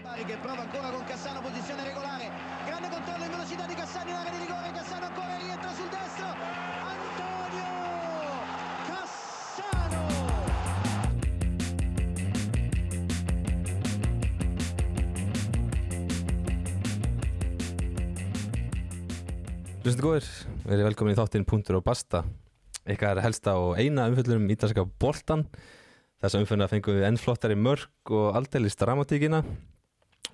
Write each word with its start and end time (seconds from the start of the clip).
Che 0.00 0.36
prova 0.36 0.62
ancora 0.62 0.90
con 0.90 1.04
Cassano, 1.04 1.40
posizione 1.40 1.84
regolare. 1.84 2.30
Grande 2.64 2.88
controllo 2.88 3.24
in 3.24 3.30
velocità 3.30 3.66
di 3.66 3.74
Cassano 3.74 4.08
in 4.08 4.16
area 4.16 4.30
di 4.30 4.38
rigore. 4.38 4.70
Cassano 4.72 5.06
ancora 5.06 5.36
rientra 5.36 5.70
sul 5.72 5.88
destro. 5.88 6.26
Antonio 6.94 7.68
Cassano. 8.88 10.02
Hlustu 19.82 20.02
góðir, 20.04 20.30
verið 20.64 20.86
velkomin 20.88 21.12
í 21.12 21.18
þáttinn 21.20 21.44
Puntur 21.44 21.80
og 21.80 21.84
Basta 21.84 22.24
ykkar 22.88 23.20
helsta 23.20 23.58
og 23.60 23.76
eina 23.76 24.08
umfjöldunum 24.08 24.48
ítalska 24.52 24.84
boltan 24.84 25.44
þessa 26.20 26.40
umfjölda 26.40 26.70
fengum 26.72 26.96
við 26.96 27.08
enn 27.08 27.20
flottari 27.20 27.56
mörg 27.56 28.14
og 28.14 28.36
aldeilis 28.38 28.78
dramatíkina 28.80 29.44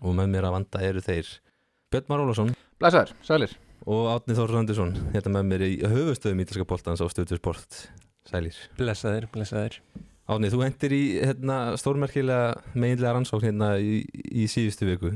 og 0.00 0.16
með 0.16 0.32
mér 0.34 0.48
að 0.48 0.56
vanda 0.56 0.82
eru 0.84 1.04
þeir 1.04 1.30
Björn 1.92 2.10
Már 2.10 2.24
Ólafsson 2.24 2.52
Blæsaður, 2.76 3.14
sælir. 3.24 3.54
Og 3.86 4.10
Átni 4.12 4.34
Þór 4.36 4.52
Randursson 4.52 4.92
hérna 5.14 5.32
með 5.38 5.48
mér 5.52 5.64
í 5.64 5.72
höfustöðum 5.86 6.42
ítalska 6.42 6.66
boltans 6.68 7.00
á 7.00 7.06
stöðu 7.08 7.38
sport. 7.38 7.86
Sælir. 8.28 8.58
Blessaðir, 8.76 9.28
blessaðir 9.32 9.78
Átni, 10.26 10.50
þú 10.50 10.64
hendir 10.64 10.92
í 10.96 11.02
hérna, 11.20 11.56
stórmerkilega 11.78 12.74
meginlega 12.74 13.14
rannsókn 13.14 13.46
hérna 13.46 13.76
í, 13.78 14.00
í 14.10 14.48
síðustu 14.50 14.88
viku 14.88 15.12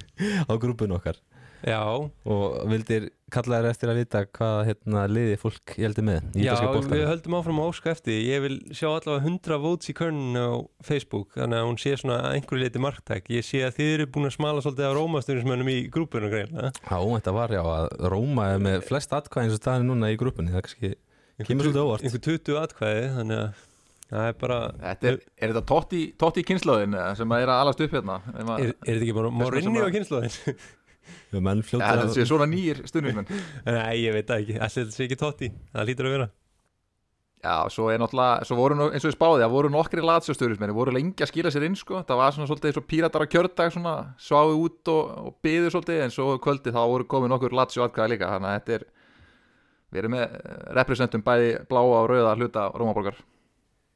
á 0.50 0.52
grúpun 0.56 0.96
okkar 0.96 1.20
Já, 1.64 1.80
og 2.28 2.56
vildir 2.68 3.06
kalla 3.32 3.58
þér 3.62 3.66
eftir 3.70 3.90
að 3.90 3.98
vita 4.02 4.20
hvað 4.36 4.58
hérna, 4.68 5.04
liði 5.08 5.38
fólk 5.40 5.72
heldur 5.78 6.04
með 6.06 6.36
í 6.36 6.44
já 6.44 6.52
við 6.60 7.04
höldum 7.08 7.36
áfram 7.38 7.60
að 7.62 7.70
óska 7.70 7.92
eftir 7.94 8.18
Ég 8.20 8.42
vil 8.44 8.58
sjá 8.76 8.90
allavega 8.90 9.24
100 9.24 9.58
votes 9.62 9.90
í 9.90 9.94
körninu 9.96 10.44
á 10.44 10.52
Facebook 10.84 11.32
Þannig 11.38 11.62
að 11.62 11.68
hún 11.70 11.80
sé 11.80 11.94
svona 11.96 12.18
að 12.20 12.36
einhverju 12.36 12.66
leiti 12.66 12.84
marktæk. 12.84 13.32
Ég 13.32 13.48
sé 13.48 13.64
að 13.64 13.78
þið 13.78 13.92
eru 13.94 14.08
búin 14.12 14.28
að 14.28 14.36
smala 14.36 14.64
svolítið 14.64 14.92
á 14.92 14.96
rómastunnismönnum 15.00 15.72
í 15.72 15.78
grúpunum 15.94 16.36
Já, 16.36 16.98
þetta 17.00 17.36
var 17.40 17.56
já 17.56 17.62
að 17.64 17.88
Róma 18.12 18.50
er 18.52 18.64
með 18.68 18.86
flest 18.90 19.16
atkvæði 19.16 19.48
eins 19.48 19.56
og 19.56 19.62
staðin 19.64 19.88
núna 19.88 20.12
í 20.12 20.20
grúpunni 20.20 20.52
það 20.52 20.60
er 20.60 20.68
kannski, 20.68 20.94
kemur 21.48 21.70
svolítið 21.70 21.84
óvart. 21.88 22.04
Einhver 22.04 22.24
20 22.28 22.60
atkvæði, 22.60 23.10
þannig 23.16 23.40
að 23.40 23.66
það 24.14 24.28
er 24.28 24.38
bara 24.44 24.58
Þetta 24.84 25.10
er, 25.10 25.20
er 25.40 25.52
þetta 25.52 25.66
Totti, 25.72 26.04
Totti 26.20 26.44
kynslaðin 26.46 26.96
sem 27.18 27.34
að 27.34 27.44
er 27.44 27.52
að 27.54 27.64
alast 27.64 27.84
upp 27.84 27.96
hérna? 27.96 28.20
Er, 28.34 28.72
er 28.74 28.74
þetta 28.84 29.00
ekki 29.00 29.16
bara 29.16 29.32
Morinni 29.34 29.70
sem 29.70 29.80
á 29.80 29.94
kynnslóðin? 29.96 30.58
Ja, 31.34 31.42
Þetta 31.42 32.14
sé 32.14 32.26
svona 32.28 32.48
nýjir 32.50 32.84
stundismenn 32.88 33.28
Nei, 33.66 34.00
ég 34.04 34.16
veit 34.16 34.30
það 34.30 34.44
ekki, 34.44 34.56
allir 34.68 34.90
sé 34.94 35.04
ekki 35.06 35.20
tótti 35.20 35.50
Það 35.74 35.88
lítur 35.90 36.08
að 36.08 36.16
vera. 36.18 36.30
Já, 37.44 37.56
svo 37.68 37.90
er 37.92 37.98
náttúrulega, 38.00 38.46
svo 38.48 38.56
voru 38.56 38.76
nú, 38.78 38.84
eins 38.88 39.04
og 39.04 39.10
ég 39.10 39.16
spáði 39.18 39.42
það 39.42 39.52
voru 39.52 39.70
nokkri 39.74 40.00
latsjóstundismenn, 40.00 40.72
voru 40.72 40.94
lengi 40.96 41.26
að 41.26 41.28
skila 41.28 41.50
sér 41.52 41.66
inn 41.66 41.74
sko, 41.76 41.98
það 42.08 42.20
var 42.22 42.32
svona 42.32 42.48
svolítið 42.48 42.70
eins 42.70 42.78
og 42.80 42.86
píratar 42.88 43.24
á 43.28 43.32
kjördag 43.34 43.74
svona, 43.74 43.92
sváðu 44.16 44.54
út 44.62 44.90
og, 44.94 45.10
og 45.28 45.34
byðu 45.44 45.74
svolítið, 45.74 46.00
en 46.06 46.14
svo 46.14 46.30
kvöldi 46.40 46.72
þá 46.72 46.80
voru 46.88 47.04
komið 47.12 47.34
nokkur 47.34 47.56
latsjó 47.58 47.84
atkvæða 47.84 48.14
líka, 48.14 48.30
þannig 48.32 48.48
að 48.48 48.56
þetta 48.56 48.78
er 48.78 48.86
við 49.94 50.00
erum 50.02 50.16
með 50.16 50.38
representum 50.80 51.22
bæði 51.26 51.52
bláa 51.68 51.84
og 52.00 52.08
rauða 52.10 52.34
hluta 52.40 52.64
Rómaborgar 52.74 53.20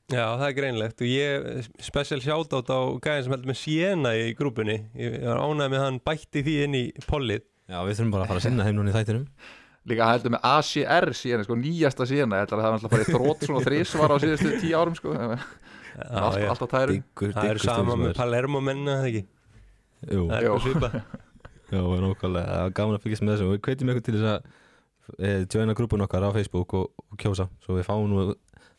Já, 0.08 0.24
það 0.40 0.46
er 0.46 0.56
greinlegt 0.56 1.02
og 1.04 1.10
ég 1.12 1.68
special 1.84 2.20
shoutout 2.24 2.70
á 2.72 2.80
gæðin 3.04 3.26
sem 3.26 3.34
heldur 3.34 3.50
með 3.50 3.58
Siena 3.60 4.12
í 4.16 4.30
grúpunni. 4.38 4.78
Ég 4.96 5.18
var 5.26 5.42
ánægð 5.44 5.72
með 5.74 5.82
hann 5.84 5.98
bætti 6.08 6.42
því 6.46 6.54
inn 6.64 6.76
í 6.78 6.82
pollið. 7.04 7.44
Já, 7.68 7.82
við 7.84 7.98
þurfum 7.98 8.12
bara 8.14 8.24
að 8.24 8.30
fara 8.32 8.40
að 8.40 8.46
sinna 8.46 8.64
þeim 8.64 8.78
núna 8.78 8.94
í 8.94 8.96
þættinum. 8.96 9.26
Líka 9.88 10.08
heldur 10.08 10.32
með 10.32 10.46
ACR 10.48 11.08
síðan, 11.16 11.44
sko, 11.44 11.58
nýjasta 11.60 12.06
er 12.08 12.30
það 12.48 12.64
er 12.64 12.70
alltaf 12.70 12.94
farið 12.94 13.10
þrótt 13.12 13.44
svona 13.44 13.64
þrísvar 13.64 14.12
á 14.12 14.16
síðustu 14.24 14.54
tíu 14.62 14.80
árum 14.80 14.96
sko, 14.96 15.12
Já, 15.98 16.18
allt, 16.22 16.38
já. 16.38 16.48
allt 16.52 16.62
á 16.62 16.68
tæru. 16.70 16.96
Diggur, 16.96 17.32
Það 17.34 17.50
er 17.50 17.60
sama 17.62 17.96
með. 17.98 18.12
Palermo 18.16 18.60
menna, 18.62 18.98
það 19.00 19.08
ekki? 19.10 19.22
Jú, 20.08 20.24
Það 20.28 20.36
er 20.36 20.46
eitthvað 20.46 20.64
svipa 20.64 20.90
já, 21.72 21.78
það 21.78 21.94
er 21.96 22.04
nákvæmlega. 22.04 22.52
Það 22.52 22.64
er 22.64 22.74
gaman 22.78 22.98
að 22.98 23.04
fylgjast 23.04 23.24
með 23.24 23.32
þessu. 23.34 23.48
Og 23.48 23.54
við 23.54 23.62
kveitum 23.66 23.90
ykkur 23.92 24.04
til 24.06 24.14
þess 24.16 24.28
að 24.32 25.18
e, 25.18 25.32
joina 25.56 25.76
grúpun 25.78 26.04
okkar 26.06 26.28
á 26.28 26.30
Facebook 26.36 26.76
og, 26.78 26.92
og 27.08 27.18
kjósa. 27.20 27.48
Svo 27.64 27.78
við 27.78 27.88
fáum 27.88 28.06
nú 28.12 28.28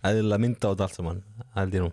eðlilega 0.06 0.44
mynda 0.46 0.70
á 0.70 0.72
þetta 0.72 0.86
allt 0.88 0.98
saman 1.00 1.24
held 1.56 1.76
ég 1.80 1.84
nú. 1.88 1.92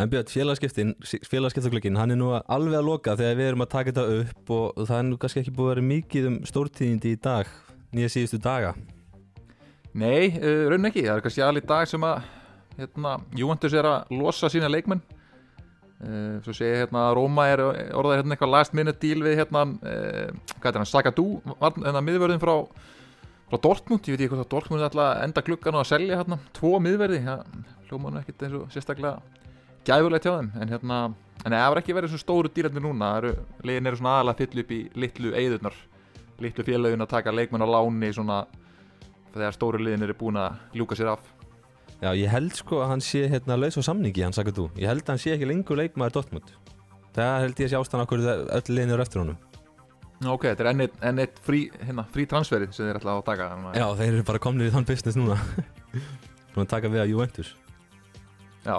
En 0.00 0.08
Björn, 0.08 0.30
félagskiptin, 0.32 0.94
félagskiptaglöggin, 1.28 1.98
hann 2.00 2.14
er 2.14 2.16
nú 2.16 2.30
alveg 2.32 2.78
að 2.78 2.86
loka 2.86 3.16
þegar 3.20 3.36
við 3.36 3.48
erum 3.50 3.64
að 3.66 3.72
taka 3.74 3.92
þetta 3.92 4.20
upp 4.22 4.52
og, 4.56 4.78
það 4.88 4.96
er 4.96 5.06
nú 5.10 5.18
kannski 5.20 5.42
ekki 5.42 5.52
búið 5.58 5.66
að 5.66 5.74
vera 5.74 5.84
mikið 5.90 6.28
um 6.30 6.38
stórtíðindi 6.48 7.12
í 7.12 7.18
dag, 7.20 7.50
nýja 7.92 8.12
síðustu 8.14 8.40
daga. 8.40 8.70
Nei, 9.92 10.30
uh, 10.38 10.68
raun 10.72 10.88
ekki, 10.88 11.04
það 11.04 11.16
er 11.18 11.24
kannski 11.26 11.44
alveg 11.44 11.66
dag 11.68 11.88
sem 11.90 12.06
að 12.08 12.22
hérna, 12.78 13.16
Juventus 13.36 13.74
er 13.76 13.88
að 13.90 14.14
losa 14.16 14.48
sína 14.52 14.70
leikmenn. 14.72 15.02
Uh, 16.00 16.38
Svo 16.46 16.54
ég 16.64 16.78
hérna 16.86 17.10
að 17.10 17.16
Róma 17.18 17.44
er 17.52 17.60
orðað 17.66 18.22
hérna 18.22 18.32
eitthvað 18.38 18.54
last 18.54 18.72
minute 18.78 19.02
deal 19.02 19.20
við 19.26 19.42
hérna 19.42 19.66
uh, 19.68 20.30
hvað 20.62 20.70
er 20.70 20.78
hann, 20.80 20.88
Sagadú, 20.88 21.26
varn- 21.60 21.84
hérna 21.84 22.00
miðvörðin 22.06 22.40
frá 22.40 22.54
Dortmund, 23.58 24.06
ég 24.06 24.14
veit 24.14 24.20
ekki 24.22 24.30
hvort 24.30 24.46
að 24.46 24.52
Dortmund 24.54 24.80
er 24.82 24.88
alltaf 24.88 25.24
enda 25.24 25.42
gluggan 25.42 25.74
og 25.74 25.82
að 25.82 25.90
selja 25.90 26.20
hérna 26.20 26.38
tvo 26.54 26.76
miðverði, 26.78 27.20
ja, 27.26 27.36
hljóma 27.88 28.10
hann 28.10 28.20
ekkit 28.20 28.44
eins 28.46 28.54
og 28.60 28.68
sérstaklega 28.70 29.18
gæfulegt 29.88 30.28
hjá 30.28 30.36
þeim 30.36 30.50
en 30.60 30.70
hérna, 30.70 30.98
en 31.42 31.56
það 31.56 31.66
er 31.66 31.80
ekki 31.82 31.96
verið 31.96 32.14
svo 32.14 32.20
stóru 32.22 32.52
dýrandi 32.54 32.84
núna, 32.84 33.10
legin 33.66 33.90
eru 33.90 33.98
svona 33.98 34.20
aðalega 34.20 34.36
að 34.36 34.44
fylla 34.44 34.64
upp 34.64 34.70
í 34.76 34.80
litlu 35.02 35.34
eyðurnar 35.34 35.82
litlu 36.40 36.64
félagin 36.64 37.04
að 37.04 37.12
taka 37.16 37.34
leikmenn 37.34 37.66
á 37.66 37.68
láni 37.68 38.12
svona 38.14 38.38
þegar 39.34 39.56
stóru 39.56 39.82
liðin 39.82 40.06
eru 40.06 40.16
búin 40.20 40.40
að 40.40 40.78
ljúka 40.78 40.98
sér 40.98 41.12
af 41.14 41.26
Já, 42.00 42.14
ég 42.16 42.30
held 42.32 42.54
sko 42.56 42.78
að 42.80 42.94
hann 42.94 43.02
sé 43.04 43.26
hérna 43.28 43.58
laus 43.60 43.76
á 43.76 43.84
samningi, 43.84 44.22
hann 44.24 44.32
sagði 44.32 44.54
þú. 44.56 44.62
Ég 44.80 44.88
held 44.88 45.02
að 45.04 45.10
hann 45.12 45.20
sé 45.20 45.34
ekki 45.34 45.48
lengur 45.50 45.76
leikmaður 45.76 46.14
Dortmund. 46.14 46.54
Það 47.12 47.42
held 47.44 47.60
ég 47.60 47.66
að 47.66 47.72
sé 47.74 47.76
ástæðan 47.76 48.04
okkur 48.06 48.22
öll 48.30 48.72
liðin 48.72 48.94
eru 48.94 49.04
eftir 49.04 49.20
honum. 49.20 49.49
Ok, 50.28 50.42
þetta 50.50 50.64
er 50.64 50.68
enn 50.74 50.80
eitt, 50.84 50.96
enn 51.02 51.18
eitt 51.24 51.38
frí, 51.46 51.60
hérna, 51.80 52.04
frí 52.12 52.26
transferið 52.28 52.72
sem 52.76 52.86
þeir 52.86 52.98
ætla 53.00 53.16
að 53.16 53.24
taka 53.24 53.48
þannig 53.54 53.76
Já, 53.80 53.86
þeir 53.96 54.12
eru 54.14 54.24
bara 54.28 54.38
komnir 54.38 54.68
í 54.68 54.72
þann 54.74 54.84
business 54.90 55.16
núna. 55.16 55.36
Búin 56.54 56.66
að 56.66 56.72
taka 56.74 56.88
við 56.92 57.00
að 57.04 57.12
Juventus. 57.14 57.54
já, 58.66 58.76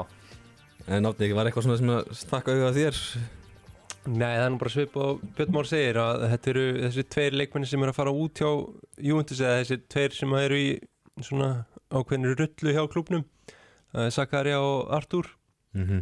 En 0.87 1.03
náttúrulega 1.05 1.27
ekki 1.29 1.37
var 1.37 1.45
eitthvað 1.49 1.63
svona 1.67 1.77
sem 1.77 1.89
að 1.93 2.07
stakka 2.17 2.51
auðvitað 2.51 2.77
þér. 2.77 3.01
Nei, 4.11 4.31
það 4.33 4.45
er 4.45 4.49
nú 4.51 4.57
bara 4.57 4.71
svip 4.73 4.95
og 4.97 5.19
Björn 5.37 5.51
Már 5.53 5.67
segir 5.69 5.97
að 6.01 6.23
þetta 6.31 6.49
eru 6.49 6.63
þessi 6.81 7.03
tveir 7.13 7.35
leikmenni 7.37 7.67
sem 7.69 7.83
eru 7.85 7.93
að 7.93 7.99
fara 7.99 8.13
út 8.17 8.41
hjá 8.41 8.49
Juventus 8.97 9.41
eða 9.45 9.59
þessi 9.59 9.77
tveir 9.93 10.15
sem 10.17 10.33
eru 10.39 10.57
í 10.57 10.71
svona 11.21 11.49
ákveðinu 11.93 12.33
rullu 12.39 12.73
hjá 12.73 12.81
klubnum 12.89 13.25
Zakaria 14.11 14.59
og 14.61 14.89
Artur 14.95 15.29
Mm 15.71 15.85
-hmm. 15.87 16.01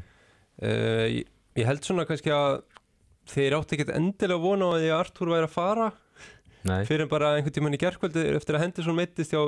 uh, 0.63 1.07
ég, 1.13 1.25
ég 1.55 1.65
held 1.67 1.83
svona 1.85 2.05
kannski 2.09 2.31
að 2.33 2.63
þeir 3.29 3.57
átti 3.59 3.77
ekkert 3.77 3.95
endilega 3.97 4.43
vona 4.43 4.69
á 4.69 4.71
að 4.73 4.83
því 4.83 4.91
að 4.91 4.99
Artur 4.99 5.33
væri 5.33 5.49
að 5.49 5.55
fara 5.55 5.89
Nei, 6.67 6.83
fyrir 6.87 7.07
bara 7.07 7.35
einhvern 7.37 7.55
tímann 7.55 7.77
í 7.77 7.79
gerkvöldi 7.79 8.25
eftir 8.35 8.57
að 8.57 8.65
Henderson 8.65 8.97
meittist 8.97 9.31
hjá 9.31 9.41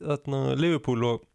þarna, 0.00 0.40
Liverpool 0.58 1.06
og, 1.06 1.26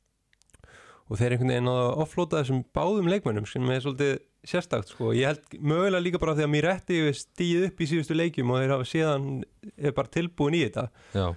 og 1.07 1.19
þeir 1.19 1.35
einhvern 1.35 1.53
veginn 1.53 1.71
að 1.71 1.91
offlóta 2.03 2.41
þessum 2.41 2.65
báðum 2.75 3.07
leikmönnum 3.13 3.47
sem 3.47 3.71
er 3.71 3.83
svolítið 3.85 4.17
sérstakt 4.45 4.91
sko. 4.91 5.13
ég 5.15 5.31
held 5.31 5.57
mögulega 5.57 6.03
líka 6.03 6.21
bara 6.21 6.35
því 6.37 6.45
að 6.45 6.51
mér 6.53 6.67
rétti 6.69 7.01
stíð 7.17 7.67
upp 7.69 7.81
í 7.81 7.89
síðustu 7.89 8.17
leikjum 8.17 8.51
og 8.53 8.61
þeir 8.61 8.73
hafa 8.75 8.89
síðan 8.91 9.29
er 9.75 9.95
bara 9.95 10.11
tilbúin 10.13 10.57
í 10.59 10.65
þetta 10.67 10.89
já. 11.15 11.27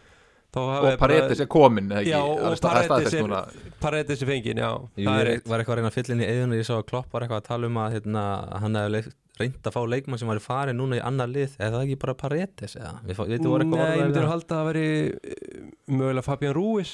Og 0.59 0.87
Paredes 0.99 1.43
er 1.45 1.47
komin 1.53 1.91
ekki? 1.93 2.09
Já, 2.09 2.23
er 2.25 2.45
og 2.49 2.55
er 2.57 2.61
Paredes 2.65 3.15
er-. 3.15 3.57
Paredes 3.79 4.23
er 4.25 4.31
fengin, 4.31 4.59
já 4.59 4.71
Jú, 4.97 5.05
það 5.05 5.21
er 5.21 5.29
ég 5.29 5.39
eitt 5.39 5.49
var 5.53 5.63
eitthvað 5.63 5.75
að 5.75 5.81
reyna 5.81 5.91
að 5.93 5.97
fylla 5.99 6.15
inn 6.15 6.23
í 6.25 6.29
eðuna 6.33 6.59
ég 6.59 6.67
sá 6.67 6.75
að 6.79 6.87
Klopp 6.89 7.13
var 7.13 7.25
eitthvað 7.25 7.43
að 7.43 7.49
tala 7.51 7.69
um 7.69 7.81
að 7.85 7.97
hérna, 7.99 8.23
hann 8.65 8.79
hefði 8.81 9.03
reynd 9.41 9.69
að 9.69 9.75
fá 9.77 9.81
leikmann 9.93 10.21
sem 10.21 10.29
var 10.31 10.41
farið 10.45 10.77
núna 10.79 10.99
í 10.99 11.03
annar 11.05 11.31
lið 11.31 11.55
eða 11.59 11.71
það 11.77 11.85
ekki 11.87 11.99
bara 12.05 12.15
Paredes 12.23 12.77
eða? 12.79 12.93
Við 13.07 13.21
við 13.33 13.47
voru 13.47 13.65
eitthvað 13.67 13.85
Nei, 13.85 13.99
ég 14.01 14.11
við 14.13 14.21
að 14.23 14.29
halda 14.33 14.49
að 14.49 14.59
það 14.59 14.69
veri 14.73 14.87
eh, 15.09 15.63
mögulega 15.95 16.27
Fabian 16.27 16.57
Ruiz. 16.57 16.93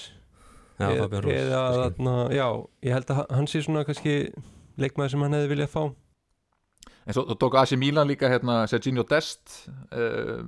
Já, 0.74 0.88
Eð- 0.90 1.00
Fabian 1.04 1.22
Rós 1.22 1.36
eða, 1.38 1.62
þarna, 1.78 2.14
já, 2.34 2.46
ég 2.88 2.96
held 2.96 3.10
að 3.14 3.20
hann 3.38 3.46
sé 3.52 3.60
svona 3.62 3.84
kannski 3.86 4.14
leikmaður 4.82 5.12
sem 5.14 5.22
hann 5.22 5.36
hefði 5.38 5.50
viljað 5.54 5.70
fá. 5.74 5.82
En 7.04 7.14
svo 7.14 7.36
tók 7.38 7.54
AC 7.60 7.74
Milan 7.78 8.08
líka 8.10 8.30
hérna, 8.32 8.62
Serginho 8.66 9.04
Dest 9.06 9.68
uh, 9.94 10.40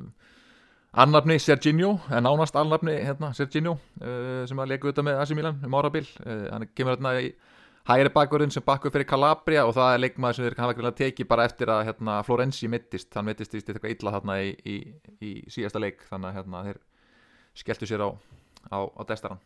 annafni 0.96 1.36
Serginho 1.38 1.92
en 2.10 2.24
nánast 2.26 2.56
annafni 2.56 2.94
hérna, 3.04 3.30
Serginho 3.36 3.76
uh, 4.00 4.42
sem 4.48 4.58
að 4.64 4.72
leika 4.72 4.88
auðvitað 4.88 5.06
með 5.10 5.20
AC 5.22 5.34
Milan 5.36 5.60
um 5.68 5.76
árabil. 5.78 6.06
Uh, 6.24 6.46
hann 6.54 6.66
kemur 6.74 6.96
hérna 6.96 7.12
í 7.22 7.30
hægri 7.86 8.10
bakverðin 8.14 8.52
sem 8.54 8.64
bakkur 8.66 8.92
fyrir 8.94 9.06
Calabria 9.08 9.64
og 9.66 9.74
það 9.76 9.92
er 9.94 10.02
leikmaður 10.02 10.38
sem 10.38 10.46
þeir 10.46 10.56
hafa 10.62 10.74
ekki 10.74 10.92
tekið 11.00 11.28
bara 11.30 11.46
eftir 11.46 11.70
að 11.70 11.84
hérna, 11.90 12.16
Florenzi 12.26 12.70
mittist, 12.70 13.12
hann 13.14 13.28
mittist 13.28 13.54
í 13.54 13.60
eitthvað 13.62 13.92
illa 13.94 14.14
þarna 14.16 14.38
í, 14.42 14.54
í, 14.66 14.76
í 15.22 15.32
síðasta 15.52 15.82
leik 15.82 16.02
þannig 16.10 16.32
að 16.32 16.38
hérna, 16.40 16.62
þeir 16.66 16.80
skelltu 17.62 17.90
sér 17.90 18.06
á, 18.06 18.08
á, 18.74 18.78
á 18.82 19.02
destaran 19.06 19.42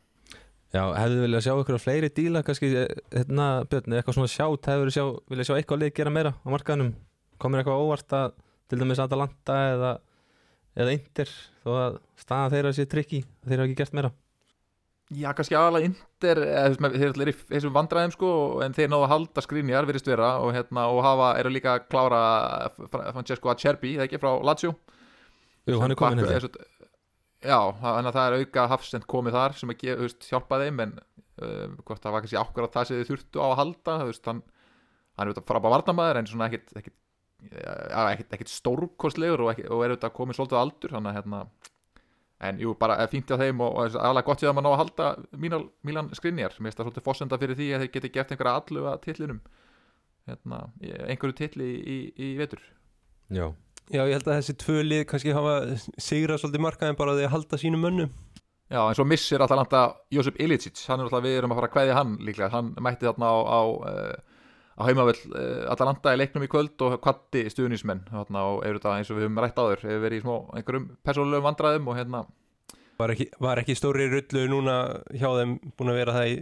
Já, 0.70 0.84
hefðu 0.94 1.24
viljað 1.24 1.42
sjá 1.42 1.52
ykkur 1.58 1.80
fleiri 1.82 2.12
díla 2.14 2.44
kannski, 2.46 2.68
eh, 2.78 3.00
hérna, 3.10 3.48
Björn, 3.66 3.96
eitthvað 3.98 4.16
svona 4.20 4.30
sjátt 4.30 4.68
hefðu 4.70 4.92
sjá, 4.94 5.04
viljað 5.32 5.48
sjá 5.48 5.56
eitthvað 5.56 5.82
lið 5.82 5.96
gera 5.96 6.12
meira 6.14 6.32
á 6.38 6.48
markaðnum, 6.54 6.92
komir 7.42 7.60
eitthvað 7.60 7.82
óvart 7.82 8.14
að 8.14 8.36
til 8.70 8.78
dæmis 8.78 9.02
Atalanta 9.02 9.56
eða 9.72 9.90
eða 10.78 10.94
Inter, 10.94 11.32
þó 11.64 11.70
að 11.74 11.96
staða 12.22 12.52
þeirra 12.54 12.72
sé 12.76 12.86
trikki, 12.86 13.24
þeir 13.42 13.58
hafa 13.58 13.66
ekki 13.66 13.80
gert 13.82 13.96
meira 13.98 14.12
Já, 15.10 15.32
kannski 15.34 15.56
aðalega 15.58 15.88
Inter 15.88 16.38
þeir 16.38 17.06
eru 17.10 17.32
í 17.32 17.34
þessum 17.50 17.72
vandræðum 17.74 18.12
sko 18.14 18.28
en 18.62 18.74
þeir 18.76 18.90
náðu 18.92 19.06
að 19.08 19.12
halda 19.14 19.42
skrínjar 19.42 19.88
virðist 19.88 20.06
vera 20.06 20.28
og, 20.38 20.52
hérna, 20.54 20.84
og 20.92 21.00
hafa, 21.02 21.30
eru 21.40 21.50
líka 21.50 21.72
að 21.74 21.88
klára 21.90 22.20
Fra- 22.92 23.08
Francesco 23.16 23.50
Acerbi, 23.50 23.96
það 23.98 24.04
ekki, 24.06 24.20
frá 24.22 24.30
Lazio? 24.46 24.70
Jú, 25.66 25.80
hann 25.82 25.90
er 25.90 25.98
komin 25.98 26.22
hérna. 26.22 26.36
þessu- 26.38 26.68
Já, 27.40 27.58
þannig 27.80 28.10
að 28.12 28.16
það 28.20 28.28
er 28.28 28.38
auka 28.44 28.66
hafsend 28.70 29.06
komið 29.10 29.34
þar 29.38 29.54
sem 29.58 29.72
að 29.74 29.78
ge- 29.82 29.96
þú 29.98 30.06
veist, 30.06 30.28
hjálpa 30.30 30.60
þeim 30.62 30.80
en 30.84 30.90
uh, 31.00 31.66
hvort 31.88 32.02
það 32.04 32.12
var 32.14 32.24
kannski 32.26 32.40
ákveð 32.44 32.70
það 32.76 32.86
sem 32.90 33.00
þið 33.00 33.10
þurftu 33.10 33.40
á 33.42 33.46
að 33.50 33.58
halda 33.64 33.94
þú 34.04 34.08
veist, 34.12 34.26
hann, 34.30 34.42
hann 35.16 35.24
er 35.26 35.30
auðvitað 35.32 35.48
frábæð 35.50 35.74
varnamæður 35.74 36.20
en 36.20 36.30
svona 36.30 36.48
ekkit, 36.50 36.70
ekkit, 36.82 36.96
ekkit, 37.50 38.32
ekkit 38.38 38.52
stórkostlegur 38.54 39.42
og, 39.48 39.50
og 39.72 39.82
er 39.86 39.94
auðvitað 39.96 40.14
komið 40.20 40.38
svolítið 40.38 40.60
aldur 40.60 40.94
þannig 40.94 41.10
að 41.10 41.18
hérna 41.18 41.42
en 42.40 42.60
jú, 42.62 42.74
bara 42.80 42.96
er 43.02 43.10
fínt 43.12 43.28
hjá 43.30 43.36
þeim 43.40 43.60
og, 43.60 43.74
og 43.76 43.96
aðalega 44.00 44.26
gott 44.26 44.44
við 44.44 44.50
að 44.50 44.54
maður 44.56 44.66
ná 44.66 44.72
að 44.72 44.80
halda 44.80 45.08
Mílan, 45.42 45.66
Mílan 45.86 46.12
Skrinjar 46.16 46.54
mér 46.56 46.70
finnst 46.70 46.78
það 46.80 46.86
svolítið 46.88 47.08
fósenda 47.08 47.38
fyrir 47.40 47.58
því 47.58 47.72
að 47.74 47.84
þeir 47.84 47.94
geti 47.96 48.12
gert 48.14 48.32
einhverja 48.32 48.60
allu 48.60 48.84
að 48.88 49.02
tillinum 49.06 49.40
hérna, 50.30 50.60
einhverju 50.80 51.36
tilli 51.40 51.68
í, 51.68 51.74
í, 51.80 51.98
í 52.30 52.30
vetur. 52.38 52.62
Já, 53.30 53.50
Já, 53.90 54.04
ég 54.06 54.14
held 54.14 54.28
að 54.28 54.36
þessi 54.38 54.54
tvö 54.62 54.82
lið 54.86 55.00
kannski 55.10 55.32
hafa 55.34 55.54
sigrað 55.98 56.44
svolítið 56.44 56.62
markaðin 56.62 56.98
bara 56.98 57.10
á 57.10 57.26
að 57.26 57.32
halda 57.32 57.58
sínum 57.58 57.80
mönnum. 57.82 58.12
Já, 58.70 58.84
en 58.84 58.94
svo 58.94 59.06
missir 59.08 59.42
Atalanta 59.42 59.80
Josip 60.14 60.36
Ilicic, 60.38 60.78
hann 60.86 61.00
er 61.02 61.08
alltaf 61.08 61.24
við 61.24 61.40
erum 61.40 61.50
að 61.50 61.58
fara 61.58 61.68
að 61.70 61.74
kveðja 61.74 61.96
hann 61.98 62.12
líklega, 62.22 62.52
hann 62.54 62.68
mætti 62.86 63.08
þarna 63.08 63.30
á, 63.34 63.38
á, 63.50 63.60
á 64.78 64.82
heimavöll 64.86 65.18
uh, 65.32 65.70
Atalanta 65.72 66.14
í 66.14 66.20
leiknum 66.20 66.44
í 66.46 66.50
kvöld 66.50 66.84
og 66.86 66.98
kvatti 67.02 67.46
stuðnismenn 67.52 68.04
þarna 68.10 68.44
og 68.52 68.62
eru 68.68 68.80
þetta 68.80 68.98
eins 68.98 69.10
og 69.10 69.18
við 69.18 69.26
höfum 69.26 69.42
rætt 69.42 69.58
áður 69.58 69.82
hefur 69.86 70.04
verið 70.04 70.20
í 70.20 70.24
smá 70.24 70.36
einhverjum 70.60 70.86
persónulegum 71.06 71.48
vandræðum 71.48 71.90
og 71.90 71.98
hérna, 72.00 72.22
Var 73.00 73.14
ekki, 73.14 73.30
var 73.40 73.56
ekki 73.62 73.72
stóri 73.78 74.10
rullu 74.12 74.42
núna 74.52 74.74
hjá 75.16 75.30
þeim 75.38 75.54
búin 75.78 75.92
að 75.92 76.00
vera 76.02 76.14
það 76.18 76.26
í 76.28 76.34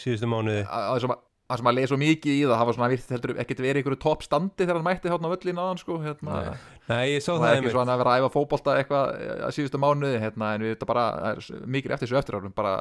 síðustu 0.00 0.28
mánuði? 0.32 0.62
Að 0.64 0.86
að 0.94 1.00
sem 1.02 1.12
að 1.12 1.24
að 1.46 1.60
sem 1.60 1.68
að 1.70 1.76
leið 1.78 1.90
svo 1.90 1.98
mikið 2.00 2.32
í 2.32 2.38
það, 2.42 2.56
það 2.56 2.68
var 2.68 2.76
svona 2.76 2.88
virt 2.90 3.12
heldur 3.14 3.32
ekkert 3.42 3.60
verið 3.62 3.80
einhverju 3.80 3.98
topp 4.02 4.24
standi 4.26 4.64
þegar 4.64 4.78
hann 4.80 4.86
mætti 4.86 5.10
hérna 5.12 5.28
á 5.30 5.34
völlin 5.34 5.60
aðan 5.62 5.78
sko, 5.78 5.98
hérna, 6.02 6.38
Nei. 6.40 6.56
Nei, 6.88 7.04
ég 7.12 7.22
sá 7.22 7.28
það 7.28 7.42
það 7.44 7.50
er 7.50 7.60
ekki 7.60 7.74
svona 7.76 7.94
að 7.94 8.00
vera 8.02 8.14
að 8.14 8.22
æfa 8.22 8.30
fótbolta 8.34 8.74
eitthvað 8.80 9.12
eh, 9.20 9.44
að 9.46 9.54
síðustu 9.54 9.80
mánuði, 9.82 10.18
hérna, 10.24 10.48
en 10.56 10.64
við 10.66 10.74
þetta 10.74 10.88
bara 10.90 11.04
það 11.20 11.62
mikið 11.76 11.94
eftir 11.94 12.10
þessu 12.10 12.18
eftirárum, 12.22 12.56
bara 12.56 12.72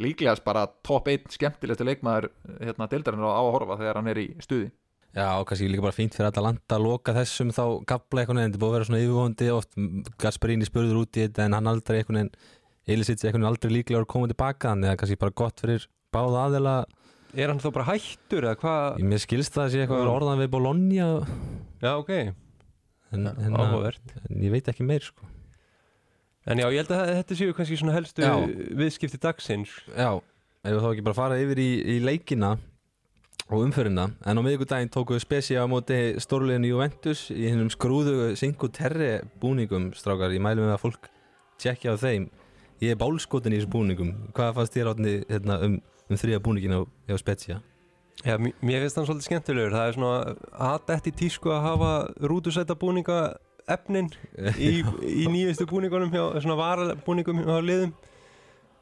líklegast 0.00 0.44
bara 0.44 0.66
topp 0.86 1.08
1 1.12 1.26
skemmtilegstu 1.34 1.84
leikmaður 1.88 2.30
hérna, 2.60 2.86
deildarinn 2.88 3.24
á 3.26 3.30
að 3.34 3.50
horfa 3.56 3.76
þegar 3.80 3.98
hann 4.00 4.12
er 4.12 4.22
í 4.22 4.28
stuði 4.44 4.70
Já, 5.10 5.26
og 5.40 5.48
kannski 5.50 5.66
líka 5.66 5.82
bara 5.82 5.96
fínt 5.96 6.14
fyrir 6.14 6.28
Atalanta 6.30 6.76
að 6.76 6.84
loka 6.86 7.10
þessum 7.16 7.48
þá 7.50 7.64
gafla 7.90 8.22
einhvern 8.22 8.38
veginn, 8.38 8.52
þetta 8.52 8.60
búið 8.62 8.70
að 8.70 8.76
vera 8.76 8.86
svona 8.86 9.00
yfirvóndi 9.02 9.48
oft, 9.50 9.72
Gasparini 10.22 10.68
spurður 10.68 11.00
út 11.02 11.18
í 11.18 11.24
þetta 11.24 11.48
en 11.48 11.56
hann 11.58 11.66
aldrei 11.72 11.98
einhvern 11.98 12.20
veginn, 12.20 12.30
Elisits 12.94 13.26
veginn 13.26 13.48
aldrei 13.48 13.72
líklega 13.74 14.04
að 14.04 14.06
koma 14.14 14.30
tilbaka, 14.30 14.70
þannig 14.70 14.92
að 14.92 15.00
kannski 15.02 15.18
bara 15.24 15.34
gott 15.42 15.64
fyrir 15.64 15.88
báða 16.14 16.44
aðila, 16.46 16.76
Er 17.34 17.50
hann 17.50 17.60
þá 17.62 17.68
bara 17.74 17.88
hættur 17.90 18.46
eða 18.46 18.56
hvað? 18.62 19.02
ég 19.02 19.10
mér 19.10 19.20
skilst 19.22 19.54
það 19.54 19.64
að 19.66 19.74
sé 19.74 19.82
eitthvað 19.84 20.00
Já. 20.06 20.12
orðan 20.14 20.40
við 20.44 20.48
Bologna 20.54 21.10
Já, 21.82 21.90
ok, 21.96 22.10
en, 23.10 23.26
en, 23.34 23.54
áhugavert 23.58 24.14
en 24.30 24.42
ég 24.46 24.54
veit 24.54 24.70
ekki 24.70 24.86
meir 24.86 25.02
sko. 25.06 25.26
En 26.48 26.60
já, 26.60 26.66
ég 26.72 26.80
held 26.80 26.92
að 26.96 27.12
þetta 27.18 27.36
séu 27.36 27.54
kannski 27.56 27.76
svona 27.76 27.94
helstu 27.98 28.24
Já. 28.24 28.32
viðskipti 28.80 29.20
dagsins. 29.20 29.74
Já, 29.92 30.16
ef 30.64 30.72
við 30.72 30.80
þá 30.80 30.90
ekki 30.94 31.04
bara 31.04 31.18
fara 31.18 31.40
yfir 31.42 31.60
í, 31.60 31.70
í 31.84 31.96
leikina 32.00 32.54
og 33.50 33.64
umförina 33.66 34.06
en 34.24 34.40
á 34.40 34.44
miðvikudaginn 34.46 34.92
tóku 34.94 35.16
við 35.16 35.24
spesi 35.26 35.58
á 35.58 35.66
móti 35.68 35.98
stórleginu 36.22 36.70
Juventus 36.70 37.26
í 37.34 37.48
hennum 37.50 37.68
skrúðu 37.72 38.32
Cinco 38.40 38.70
Terre 38.72 39.26
búningum 39.42 39.90
strákar, 39.96 40.32
ég 40.32 40.40
mælu 40.40 40.64
með 40.64 40.76
að 40.78 40.84
fólk 40.86 41.10
tjekkja 41.60 41.96
á 41.98 42.00
þeim. 42.00 42.30
Ég 42.80 42.94
er 42.94 43.00
bálskotin 43.00 43.52
í 43.52 43.58
þessum 43.60 43.74
búningum. 43.74 44.14
Hvað 44.32 44.54
fannst 44.56 44.76
þér 44.78 44.94
átni 44.94 45.16
hérna, 45.28 45.58
um, 45.66 45.76
um 46.08 46.20
þriða 46.22 46.40
búningin 46.46 46.78
á, 46.78 46.80
á 46.88 47.16
Spezia? 47.20 47.58
Já, 48.24 48.36
mér 48.40 48.84
finnst 48.84 48.96
hann 48.96 49.08
svolítið 49.08 49.28
skemmtilegur. 49.28 49.74
Það 49.76 49.90
er 49.90 49.96
svona 49.98 50.34
aðdætt 50.70 51.08
í 51.08 51.12
tísku 51.20 51.52
að 51.52 51.66
hafa 51.66 51.92
rútusæta 52.32 52.76
búninga 52.80 53.20
efnin 53.68 54.08
í, 54.56 54.70
í 55.22 55.26
nýjustu 55.30 55.66
búningunum 55.70 56.12
hjá, 56.14 56.24
svona 56.42 56.56
varabúningum 56.60 57.42
hjá 57.44 57.58
liðum. 57.64 57.92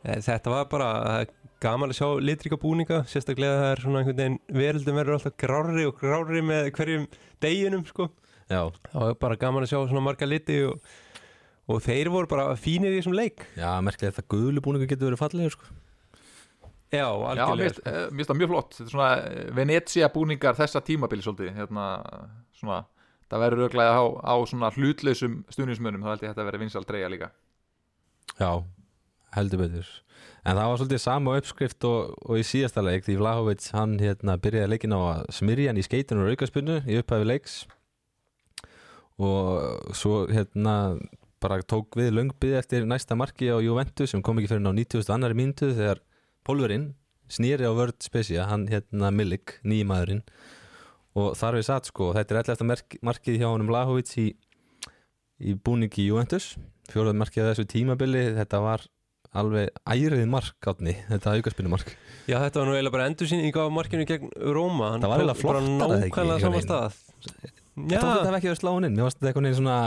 Eh, 0.06 0.20
Þetta 0.22 0.52
var 0.54 0.68
bara 0.70 0.88
er 1.24 1.32
gaman 1.62 1.90
að 1.90 1.98
sjá 1.98 2.08
litríka 2.22 2.58
búninga 2.62 3.00
sérstaklega 3.10 3.56
það 3.58 3.72
er 3.72 3.82
svona 3.82 4.02
einhvern 4.04 4.20
veginn 4.20 4.38
veröldum 4.60 5.00
verður 5.00 5.16
alltaf 5.18 5.36
grári 5.42 5.88
og 5.88 5.96
grári 5.98 6.42
með 6.46 6.70
hverjum 6.76 7.08
deginum 7.42 7.82
sko. 7.88 8.06
Já, 8.48 8.62
það 8.92 9.02
var 9.08 9.18
bara 9.26 9.36
gaman 9.42 9.66
að 9.66 9.72
sjá 9.72 9.80
svona 9.90 10.04
marga 10.06 10.28
liti 10.30 10.60
og, 10.68 10.78
og 11.68 11.82
þeir 11.84 12.08
voru 12.14 12.30
bara 12.30 12.54
fínir 12.56 12.94
í 12.94 13.00
þessum 13.00 13.16
leik. 13.18 13.42
Já 13.58 13.74
merkilega 13.84 14.14
þetta 14.20 14.30
gulu 14.36 14.62
búningu 14.64 14.86
getur 14.88 15.10
verið 15.10 15.20
fallegur 15.24 15.56
sko. 15.58 15.74
Já, 16.88 17.02
Já, 17.04 17.10
algjörlega. 17.34 17.74
finnst 17.74 17.82
eh, 17.84 17.96
mér 18.06 18.14
finnst 18.16 18.30
það 18.30 18.38
mjög 18.40 18.52
flott. 18.54 18.70
Þetta 18.78 18.86
er 18.86 18.94
svona 18.94 19.08
eh, 19.28 19.50
Venezia 19.58 20.06
búningar 20.14 20.56
þessa 20.56 20.80
tímabili 20.86 21.26
svolítið 21.26 21.58
hérna, 21.58 21.88
svona, 22.56 22.78
Það 23.28 23.44
verður 23.44 23.64
auðvitað 23.66 23.92
á, 23.92 24.04
á 24.24 24.34
svona 24.48 24.72
hlutlausum 24.72 25.38
stuðnismunum 25.52 26.04
þá 26.04 26.10
held 26.12 26.22
ég 26.22 26.28
að 26.30 26.34
þetta 26.34 26.46
verður 26.48 26.62
vinsal 26.64 26.84
treyja 26.88 27.10
líka. 27.12 27.30
Já, 28.38 28.52
heldur 29.36 29.64
betur. 29.64 29.90
En 30.48 30.56
það 30.56 30.70
var 30.70 30.80
svolítið 30.80 31.02
sama 31.02 31.34
uppskrift 31.36 31.84
og, 31.84 32.14
og 32.24 32.40
í 32.40 32.44
síðasta 32.46 32.84
leik 32.84 33.04
því 33.04 33.18
Vlahovic 33.20 33.66
hann 33.76 33.98
hérna 34.00 34.38
byrjaði 34.40 34.72
leikin 34.72 34.96
á 34.96 35.00
að 35.02 35.32
smyrja 35.36 35.72
hann 35.72 35.80
í 35.80 35.84
skeitinu 35.84 36.24
og 36.24 36.32
aukaspunnu 36.32 36.78
í 36.88 37.00
upphæfi 37.02 37.28
leiks. 37.28 37.56
Og 39.18 39.92
svo 39.98 40.22
hérna 40.30 40.76
bara 41.42 41.60
tók 41.62 41.98
við 41.98 42.14
löngbið 42.16 42.56
eftir 42.62 42.86
næsta 42.88 43.18
marki 43.18 43.50
á 43.50 43.58
Juventus 43.62 44.14
sem 44.14 44.22
kom 44.24 44.40
ekki 44.40 44.54
fyrir 44.54 44.64
ná 44.64 44.72
90. 44.72 45.10
annari 45.14 45.36
mínútu 45.38 45.70
þegar 45.74 46.00
Pólverinn 46.46 46.94
snýri 47.28 47.68
á 47.68 47.72
vörð 47.76 47.98
spesia, 48.02 48.46
hann 48.48 48.66
hérna 48.70 49.10
Milik, 49.12 49.58
nýjumæðurinn 49.66 50.24
og 51.18 51.32
þar 51.38 51.58
við 51.58 51.66
satt 51.68 51.90
sko, 51.90 52.10
þetta 52.16 52.34
er 52.34 52.40
alltaf 52.42 52.66
mark, 52.68 52.98
markið 53.10 53.40
hjá 53.40 53.48
honum 53.50 53.70
Vlahovic 53.72 54.12
í, 54.22 54.28
í 55.42 55.54
búningi 55.54 56.06
Juventus. 56.08 56.52
Fjóruð 56.88 57.18
markið 57.20 57.50
þessu 57.50 57.66
tímabili 57.68 58.22
þetta 58.38 58.62
var 58.64 58.86
alveg 59.36 59.68
ærið 59.84 60.24
mark 60.30 60.68
átni, 60.70 60.94
þetta 61.10 61.34
aukarspinnu 61.36 61.68
mark 61.72 61.90
Já, 62.28 62.38
þetta 62.40 62.62
var 62.62 62.68
nú 62.68 62.74
eiginlega 62.78 62.94
bara 62.94 63.08
endursýning 63.10 63.52
á 63.60 63.64
markinu 63.72 64.06
gegn 64.08 64.30
Róma. 64.56 64.94
Það 64.96 65.12
var 65.12 65.22
eiginlega 65.22 65.44
bara 65.44 65.60
eða 65.60 65.98
ekki, 65.98 66.08
nákvæmlega 66.08 66.40
sama 66.40 66.60
einhvern 66.60 66.66
stað. 66.68 66.98
Já. 67.78 68.00
þetta 68.00 68.24
hef 68.24 68.36
ekki 68.38 68.48
verið 68.50 68.60
sláin 68.62 68.86
inn, 68.88 68.96
mér 68.96 69.06
varst 69.06 69.18
þetta 69.20 69.30
einhvern 69.30 69.48
veginn 69.48 69.58
svona 69.60 69.78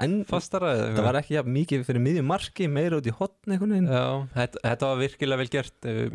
en 0.00 0.14
fastara 0.26 0.70
eða 0.74 0.94
það 0.96 1.06
var 1.06 1.18
ekki 1.20 1.36
jafn 1.36 1.52
mikið 1.54 1.84
fyrir 1.86 2.02
miðjum 2.06 2.30
marki 2.30 2.68
meira 2.72 2.98
út 2.98 3.10
í 3.10 3.14
hotn 3.20 3.54
einhvern 3.54 3.74
veginn 3.76 3.90
Já, 3.92 4.06
þetta, 4.38 4.62
þetta 4.64 4.88
var 4.90 5.02
virkilega 5.04 5.42
vel 5.42 5.52
gert. 5.52 5.90
Eh, 5.90 6.08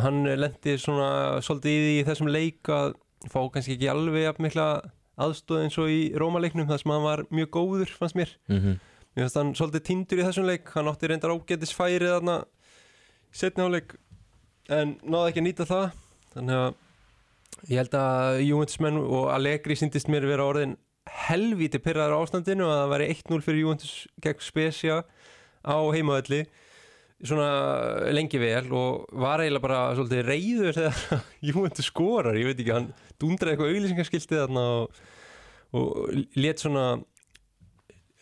Hann- 0.00 0.24
lendi 0.40 0.76
svona 0.80 1.40
svolítið 1.44 1.72
í 1.72 1.80
því 1.82 1.96
í 1.96 2.04
þessum 2.08 2.30
leik 2.32 2.70
að 2.72 2.94
fá 3.30 3.40
kannski 3.52 3.76
ekki 3.76 3.90
alveg 3.92 4.26
jafn 4.26 4.46
mikla 4.46 4.66
aðstóð 5.22 5.66
eins 5.66 5.76
og 5.78 5.92
í 5.92 6.00
Rómaleiknum 6.18 6.66
þar 6.70 6.80
sem 6.82 6.94
hann 6.94 7.04
var 7.04 7.22
mjög 7.30 7.52
góður 7.58 7.94
fannst 7.98 8.18
mér. 8.18 8.34
Mm 8.48 8.80
Mér 9.12 9.26
finnst 9.26 9.36
hann 9.36 9.50
svolítið 9.52 9.82
tindur 9.84 10.20
í 10.22 10.24
þessum 10.24 10.46
leik 10.48 10.70
hann 10.72 10.88
átti 10.88 11.08
reyndar 11.10 11.34
ágætis 11.34 11.74
færi 11.76 12.06
þarna 12.08 12.38
setni 13.28 13.66
áleik 13.66 13.90
en 14.72 14.94
náði 15.04 15.26
ekki 15.28 15.42
að 15.42 15.44
nýta 15.44 15.66
það. 15.68 15.98
Þannig 16.32 16.60
að 16.62 17.68
ég 17.68 17.82
held 17.82 17.96
að 17.98 18.38
Juventus 18.46 18.80
menn 18.80 19.00
og 19.02 19.26
Allegri 19.34 19.76
síndist 19.76 20.08
mér 20.08 20.24
vera 20.30 20.46
orðin 20.48 20.78
helvíti 21.28 21.82
pyrraður 21.82 22.22
ástandinu 22.22 22.70
að 22.70 22.78
það 22.78 22.92
væri 22.94 23.10
1-0 23.12 23.44
fyrir 23.44 23.60
Juventus 23.66 23.92
gegn 24.24 24.46
Spezia 24.46 24.98
á 25.60 25.76
heimaðalli 25.92 26.46
svona 27.22 28.10
lengi 28.12 28.38
vel 28.42 28.66
og 28.74 29.06
var 29.22 29.42
eiginlega 29.44 29.62
bara 29.62 29.80
svolítið 29.94 30.24
reyður 30.26 30.78
þegar 30.78 31.22
Juventus 31.48 31.86
skorar, 31.90 32.34
ég 32.38 32.48
veit 32.50 32.58
ekki 32.62 32.74
hann 32.74 32.88
dundraði 33.22 33.54
eitthvað 33.54 33.72
auglýsingaskiltið 33.76 34.40
þarna 34.42 34.64
og, 34.80 35.00
og 35.78 36.22
let 36.42 36.62
svona 36.64 36.86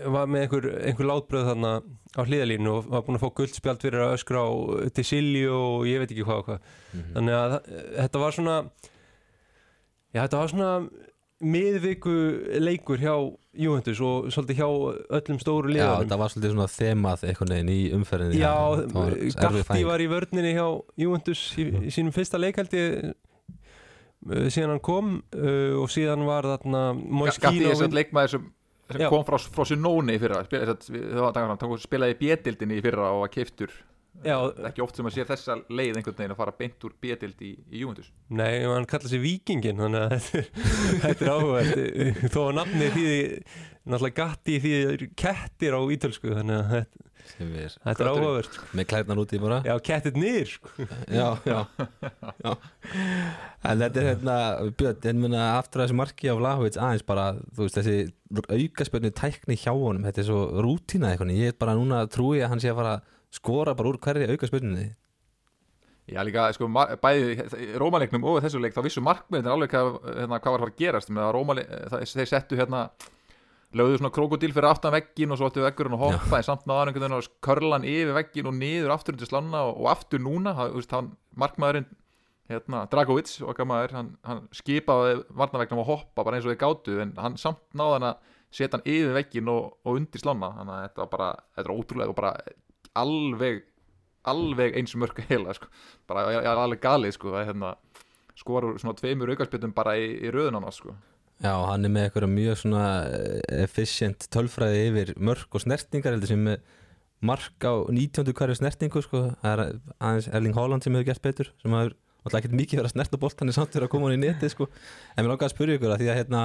var 0.01 0.29
með 0.33 0.47
einhver, 0.47 0.67
einhver 0.89 1.09
látbröð 1.11 1.49
þarna 1.51 1.73
á 2.17 2.21
hliðalínu 2.25 2.71
og 2.73 2.87
var 2.93 3.03
búin 3.05 3.19
að 3.19 3.25
fá 3.27 3.33
guldspjald 3.37 3.83
fyrir 3.85 4.01
að 4.07 4.15
öskra 4.17 4.45
á 4.45 4.51
til 4.97 5.05
Silju 5.05 5.51
og 5.53 5.85
ég 5.89 6.01
veit 6.01 6.13
ekki 6.15 6.25
hvað 6.25 6.41
og 6.41 6.47
hvað 6.49 6.63
Mhm. 6.91 7.11
þannig 7.15 7.37
að 7.41 7.53
þetta 8.01 8.19
var 8.25 8.33
svona 8.35 8.55
já 10.15 10.21
þetta 10.25 10.41
var 10.41 10.49
svona 10.51 10.71
miðviku 11.41 12.13
leikur 12.61 13.01
hjá 13.01 13.15
Juventus 13.57 14.01
og 14.05 14.29
svolítið 14.31 14.59
hjá 14.61 14.69
öllum 15.19 15.39
stóru 15.41 15.71
Já, 15.73 15.75
liðanum 15.75 16.05
þetta 16.05 16.19
var 16.21 16.33
svolítið 16.35 16.53
svona 16.55 16.67
þemað 16.75 17.25
einhvern 17.31 17.55
veginn 17.55 17.73
í 17.73 17.79
umferðinni. 17.97 18.41
Já, 18.43 18.53
Það 18.93 19.57
Gatti 19.65 19.85
var 19.89 20.05
í 20.05 20.09
vörninni 20.13 20.53
hjá 20.55 20.67
Juventus 21.01 21.43
í, 21.59 21.67
í 21.89 21.93
sínum 21.95 22.13
fyrsta 22.15 22.39
leikaldi 22.41 22.85
síðan 24.53 24.75
hann 24.77 24.83
kom 24.85 25.13
uh, 25.33 25.77
og 25.81 25.89
síðan 25.93 26.27
var 26.29 26.45
þarna 26.45 26.83
Gatti 26.95 27.13
Moiskino 27.23 27.71
er 27.73 27.79
svona 27.81 27.97
leikmaður 28.03 28.35
sem, 28.35 28.49
sem 28.93 29.05
Já. 29.07 29.09
kom 29.13 29.25
frá, 29.25 29.39
frá 29.41 29.65
Sinóni 29.71 30.19
í 30.19 30.21
fyrra 30.21 30.43
spila, 30.45 30.75
þess 30.75 30.91
að, 30.93 31.07
það 31.15 31.23
var- 31.25 31.39
hann 31.49 31.61
tók- 31.63 31.81
spilaði 31.87 32.17
í 32.17 32.21
bjettildinni 32.21 32.77
í 32.81 32.85
fyrra 32.85 33.07
og 33.15 33.23
var 33.25 33.33
keiftur 33.33 33.73
Já, 34.21 34.37
Það 34.37 34.67
ekki 34.69 34.83
oft 34.85 34.99
sem 34.99 35.07
að 35.09 35.15
sé 35.17 35.25
þessa 35.29 35.55
leið 35.73 35.99
einhvern 36.01 36.17
veginn 36.19 36.35
að 36.35 36.41
fara 36.43 36.55
beint 36.59 36.85
úr 36.85 36.95
B-dild 37.01 37.45
í, 37.47 37.51
í 37.73 37.83
Juventus 37.83 38.11
nei, 38.29 38.63
hann 38.69 38.89
kallar 38.91 39.09
sig 39.13 39.23
Víkingin 39.23 39.81
þannig 39.81 40.03
að 40.07 40.17
þetta 40.21 40.41
er, 40.41 40.49
þetta 41.05 41.25
er 41.25 41.31
áhugavert 41.35 42.25
þó 42.35 42.41
að 42.43 42.57
nafni 42.59 42.91
því 42.97 43.13
náttúrulega 43.91 44.19
gatti 44.19 44.59
því 44.61 44.75
kettir 45.19 45.77
á 45.77 45.81
ítölsku 45.95 46.35
þannig 46.37 46.59
að 46.61 46.75
þetta, 47.31 47.87
er 47.87 48.03
er 48.03 48.11
áhugavert 48.11 48.59
sko. 48.59 48.67
með 48.77 48.89
klærnar 48.91 49.23
úti 49.23 49.41
bara 49.41 49.61
Já, 49.65 49.73
kettir 49.89 50.19
niður 50.19 50.53
sko. 50.53 50.75
já, 51.09 51.29
já, 51.47 51.61
já. 52.45 52.53
en 53.71 53.85
þetta 53.85 54.03
er 54.03 54.09
hérna 54.11 54.37
Björn, 54.83 55.01
en 55.13 55.23
minna 55.25 55.47
aftur 55.59 55.81
að 55.81 55.89
þessu 55.89 56.01
marki 56.01 56.29
á 56.29 56.35
Vlahovic 56.37 56.77
aðeins 56.81 57.07
bara, 57.09 57.31
þú 57.55 57.65
veist, 57.65 57.79
þessi 57.81 57.97
aukaspönnu 58.59 59.15
tækni 59.17 59.57
hjá 59.61 59.73
honum, 59.73 60.05
þetta 60.09 60.23
er 60.25 60.29
svo 60.29 60.43
rútína 60.65 61.15
eitthvað, 61.15 61.33
ég 61.39 61.55
er 61.55 61.59
bara 61.61 61.79
núna 61.79 62.03
að 62.05 62.13
trúi 62.19 62.43
að 62.43 62.53
hann 62.53 62.63
sé 62.63 62.73
að 62.75 62.83
fara 62.83 62.99
skora 63.35 63.77
bara 63.79 63.93
úr 63.93 64.01
hverju 64.03 64.31
aukaspönnunni 64.35 64.91
Já 66.11 66.25
líka, 66.27 66.49
sko, 66.57 66.67
bæði 66.99 67.77
Rómaleiknum 67.79 68.25
og 68.27 68.41
þessu 68.43 68.59
leik, 68.59 68.75
þá 68.75 68.83
vissu 68.83 69.03
markmiðin 69.05 69.51
alveg 69.53 69.71
hvað, 69.71 69.99
hérna, 70.17 70.41
hvað 70.43 70.55
var 70.57 70.65
að 70.65 70.79
gerast. 70.81 71.13
Með 71.15 71.27
að 71.27 71.33
Rómale, 71.37 71.65
það, 71.93 72.05
þeir 72.11 72.31
settu 72.31 72.59
hérna 72.59 72.81
lögðu 73.79 74.01
svona 74.01 74.11
krokodil 74.17 74.51
fyrir 74.51 74.67
aftan 74.73 74.95
veggin 74.97 75.31
og 75.31 75.39
svo 75.39 75.51
ættu 75.51 75.63
veggurinn 75.63 75.95
að 75.95 76.03
hoppa 76.03 76.41
en 76.41 76.47
samt 76.49 76.65
náðan 76.67 76.91
einhvern 76.91 77.05
veginn 77.05 77.19
að 77.21 77.29
körlan 77.47 77.87
yfir 77.87 78.17
veggin 78.17 78.49
og 78.51 78.57
niður 78.59 78.95
aftur 78.97 79.15
undir 79.15 79.31
slanna 79.31 79.61
og, 79.69 79.77
og 79.79 79.91
aftur 79.93 80.25
núna. 80.25 80.57
Það, 80.59 80.73
þú 80.73 80.81
veist, 80.81 80.95
hann, 80.97 81.13
markmaðurinn 81.45 81.87
hérna, 82.51 82.81
Dragovic, 82.91 83.37
okkar 83.47 83.69
maður 83.71 83.95
hann, 84.01 84.09
hann 84.27 84.41
skipaði 84.57 85.21
varnavegnum 85.39 85.85
að 85.85 85.93
hoppa 85.93 86.25
bara 86.27 86.41
eins 86.41 86.49
og 86.49 86.51
þeir 86.51 86.63
gátu 86.65 86.97
en 87.05 87.15
hann 87.23 87.39
samt 87.39 87.63
náðan 87.79 88.09
að 88.09 88.35
setja 88.51 88.75
hann 88.75 88.89
yfir 88.91 89.15
veggin 89.15 89.53
og, 89.53 89.77
og 89.87 90.01
undir 90.01 90.23
slanna 90.23 90.51
þannig 90.57 90.75
að 90.75 90.83
þetta 90.89 91.05
var 91.05 91.13
bara, 91.15 91.29
þetta 91.55 91.69
er 91.69 91.77
ótrúlega 91.77 92.11
og 92.11 92.19
bara 92.19 92.33
alveg 92.99 93.65
alveg 94.29 94.77
eins 94.77 94.97
mörg 94.99 95.23
heila 95.31 95.55
sko. 95.57 95.71
bara 96.09 96.27
alveg 96.53 96.83
galið 96.83 97.17
sko, 97.17 97.33
að 97.39 97.47
hérna, 97.51 97.75
skorur 98.39 98.77
svona 98.81 98.99
tveimur 98.99 99.33
aukarspjöldum 99.33 99.73
bara 99.77 99.97
í, 99.97 100.11
í 100.21 100.33
röðun 100.33 100.59
hann 100.59 100.75
sko. 100.75 100.97
Já, 101.41 101.55
hann 101.71 101.89
er 101.89 101.93
með 101.93 102.07
eitthvað 102.07 102.29
mjög 102.35 102.59
svona 102.61 102.85
eh, 103.09 103.63
efficient 103.65 104.27
tölfræði 104.33 104.83
yfir 104.91 105.15
mörk 105.17 105.57
og 105.57 105.65
snertingar 105.65 106.13
heldur 106.13 106.29
sem 106.29 106.51
mark 107.25 107.65
á 107.65 107.75
19. 107.89 108.29
hverju 108.37 108.59
snertingu 108.59 109.01
sko. 109.05 109.31
það 109.41 109.53
er 109.55 109.81
aðeins 109.99 110.29
Erling 110.29 110.57
Haaland 110.57 110.85
sem 110.85 110.97
hefur 110.97 111.09
gert 111.09 111.25
betur 111.25 111.53
sem 111.63 111.73
hefur 111.73 111.97
alltaf 112.21 112.43
ekkert 112.43 112.57
mikið 112.59 112.81
verið 112.81 112.91
að 112.91 112.95
snerta 112.97 113.21
bolt 113.21 113.41
hann 113.41 113.49
er 113.49 113.57
samt 113.57 113.73
verið 113.73 113.89
að 113.89 113.93
koma 113.95 114.09
hann 114.09 114.19
í 114.19 114.27
netið 114.27 114.53
sko. 114.53 114.69
en 115.17 115.25
mér 115.25 115.33
langar 115.33 115.49
að 115.49 115.55
spyrja 115.55 115.79
ykkur 115.81 115.95
að 115.95 116.03
því 116.03 116.11
að 116.11 116.21
hérna 116.21 116.43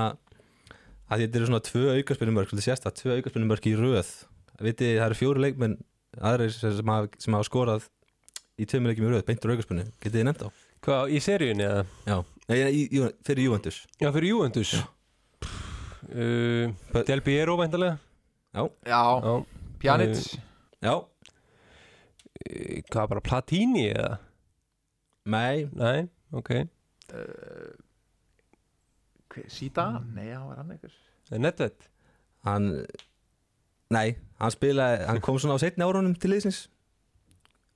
að 1.06 1.26
þetta 1.26 1.40
eru 1.40 1.50
svona 1.50 1.66
tvö 1.68 1.84
aukarspilumörk 2.00 2.50
svolítið 2.50 2.68
sérsta, 2.70 2.94
tvö 2.96 3.20
aukarspilumörk 3.20 3.68
í 3.68 3.76
röð 3.78 4.14
vitið, 4.64 4.96
það 4.96 5.08
eru 5.10 5.20
fjóri 5.20 5.44
leikmenn 5.44 5.76
aðrir 6.22 6.54
sem 6.56 6.92
hafa, 6.94 7.10
sem 7.20 7.34
hafa 7.38 7.48
skorað 7.48 7.88
í 8.60 8.66
tveimur 8.70 8.92
leikjum 8.94 9.08
í 9.10 9.12
röð, 9.16 9.26
beintur 9.28 9.52
aukarspilinu 9.56 9.90
getið 10.04 10.20
þið 10.22 10.28
nefnt 10.30 10.46
á? 10.46 10.50
Hvað, 10.86 11.12
í 11.16 11.20
seríunni 11.24 11.66
eða? 11.66 11.86
Já, 12.06 12.18
Nei, 12.46 12.58
í, 12.70 12.82
í, 12.94 13.00
fyrir 13.26 13.48
Juventus. 13.48 13.80
Já, 13.98 14.12
fyrir 14.14 14.30
Juventus? 14.36 14.76
Uh, 16.06 16.70
Del 17.08 17.24
Piero 17.26 17.56
væntalega 17.58 17.96
Já, 18.54 18.68
Já, 18.86 19.02
Pjanic. 19.82 20.20
Já, 20.86 20.96
Eh, 22.46 22.82
Hvað, 22.92 23.08
bara 23.10 23.22
Platini 23.24 23.88
eða? 23.94 24.18
nei, 25.26 25.66
Nei, 25.74 26.04
ok. 26.36 26.50
Uh, 27.16 27.72
Síta? 29.48 29.86
Nei, 30.14 30.28
hann 30.34 30.46
var 30.48 30.58
hann 30.62 30.72
einhver. 30.76 30.92
Nedved. 31.32 31.88
Hann 32.46 32.68
nei, 33.94 34.16
hann 34.42 34.54
spilaði, 34.54 35.04
hann 35.10 35.22
kom 35.26 35.38
svona 35.42 35.58
á 35.58 35.64
setni 35.64 35.86
árunum 35.86 36.16
til 36.18 36.32
liðsins. 36.34 36.66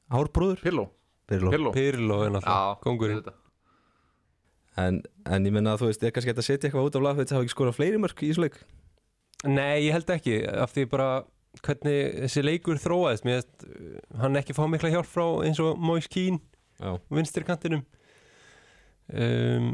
Hárbrúður 0.09 0.63
Pirlo, 0.63 0.87
Pirlo. 1.29 1.53
Pirlo. 1.53 1.73
Pirlo 1.75 2.19
er 2.25 2.33
náttúrulega, 2.33 2.79
kongurinn. 2.85 3.23
En, 4.79 5.01
en 5.27 5.45
ég 5.45 5.53
menna 5.53 5.75
að 5.75 5.83
þú 5.83 5.89
veist, 5.89 6.03
ég 6.03 6.11
er 6.11 6.15
kannski 6.15 6.31
hægt 6.31 6.41
að 6.41 6.47
setja 6.47 6.69
eitthvað 6.69 6.87
út 6.87 6.97
af 6.97 7.03
lag 7.03 7.19
þetta 7.19 7.35
hafa 7.35 7.45
ekki 7.45 7.53
skorað 7.55 7.77
fleiri 7.77 7.99
mörk 8.01 8.23
í 8.23 8.29
þessu 8.31 8.45
leik? 8.45 8.61
Nei, 9.49 9.85
ég 9.85 9.95
held 9.95 10.13
ekki 10.13 10.39
af 10.49 10.71
því 10.75 10.85
bara 10.91 11.09
hvernig 11.65 11.99
þessi 12.25 12.43
leikur 12.45 12.79
þróaðist. 12.79 13.25
Mér 13.27 13.41
veist, 13.41 13.67
hann 14.21 14.39
ekki 14.39 14.55
fá 14.55 14.63
mikla 14.71 14.91
hjálp 14.93 15.09
frá 15.09 15.25
eins 15.45 15.59
og 15.63 15.79
Moise 15.81 16.11
Keane 16.11 16.39
Já, 16.79 16.95
vinstri 17.11 17.43
kantinum. 17.43 17.83
Um, 19.11 19.73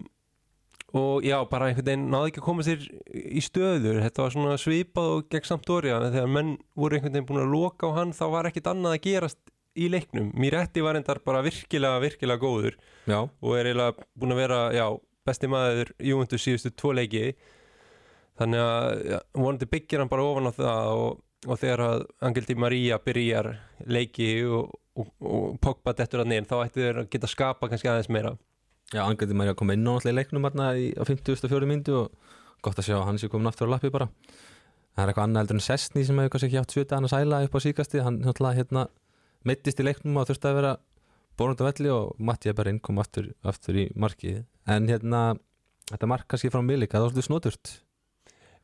og 0.96 1.26
já, 1.28 1.36
bara 1.52 1.68
einhvern 1.70 1.90
veginn 1.90 2.06
náði 2.12 2.30
ekki 2.32 2.40
að 2.40 2.46
koma 2.46 2.64
sér 2.64 2.84
í 3.12 3.42
stöður 3.44 3.98
þetta 4.06 4.22
var 4.24 4.34
svona 4.36 4.60
svipað 4.62 5.10
og 5.12 5.26
gegn 5.34 5.48
Sampdoria. 5.50 5.98
Þegar 6.06 6.32
menn 6.32 6.54
voru 6.78 6.96
einhvern 6.96 7.18
veginn 7.18 7.28
búin 7.28 7.42
að 7.42 7.52
loka 7.52 7.90
á 7.92 7.98
hann 7.98 8.14
þá 8.16 8.24
var 8.32 8.50
ekkit 8.50 8.70
annað 8.72 8.96
að 8.96 9.04
gerast 9.10 9.42
í 9.76 9.90
leiknum. 9.92 10.30
Miretti 10.40 10.84
var 10.86 10.96
endar 10.96 11.20
bara 11.26 11.44
virkilega, 11.44 12.00
virkilega 12.00 12.40
góður 12.40 12.80
já, 13.10 13.20
og 13.20 13.58
er 13.58 13.72
eiginlega 13.74 14.08
búin 14.16 14.36
að 14.38 14.42
vera 14.46 14.62
já, 14.76 14.86
besti 15.28 15.52
maður 15.52 15.92
Juventus 16.00 16.48
síðustu 16.48 16.72
tvo 16.72 16.96
leiki. 16.96 17.28
Þannig 18.40 18.64
að 18.64 19.20
vonandi 19.36 19.68
byggir 19.72 20.04
hann 20.04 20.12
bara 20.12 20.24
ofan 20.32 20.48
á 20.48 20.54
það 20.56 20.96
og, 20.96 21.22
og 21.44 21.60
þegar 21.60 21.88
að 21.90 22.10
Angel 22.30 22.48
Di 22.48 22.56
Maria 22.60 23.04
byrjar 23.04 23.52
leiki 23.92 24.32
og, 24.48 24.76
og, 24.96 25.12
og 25.20 25.60
Pogba 25.64 25.96
dettur 25.96 26.24
að 26.24 26.32
neðin 26.32 26.48
þá 26.48 26.58
ætti 26.62 26.84
þeir 26.84 27.04
að 27.04 27.12
geta 27.12 27.32
skapa 27.32 27.72
kannski 27.72 27.92
aðeins 27.92 28.12
meira 28.12 28.38
já, 28.94 29.02
angandi 29.06 29.38
maður 29.38 29.56
að 29.56 29.60
koma 29.62 29.78
inn 29.78 29.88
á 29.88 29.94
í 29.98 30.14
leiknum 30.14 30.46
hérna 30.46 30.74
á 30.74 31.04
54 31.08 31.70
myndu 31.70 31.96
og 32.04 32.36
gott 32.66 32.82
að 32.82 32.90
sjá 32.90 32.98
að 33.00 33.08
hann 33.10 33.22
sé 33.22 33.30
komin 33.32 33.50
aftur 33.50 33.70
á 33.70 33.74
lappi 33.76 33.94
bara. 33.94 34.10
Það 34.96 35.04
er 35.04 35.12
eitthvað 35.12 35.28
annað 35.28 35.42
heldur 35.44 35.58
en 35.60 35.66
Sessni 35.66 36.06
sem 36.08 36.20
hefur 36.20 36.34
kannski 36.34 36.50
ekki 36.50 36.62
átt 36.62 36.76
svita 36.76 36.98
hann 36.98 37.08
að 37.08 37.16
sæla 37.16 37.42
upp 37.46 37.56
á 37.58 37.60
síkasti 37.66 38.04
hann 38.06 38.22
hérna 38.24 38.88
meittist 39.46 39.82
í 39.82 39.86
leiknum 39.86 40.18
og 40.22 40.30
þurfti 40.30 40.50
að 40.50 40.60
vera 40.60 40.76
bórund 41.38 41.62
á 41.62 41.68
velli 41.68 41.92
og 41.92 42.14
Matti 42.18 42.50
Eberinn 42.50 42.80
kom 42.80 43.02
aftur, 43.02 43.34
aftur 43.44 43.78
í 43.78 43.90
markið. 44.00 44.46
En 44.72 44.88
hérna, 44.90 45.36
þetta 45.92 46.10
mark 46.10 46.30
kannski 46.32 46.52
frá 46.54 46.64
Milik 46.64 46.96
það 46.96 47.06
var 47.06 47.12
svolítið 47.12 47.28
snoturt. 47.28 47.74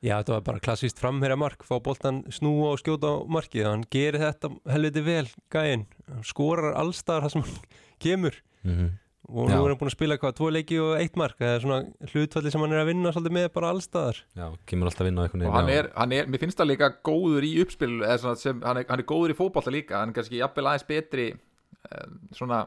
Já, 0.02 0.16
þetta 0.16 0.34
var 0.34 0.46
bara 0.48 0.64
klassíst 0.66 0.98
framherja 0.98 1.38
mark 1.38 1.62
fá 1.68 1.76
boltan 1.84 2.24
snúa 2.34 2.72
og 2.72 2.80
skjóta 2.82 3.12
á 3.14 3.16
markið. 3.30 3.68
Hann 3.68 3.84
gerir 3.94 4.24
þetta 4.24 4.50
helviti 4.72 5.04
vel 5.06 5.28
gæinn, 5.54 5.86
skorar 6.26 6.74
allstaðar 6.80 7.28
það 7.28 7.36
sem 7.36 7.46
hann 7.46 7.60
kemur. 8.08 8.40
Mm 8.64 8.78
-hmm. 8.78 8.90
Og 9.32 9.48
nú 9.48 9.58
er 9.58 9.72
hann 9.72 9.80
búin 9.80 9.90
að 9.90 9.96
spila 9.96 10.18
hvað, 10.20 10.34
tvo 10.38 10.50
leiki 10.52 10.78
og 10.84 10.92
eitt 11.00 11.16
mark. 11.20 11.38
Það 11.40 11.54
er 11.56 11.64
svona 11.64 12.10
hlutfalli 12.12 12.52
sem 12.54 12.64
hann 12.66 12.76
er 12.76 12.82
að 12.82 12.92
vinna 12.92 13.14
svolítið 13.16 13.36
með 13.38 13.48
bara 13.56 13.72
allstaðar 13.72 14.20
Já, 14.38 14.46
kemur 14.70 14.92
alltaf 14.92 15.08
inn 15.08 15.22
á 15.22 15.24
einhvern 15.24 15.48
og 15.48 15.56
hann 15.56 15.72
er, 15.72 15.90
hann 15.96 16.16
er, 16.18 16.28
mér 16.32 16.44
finnst 16.44 16.60
það 16.60 16.72
líka 16.74 16.92
góður 17.08 17.48
í 17.48 17.54
uppspil 17.64 17.94
sem, 18.42 18.62
hann, 18.66 18.82
er, 18.82 18.88
hann 18.90 19.04
er 19.04 19.08
góður 19.08 19.34
í 19.34 19.38
fótballta 19.38 19.74
líka. 19.74 20.02
Hann 20.02 20.12
er 20.12 20.20
kannski 20.20 20.42
jafnvel 20.42 20.68
aðeins 20.68 20.88
betri 20.90 21.30
eh, 21.32 22.12
svona, 22.38 22.66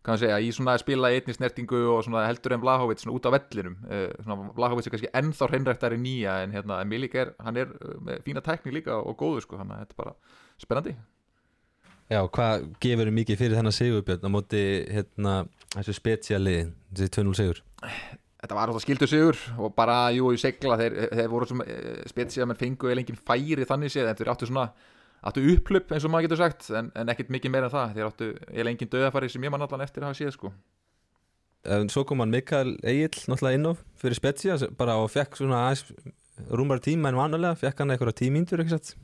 hvað 0.00 0.14
maður 0.14 0.24
segja 0.24 0.40
í 0.40 0.48
svona 0.56 0.78
að 0.78 0.82
spila 0.86 1.12
einni 1.12 1.36
snertingu 1.36 1.82
og 1.92 2.00
svona 2.06 2.24
heldur 2.28 2.56
en 2.56 2.64
Vlahovic 2.64 3.04
svona 3.04 3.18
út 3.18 3.28
á 3.28 3.34
vellinum. 3.36 3.76
Eh, 3.90 4.08
svona 4.24 4.50
Vlahovic 4.56 4.88
er 4.88 4.96
kannski 4.96 5.12
ennþá 5.22 5.52
hreinræktari 5.52 6.00
nýja 6.00 6.40
en 6.46 6.56
hérna, 6.56 6.80
en 6.80 6.90
Milik 6.90 7.20
er, 7.20 7.36
hann 7.44 7.60
er 7.60 7.70
eh, 7.76 7.94
með 8.08 8.26
fína 8.26 8.44
tækni 8.44 8.74
líka 8.78 8.96
og 8.98 9.20
góður 9.20 9.44
sko, 9.44 9.60
hann 9.60 9.76
þetta 9.76 9.96
er 9.96 10.02
bara 10.02 10.18
spennandi. 10.58 10.96
Já, 12.08 12.22
hvað 12.24 12.70
gefur 12.80 13.10
mikið 13.12 13.36
fyrir 13.36 13.58
þennan 13.58 13.74
sigurbjörn 13.76 14.24
á 14.24 14.30
móti 14.32 14.60
hérna, 14.88 15.32
þessu 15.74 15.94
spesiali 15.96 16.56
þessi 16.94 17.10
2-0 17.18 17.36
sigur. 17.38 17.62
Þetta 18.38 18.54
var 18.54 18.70
alltaf 18.70 18.84
skildur 18.84 19.10
sigur 19.10 19.40
og 19.58 19.74
bara, 19.76 19.96
jú, 20.14 20.30
í 20.30 20.38
segla 20.40 20.78
þeir, 20.78 20.94
þeir 21.18 21.32
voru 21.32 21.48
sem 21.50 21.64
spetsið 22.12 22.44
að 22.44 22.50
menn 22.52 22.60
fengu 22.60 22.92
eða 22.92 23.02
engin 23.02 23.18
færi 23.18 23.66
þannig 23.66 23.92
séð 23.94 24.12
en 24.12 24.20
þeir 24.20 24.32
áttu 24.34 24.48
svona 24.48 24.68
áttu 25.26 25.42
upplup 25.56 25.90
eins 25.90 26.06
og 26.06 26.12
maður 26.14 26.28
getur 26.28 26.40
sagt 26.44 26.68
en, 26.78 26.92
en 26.94 27.10
ekkert 27.10 27.32
mikið 27.34 27.54
meira 27.54 27.70
en 27.70 27.74
það. 27.74 27.96
Þeir 27.96 28.10
áttu 28.12 28.28
eða 28.52 28.72
engin 28.72 28.92
döðafæri 28.92 29.32
sem 29.32 29.48
ég 29.48 29.54
mann 29.54 29.66
allan 29.66 29.82
eftir 29.84 30.04
að 30.04 30.12
hafa 30.12 30.20
séð 30.20 30.36
sko. 30.36 30.52
En 31.68 31.90
svo 31.90 32.04
kom 32.06 32.22
hann 32.22 32.30
Mikael 32.32 32.76
Egil 32.86 33.10
náttúrulega 33.26 33.58
inn 33.58 33.66
á 33.66 33.72
fyrir 33.98 34.16
spetsia 34.20 34.56
bara 34.78 34.94
og 35.02 35.10
fekk 35.10 35.40
svona 35.40 35.66
rúmar 36.54 36.78
tíma 36.84 37.10
en 37.10 37.18
vanalega 37.18 37.58
fekk 37.58 37.82
hann 37.82 37.96
eitthvað 37.96 38.20
tímíndur 38.22 38.62
ekki 38.62 38.76
satt 38.76 38.94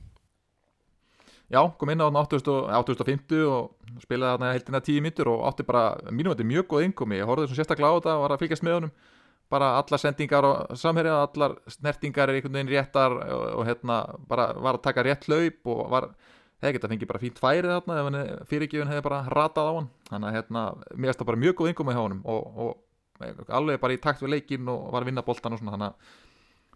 Já, 1.55 1.61
kom 1.79 1.91
inn 1.93 2.03
á 2.03 2.07
þarna 2.09 2.23
80 2.27 2.51
og- 2.51 2.69
850 2.83 3.43
og 3.47 4.01
spilaði 4.03 4.33
þarna 4.35 4.53
heildina 4.57 4.81
10 4.83 5.03
mítur 5.05 5.31
og 5.31 5.45
átti 5.51 5.67
bara 5.69 5.85
mínum 6.11 6.35
þetta 6.35 6.47
mjög 6.51 6.67
góð 6.73 6.87
innkomi. 6.89 7.21
Ég 7.21 7.29
horfði 7.31 7.49
svo 7.51 7.59
sérstaklega 7.61 7.95
á 7.95 7.99
þetta 8.01 8.15
var 8.23 8.35
að 8.35 8.43
fylgjast 8.43 8.65
með 8.67 8.75
honum. 8.79 8.93
Bara 9.53 9.69
allar 9.79 10.01
sendingar 10.01 10.45
og 10.49 10.77
samherja 10.81 11.17
allar 11.29 11.55
snertingar 11.69 12.29
er 12.33 12.39
einhvern 12.41 12.57
veginn 12.57 12.73
réttar 12.73 13.13
og, 13.13 13.43
og 13.61 13.67
hérna 13.69 13.99
bara 14.27 14.53
var 14.57 14.79
að 14.79 14.83
taka 14.83 15.05
rétt 15.05 15.29
hlaup 15.29 15.69
og 15.71 15.91
var, 15.93 16.09
hefði 16.63 16.73
geta 16.79 16.89
fengið 16.89 17.11
bara 17.13 17.23
fínt 17.23 17.39
færi 17.39 17.69
þarna 17.69 18.25
fyrirgjöfun 18.51 18.91
hefði 18.91 19.05
bara 19.05 19.21
ratað 19.29 19.69
á 19.69 19.73
hann. 19.79 19.89
Þannig 20.11 20.29
að 20.31 20.37
hérna, 20.39 20.63
mér 20.97 21.13
finnst 21.13 21.21
það 21.21 21.31
bara 21.31 21.43
mjög 21.45 21.55
góð 21.61 21.71
innkomi 21.71 21.95
hjá 21.95 22.03
honum 22.03 22.23
og, 22.25 22.43
og 22.65 23.53
alveg 23.55 23.81
bara 23.81 23.95
í 23.95 24.01
takt 24.01 24.25
við 24.25 24.33
leikinn 24.35 24.69
og 24.73 24.89
var 24.91 25.05
að 25.05 25.13
vinna 25.13 25.23
boltan 25.23 25.55
og 25.55 25.61
svona 25.61 25.77
þannig 25.77 25.93
að 25.93 25.95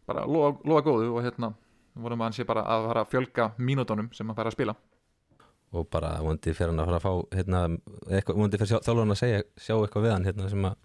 bara 0.08 0.26
lofa 0.28 0.84
góðu 0.86 1.08
og 1.16 1.24
hérna 1.24 1.50
vorum 2.04 2.22
að 2.22 2.30
hann 2.30 2.38
sé 2.38 2.46
bara 2.48 2.64
að 2.64 2.88
fara 2.90 3.04
að 3.04 3.12
fjölga 3.14 3.50
mínútonum 3.58 4.10
sem 4.16 4.28
hann 4.28 4.38
fær 4.38 4.50
að 4.50 4.56
spila 4.58 4.76
og 5.68 5.88
bara 5.92 6.14
vondi 6.24 6.54
fyrir 6.56 6.72
hann 6.72 6.80
að 6.80 6.90
fara 6.90 6.98
að 6.98 7.06
fá 7.06 7.36
hérna, 7.36 7.62
eitthvað, 8.08 8.38
vondi 8.40 8.60
fyrir 8.60 9.00
hann 9.02 9.16
að 9.16 9.20
segja 9.20 9.42
sjá 9.56 9.74
eitthvað 9.76 10.06
við 10.06 10.14
hann 10.14 10.28
hérna 10.30 10.50
sem 10.52 10.68
að 10.70 10.78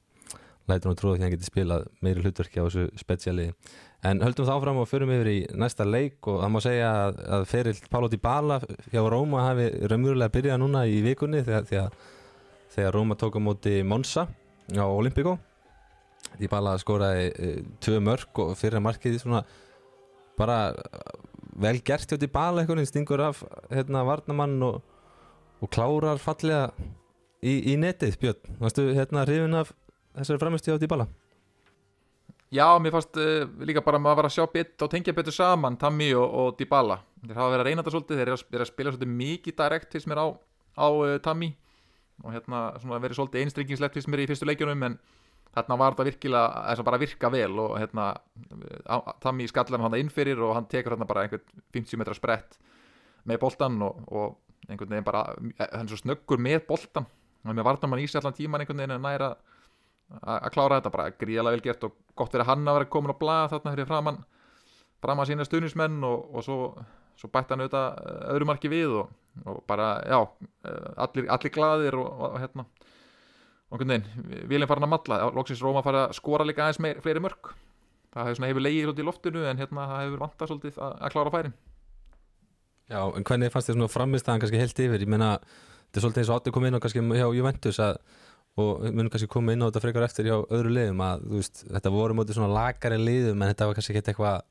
lætur 0.67 0.91
hann 0.91 1.00
því 1.00 1.13
að 1.13 1.24
hann 1.24 1.34
geti 1.34 1.50
spilað 1.50 1.88
meiri 2.03 2.24
hlutverki 2.24 2.60
á 2.60 2.67
þessu 2.67 2.89
spesiali 3.00 3.51
En 4.03 4.20
höldum 4.20 4.48
þá 4.48 4.58
fram 4.60 4.79
og 4.82 4.88
förum 4.91 5.12
yfir 5.15 5.29
í 5.32 5.38
næsta 5.55 5.86
leik 5.88 6.27
og 6.27 6.41
það 6.41 6.50
má 6.51 6.60
segja 6.65 6.88
að, 7.05 7.20
að 7.38 7.46
ferill 7.48 7.77
Pálo 7.91 8.10
Dybala 8.12 8.58
hjá 8.91 9.00
Róma 9.00 9.46
hafi 9.46 9.70
raunverulega 9.88 10.34
byrjað 10.34 10.60
núna 10.60 10.82
í 10.91 10.98
vikunni 11.05 11.39
þegar, 11.46 11.70
þegar, 11.70 11.93
þegar 12.74 12.98
Róma 12.98 13.15
tók 13.20 13.38
á 13.39 13.41
móti 13.46 13.77
Monza 13.88 14.25
á 14.75 14.84
Olympico. 14.84 15.38
Dybala 16.36 16.75
skoraði 16.82 17.29
e, 17.32 17.53
tvö 17.79 18.01
mörg 18.03 18.43
og 18.43 18.51
fyrir 18.60 18.84
markið 18.84 19.22
svona 19.22 19.46
bara 20.40 20.58
vel 21.63 21.80
gert 21.86 22.10
hjá 22.10 22.18
Dybala 22.20 22.62
einhvern 22.62 22.82
veginn 22.82 22.92
stingur 22.92 23.22
af 23.22 23.44
hérna 23.70 24.04
varnamann 24.08 24.58
og, 24.66 24.82
og 25.62 25.72
klárar 25.74 26.22
fallega 26.22 26.72
í, 27.44 27.74
í 27.74 27.75
netið 27.80 28.20
Björn. 28.22 28.56
Varstu 28.62 28.88
hérna 28.96 29.25
hrifin 29.28 29.60
af 29.60 29.74
þessari 30.18 30.42
framistu 30.42 30.74
hjá 30.74 30.80
Dybala? 30.82 31.08
Já, 32.54 32.68
mér 32.78 32.94
fannst 32.94 33.18
uh, 33.18 33.48
líka 33.66 33.82
bara 33.82 33.98
að 33.98 34.06
maður 34.06 34.20
var 34.22 34.30
að 34.30 34.36
sjá 34.36 34.46
bit 34.54 34.84
og 34.86 34.90
tengja 34.92 35.16
betur 35.18 35.34
saman 35.34 35.78
Tammy 35.82 36.12
og, 36.13 36.25
og 36.28 36.58
Dybala 36.60 37.00
þeir 37.24 37.40
hafa 37.40 37.54
verið 37.54 37.63
að 37.63 37.70
reyna 37.70 37.82
þetta 37.82 37.94
svolítið, 37.96 38.20
þeir 38.20 38.28
eru 38.28 38.38
að, 38.38 38.44
eru 38.52 38.66
að 38.66 38.70
spila 38.70 38.94
svolítið 38.94 39.13
mikið 39.22 39.56
direkt 39.62 39.96
fyrst 39.96 40.10
mér 40.12 40.22
á, 40.22 40.28
á 40.78 40.88
uh, 40.92 41.13
Tammy 41.25 41.50
og 42.22 42.36
hérna 42.36 42.60
verið 43.02 43.18
svolítið 43.18 43.46
einstryngingslegt 43.46 43.98
fyrst 43.98 44.12
mér 44.12 44.22
í 44.22 44.28
fyrstu 44.30 44.48
leikjunum 44.50 44.86
en 44.86 45.00
þarna 45.54 45.78
var 45.80 45.96
þetta 45.96 46.08
virkilega 46.10 46.62
þess 46.68 46.84
að 46.84 46.88
bara 46.90 47.02
virka 47.02 47.32
vel 47.34 47.52
og 47.64 47.74
hérna 47.78 48.06
á, 48.90 48.96
Tammy 49.24 49.48
skallar 49.50 49.84
hann 49.84 49.98
inn 50.00 50.12
fyrir 50.14 50.42
og 50.42 50.56
hann 50.58 50.70
tekur 50.72 50.96
hérna 50.96 51.10
bara 51.10 51.26
einhvern 51.26 51.64
50 51.76 52.02
metra 52.02 52.18
sprett 52.18 52.58
með 53.30 53.42
boltan 53.44 53.82
og, 53.86 54.00
og 54.12 54.70
einhvern 54.70 54.96
veginn 54.96 55.08
bara 55.08 55.26
hann 55.74 55.90
svo 55.92 56.00
snöggur 56.02 56.42
með 56.42 56.64
boltan 56.68 57.08
og 57.44 57.52
með 57.54 57.68
varnamann 57.68 58.02
í 58.04 58.08
sig 58.08 58.22
allan 58.22 58.36
tíman 58.38 58.64
einhvern 58.64 58.84
veginn 58.84 59.04
næra 59.04 59.34
að 60.22 60.52
klára 60.54 60.78
þetta 60.80 60.92
bara. 60.94 61.12
Gríðalega 61.18 61.58
vel 61.58 61.66
gert 61.66 61.86
og 61.88 61.96
gott 62.18 62.34
fyrir 62.34 62.48
hann 62.48 62.68
að 62.68 62.80
vera 62.80 62.90
komin 62.92 63.14
á 63.14 63.18
blað 63.18 63.54
þarna 63.56 63.74
fyrir 63.76 63.90
framann 63.90 64.20
framann 65.04 65.28
sína 65.28 65.46
stuðnismenn 65.48 66.04
og, 66.08 66.30
og 66.32 66.46
svo, 66.46 66.58
svo 67.20 67.30
bætti 67.34 67.54
hann 67.54 67.66
auðvitað 67.66 68.00
eh, 68.00 68.26
öðru 68.36 68.50
marki 68.50 68.72
við 68.72 68.98
og, 69.02 69.10
og 69.44 69.62
bara, 69.68 69.90
já 70.08 70.20
eh, 70.22 70.90
allir, 71.06 71.30
allir 71.36 71.54
glaðir 71.58 72.00
og, 72.00 72.24
og 72.30 72.38
hérna 72.40 72.68
og 73.74 73.82
einhvern 73.82 74.06
veginn, 74.06 74.48
vilja 74.51 74.70
farin 74.70 74.86
að 74.86 74.92
matla 74.94 75.20
loksins 75.34 75.62
Róma 75.65 75.82
fara 75.82 76.08
að 76.08 76.18
skora 76.20 76.46
líka 76.46 76.68
aðeins 76.68 76.82
meir, 76.84 77.00
fleiri 77.01 77.24
mörg 77.24 77.53
það 78.13 78.30
hefur, 78.30 78.48
hefur 78.48 78.65
leiðið 78.68 78.84
svolítið 78.86 79.03
í 79.03 79.08
loftinu 79.08 79.46
en 79.50 79.62
hérna 79.62 79.86
það 79.89 80.03
hefur 80.03 80.22
vantað 80.22 80.51
svolítið 80.51 80.77
að, 80.77 80.98
að 81.00 81.15
klára 81.15 81.34
færin. 81.34 81.56
Já, 82.92 83.00
en 83.01 83.25
hvernig 83.25 83.53
fannst 83.53 83.72
þér 83.72 83.88
framistæðan 83.89 84.44
kannski 84.44 84.62
helt 84.62 84.84
yfir, 84.86 85.06
ég 85.06 85.10
meina 85.10 85.32
þetta 85.39 85.98
er 85.98 86.06
svolítið 86.06 86.22
eins 86.22 86.30
og 86.30 86.38
átti 86.38 86.53
komið 86.53 86.70
inn 86.70 86.77
á 86.77 86.84
kannski 86.84 87.06
hjá 87.10 87.27
Juventus 87.34 87.82
að 87.82 87.98
og 88.62 88.84
munum 88.86 89.10
kannski 89.10 89.32
koma 89.34 89.56
inn 89.56 89.65
á 89.65 89.68
þetta 89.72 89.82
frekar 89.82 90.06
eftir 90.06 90.27
hjá 90.30 90.36
öðru 90.38 90.74
liðum 90.75 91.00
að 91.01 91.24
veist, 91.32 91.63
þetta 91.65 91.92
voru 91.94 92.18
mótið 92.18 92.38
svona 92.38 92.53
lagari 92.53 93.00
liðum 93.01 93.42
en 93.42 93.50
þetta 93.50 93.65
var 93.65 93.77
kannski 93.80 93.96
ekki 93.96 94.12
eitthvað 94.13 94.44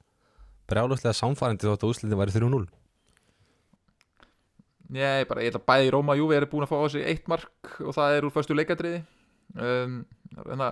brjálustlega 0.73 1.15
samfærandi 1.15 1.69
þótt 1.69 1.85
að 1.87 1.93
úslitin 1.93 2.19
væri 2.19 2.35
3-0 2.35 2.65
Nei, 4.93 5.25
bara 5.29 5.41
ég 5.41 5.53
held 5.53 5.61
að 5.63 5.69
bæði 5.71 5.93
Róma 5.95 6.17
Júvi 6.19 6.37
eru 6.37 6.49
búin 6.53 6.67
að 6.67 6.73
fá 6.75 6.79
á 6.85 6.87
sig 6.93 7.05
eitt 7.09 7.29
mark 7.31 7.77
og 7.81 7.95
það 7.97 8.17
er 8.17 8.27
úr 8.29 8.35
förstu 8.35 8.57
leikadriði. 8.57 9.03
Um, 9.57 10.03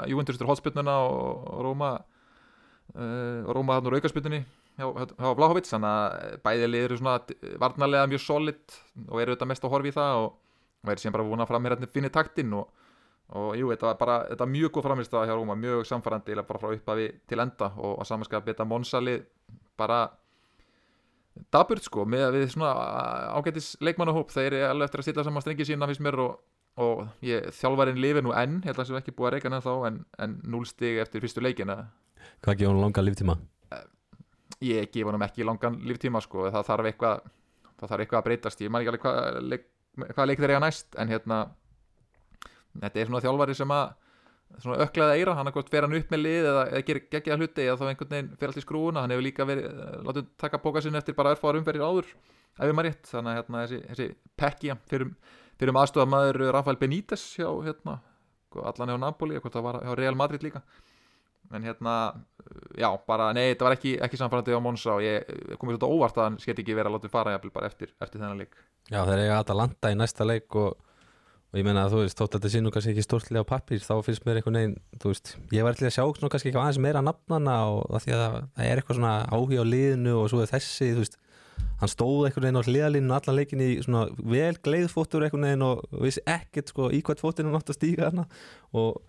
Júventur 0.09 0.37
styrir 0.37 0.51
hotspillnuna 0.51 0.97
og, 1.07 1.47
og 1.55 1.63
Róma 1.65 1.91
uh, 2.01 3.41
og 3.47 3.55
Róma 3.57 3.79
hann 3.79 3.89
úr 3.89 3.97
aukarspillunni 3.99 4.43
hjá, 4.81 5.33
Vlahovits 5.37 5.73
þannig 5.75 5.91
að 5.91 6.37
bæði 6.45 6.69
lið 6.71 6.87
eru 6.87 7.01
svona 7.01 7.17
varnarlega 7.61 8.11
mjög 8.11 8.23
solid 8.25 8.77
og 9.09 9.21
eru 9.23 9.35
þetta 9.35 9.49
mest 9.51 9.67
að 9.67 9.75
horfi 9.75 9.93
í 9.93 9.97
það 9.97 10.21
og 10.23 10.31
verður 10.89 11.03
síðan 11.03 11.17
bara 11.17 11.27
búin 11.29 11.45
að 11.45 11.51
framherja 11.51 11.91
finni 11.93 12.13
taktinn 12.13 12.55
og 12.57 12.71
og 13.31 13.53
jú, 13.55 13.69
þetta 13.71 13.87
var 13.87 13.99
bara 14.01 14.15
þetta 14.27 14.43
var 14.43 14.51
mjög 14.51 14.73
góð 14.75 14.87
framist 14.89 15.13
að 15.15 15.29
hjá 15.29 15.35
Róma, 15.37 15.55
mjög 15.55 15.85
samfærandi 15.87 16.35
bara 16.41 16.59
frá 16.59 16.73
uppafi 16.75 17.05
til 17.31 17.39
enda 17.39 17.69
og 17.79 18.01
að 18.03 18.09
samanskap 18.09 18.49
þetta 18.49 18.67
Monsali 18.67 19.21
bara 19.79 20.01
daburt 21.55 21.87
sko 21.87 22.05
með 22.09 22.27
að 22.27 22.37
við 22.39 22.47
svona 22.55 22.71
ágættis 23.39 23.73
leikmannahóp 23.85 24.33
þeir 24.35 24.49
eru 24.53 24.71
alveg 24.71 24.89
eftir 24.89 25.03
að 25.03 25.07
stilla 25.09 25.27
saman 25.27 25.45
strengi 25.45 25.67
sína 25.69 25.89
fyrst 25.91 26.03
mér 26.05 26.19
og, 26.25 26.41
og 26.83 27.03
ég, 27.27 27.49
þjálfarinn 27.57 28.01
lifi 28.03 28.25
nú 28.25 28.35
enn, 28.37 28.61
held 28.67 28.77
að 28.77 28.83
það 28.83 28.91
sé 28.91 29.01
ekki 29.01 29.17
búið 29.17 29.31
að 29.31 29.37
reyka 29.37 29.53
nefn 29.55 29.67
þá 29.67 29.89
en, 29.89 29.99
en 30.27 30.37
núlstig 30.55 31.01
eftir 31.03 31.25
fyrstu 31.25 31.45
leikina 31.45 31.79
Hvað 32.45 32.61
gefur 32.61 32.75
hún 32.75 32.83
langan 32.85 33.07
líftíma? 33.07 33.37
Ég 34.65 34.91
gef 34.93 35.09
hann 35.09 35.25
ekki 35.25 35.47
langan 35.47 35.79
líftíma 35.89 36.21
sko, 36.25 36.51
það 36.53 36.67
þarf 36.69 36.91
eitthvað 36.91 37.23
það 37.81 37.93
þarf 37.93 38.05
eitthvað 38.05 38.21
að 38.21 38.27
breytast, 38.29 38.61
ég 38.61 38.73
man 38.73 38.83
ekki 38.83 38.93
alveg 38.93 39.05
hvað 39.07 39.41
leik, 39.47 39.67
hvað 40.13 40.29
leik 40.29 40.43
þeir 40.43 40.53
eiga 40.55 40.63
næst 40.67 40.99
en 41.01 41.13
hérna 41.13 41.39
þetta 42.75 43.01
er 43.01 43.09
svona 43.09 43.23
þjálfari 43.25 43.57
sem 43.57 43.73
að 43.75 43.95
svona 44.59 44.81
öklaða 44.85 45.17
eira, 45.17 45.35
hann 45.39 45.49
er 45.49 45.55
hvort 45.55 45.71
fer 45.73 45.87
hann 45.87 45.97
upp 45.97 46.11
með 46.13 46.23
lið 46.25 46.49
eða, 46.51 46.65
eða 46.73 46.85
gerir 46.89 47.05
geggiða 47.15 47.39
hluti 47.41 47.65
eða 47.65 47.79
þá 47.79 47.85
einhvern 47.89 48.13
veginn 48.15 48.31
fer 48.41 48.51
allt 48.51 48.61
í 48.61 48.65
skrúuna, 48.65 49.05
hann 49.05 49.15
hefur 49.15 49.27
líka 49.27 49.47
verið 49.49 49.65
eh, 49.71 49.97
látið 50.09 50.25
taka 50.43 50.61
póka 50.63 50.83
sinni 50.85 51.01
eftir 51.01 51.17
bara 51.19 51.33
örfáðar 51.37 51.61
umferðir 51.61 51.87
áður 51.87 52.09
ef 52.11 52.65
við 52.67 52.77
maður 52.77 52.89
rétt, 52.91 53.07
þannig 53.09 53.31
að 53.31 53.39
hérna, 53.39 53.65
þessi, 53.65 53.81
þessi 53.89 54.07
pekki 54.43 54.69
fyrir, 54.91 55.09
fyrir 55.61 55.73
um 55.73 55.81
aðstofamæður 55.81 56.37
Rafael 56.57 56.79
Benítez 56.81 57.25
hjá 57.39 57.49
hérna, 57.65 57.95
allan 58.59 58.93
hjá 58.93 58.99
Napoli, 59.01 59.41
hvort 59.41 59.55
það 59.57 59.67
var 59.69 59.77
hjá 59.87 59.93
Real 59.99 60.17
Madrid 60.19 60.43
líka. 60.45 60.61
En 61.51 61.65
hérna 61.67 61.95
já, 62.79 62.87
bara, 63.09 63.33
nei, 63.35 63.49
þetta 63.49 63.67
var 63.67 63.75
ekki, 63.75 63.97
ekki 64.07 64.19
samfærandi 64.21 64.55
á 64.55 64.63
Monsa 64.63 64.93
og 64.95 65.03
ég 65.03 65.25
komið 65.59 65.81
svolítið 65.81 65.95
óvart 65.97 66.17
að 66.21 66.27
hann 66.29 66.39
skemmt 66.39 66.61
ekki 66.63 66.77
verið 66.79 66.91
að 66.93 66.97
látið 66.99 67.15
og 71.51 71.59
ég 71.59 71.67
menna 71.67 71.83
að 71.87 71.95
þú 71.95 72.03
veist, 72.05 72.19
þótt 72.19 72.35
að 72.37 72.37
þetta 72.37 72.51
sé 72.53 72.61
nú 72.63 72.71
kannski 72.75 72.93
ekki 72.93 73.05
stórtlega 73.05 73.43
á 73.43 73.51
pappir, 73.51 73.83
þá 73.83 73.95
finnst 74.07 74.27
mér 74.27 74.39
einhvern 74.39 74.59
veginn 74.61 74.77
þú 75.03 75.11
veist, 75.11 75.33
ég 75.51 75.67
var 75.67 75.79
til 75.79 75.89
að 75.89 75.97
sjá 75.97 76.05
svona 76.05 76.31
kannski 76.31 76.51
eitthvað 76.51 76.67
aðeins 76.69 76.83
meira 76.85 77.03
nafnana 77.03 77.57
og 77.73 77.81
það 77.91 78.05
því 78.05 78.15
að 78.15 78.23
það, 78.23 78.63
er 78.67 78.83
eitthvað 78.83 79.01
svona 79.01 79.15
áhuga 79.35 79.65
á 79.67 79.71
liðinu 79.73 80.15
og 80.21 80.31
svo 80.31 80.45
er 80.45 80.53
þessi, 80.53 80.93
þú 80.95 81.03
veist 81.03 81.19
hann 81.81 81.91
stóð 81.91 82.29
einhvern 82.29 82.47
veginn 82.47 82.61
á 82.61 82.69
hliðalínu 82.69 83.17
allan 83.17 83.39
leikin 83.41 83.65
í 83.65 83.71
svona 83.83 84.07
vel 84.15 84.55
gleiðfóttur 84.63 85.27
einhvern 85.27 85.49
veginn 85.49 85.67
og, 85.67 85.85
vissi 86.05 86.23
ekkert 86.29 86.71
sko 86.71 86.91
í 86.95 87.03
hvert 87.05 87.23
fóttinu 87.23 87.53
nátt 87.53 87.73
að 87.73 87.81
stíga 87.81 88.07
þarna 88.07 88.27
og, 88.77 89.01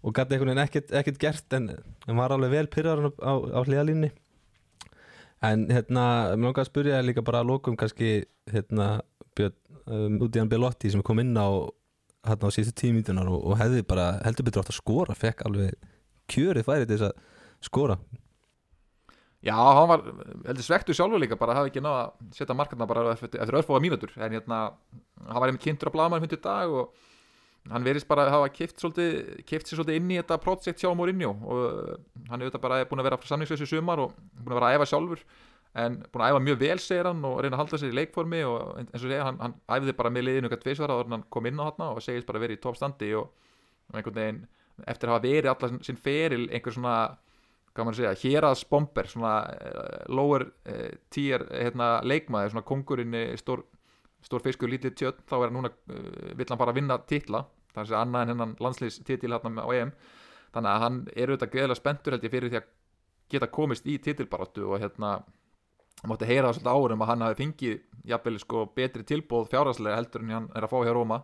og 0.00 0.16
gæti 0.16 0.36
einhvern 0.36 0.54
veginn 0.54 0.64
ekkert, 0.64 0.92
ekkert 1.02 1.20
gert 1.20 1.56
en, 1.58 1.72
en 2.08 2.20
var 2.20 2.32
alveg 2.34 2.54
vel 2.54 2.70
pyrrar 2.72 3.10
á, 3.10 3.34
á, 3.34 3.60
hliðalínu 3.66 4.12
en 5.44 5.66
hérna, 5.68 6.06
mér 6.38 6.48
langar 6.48 6.64
að 6.64 6.70
spyrja 6.70 7.02
líka 7.04 7.24
bara 7.26 7.42
að 7.44 7.50
lókum 7.52 7.76
kannski 7.76 8.22
hérna, 8.52 9.02
Björn, 9.34 9.56
um, 9.86 10.18
út 10.24 10.36
í 10.36 10.42
hann 10.42 10.50
Belotti 10.50 10.92
sem 10.92 11.02
kom 11.04 11.22
inn 11.22 11.34
á 11.36 11.48
hérna 12.24 12.48
á 12.48 12.54
síðustu 12.54 12.76
tímítunar 12.80 13.28
og, 13.30 13.40
og 13.50 13.58
hefði 13.60 13.84
bara 13.86 14.10
heldur 14.24 14.48
betur 14.48 14.64
átt 14.64 14.72
að 14.72 14.80
skora, 14.80 15.16
fekk 15.18 15.44
alveg 15.48 15.74
kjörið 16.32 16.68
færið 16.68 16.86
til 16.88 16.98
þess 16.98 17.08
að 17.10 17.66
skora. 17.68 17.98
Já, 19.44 19.56
hann 19.56 19.90
var 19.90 20.04
heldur 20.46 20.64
svektu 20.64 20.94
sjálfur 20.96 21.20
líka 21.20 21.36
bara 21.36 21.56
hafi 21.58 21.68
ekki 21.68 21.82
náða 21.84 22.04
að 22.06 22.36
setja 22.38 22.56
markarna 22.56 22.86
bara 22.88 23.10
eftir, 23.12 23.34
eftir 23.36 23.58
örfóða 23.60 23.82
mínútur. 23.84 24.14
En 24.16 24.32
hérna, 24.32 24.60
hann 25.26 25.42
var 25.42 25.50
einmitt 25.50 25.66
kynntur 25.66 25.92
á 25.92 25.94
blagamann 25.96 26.24
hundur 26.24 26.40
dag 26.40 26.72
og 26.72 26.94
hann 27.72 27.84
verðist 27.84 28.08
bara 28.08 28.26
að 28.26 28.34
hafa 28.38 28.52
kipt, 28.52 28.78
svolítið, 28.80 29.18
kipt 29.48 29.68
sér 29.68 29.80
svolítið 29.80 30.00
inn 30.00 30.12
í 30.12 30.18
þetta 30.20 30.40
projekt 30.40 30.80
hjá 30.80 30.90
Mourinho 30.96 31.32
og 31.32 31.60
hann 32.28 32.40
er 32.40 32.46
auðvitað 32.46 32.64
bara 32.64 32.80
búin 32.88 33.00
að 33.00 33.08
vera 33.08 33.18
samningslösi 33.28 33.68
sumar 33.68 34.02
og 34.04 34.16
búin 34.16 34.52
að 34.52 34.58
vera 34.58 34.70
að 34.70 34.78
æfa 34.78 34.88
sjálfur 34.92 35.22
en 35.74 35.98
búin 36.12 36.22
að 36.22 36.34
æfa 36.34 36.42
mjög 36.46 36.58
vel 36.60 36.78
segir 36.82 37.08
hann 37.08 37.24
og 37.26 37.40
reyna 37.42 37.56
að 37.56 37.62
halda 37.64 37.80
sér 37.82 37.90
í 37.90 37.98
leikformi 37.98 38.42
og 38.46 38.76
eins 38.78 39.00
og 39.00 39.08
segja, 39.08 39.24
hann, 39.26 39.40
hann 39.42 39.54
æfði 39.76 39.94
bara 39.98 40.12
með 40.14 40.26
liðinu 40.28 40.48
eitthvað 40.48 40.62
tviðsvara 40.64 40.98
og 40.98 41.10
hann 41.10 41.24
kom 41.34 41.48
inn 41.50 41.58
á 41.58 41.66
hann 41.66 41.86
og 41.88 42.02
segist 42.04 42.28
bara 42.28 42.42
verið 42.42 42.60
í 42.60 42.62
toppstandi 42.62 43.10
og, 43.18 43.32
einhvern 43.92 44.20
veginn 44.20 44.40
eftir 44.90 45.10
að 45.10 45.16
hafa 45.16 45.24
verið 45.26 45.50
allar 45.50 45.74
sinn 45.86 45.98
feril 46.00 46.44
einhver 46.46 46.74
svona 46.74 46.94
hvað 47.74 47.88
maður 47.88 47.98
segja, 47.98 48.14
héraðsbomber 48.22 49.10
svona 49.10 49.34
uh, 49.50 49.96
lower 50.14 50.46
uh, 50.46 50.92
tier 51.10 51.42
hérna, 51.50 51.96
leikmaður, 52.06 52.54
svona 52.54 52.66
kongurinn 52.68 53.16
stór, 53.40 53.64
stór 54.22 54.44
fiskur, 54.44 54.70
lítið 54.70 54.94
tjött 55.00 55.22
þá 55.26 55.36
er 55.40 55.48
hann 55.48 55.58
núna, 55.58 55.72
vill 56.38 56.46
hann 56.52 56.60
bara 56.60 56.74
vinna 56.76 57.00
titla 57.02 57.42
er 57.74 57.82
að 57.82 57.96
annað 57.98 58.22
en 58.22 58.32
hennan 58.34 58.56
landslýstitil 58.62 59.32
hérna 59.34 59.66
á 59.66 59.70
EM, 59.74 59.90
þannig 60.54 60.70
að 60.70 60.82
hann 60.84 61.00
er 61.10 61.32
auðvitað 61.32 61.52
greiðilega 61.54 61.80
spenntur 61.80 62.14
held 62.14 62.26
ég 62.26 62.34
fyrir 62.34 62.52
því 62.52 62.60
að 62.60 62.68
geta 63.34 63.50
komist 63.50 63.88
í 63.90 63.96
titilbaróttu 63.98 64.68
og 64.68 64.78
hérna 64.82 65.16
mátti 66.04 66.28
heyra 66.28 66.50
það 66.50 66.58
svolítið 66.58 66.74
árum 66.74 67.04
að 67.04 67.10
hann 67.10 67.24
hafi 67.24 67.38
fengið 67.40 67.76
jafnvel 68.10 68.38
sko 68.42 68.64
betri 68.76 69.06
tilbóð 69.08 69.46
fjárháslega 69.52 69.98
heldur 69.98 70.24
en 70.24 70.34
hann 70.34 70.48
er 70.54 70.66
að 70.66 70.72
fá 70.72 70.78
hjá 70.84 70.92
Róma 70.92 71.20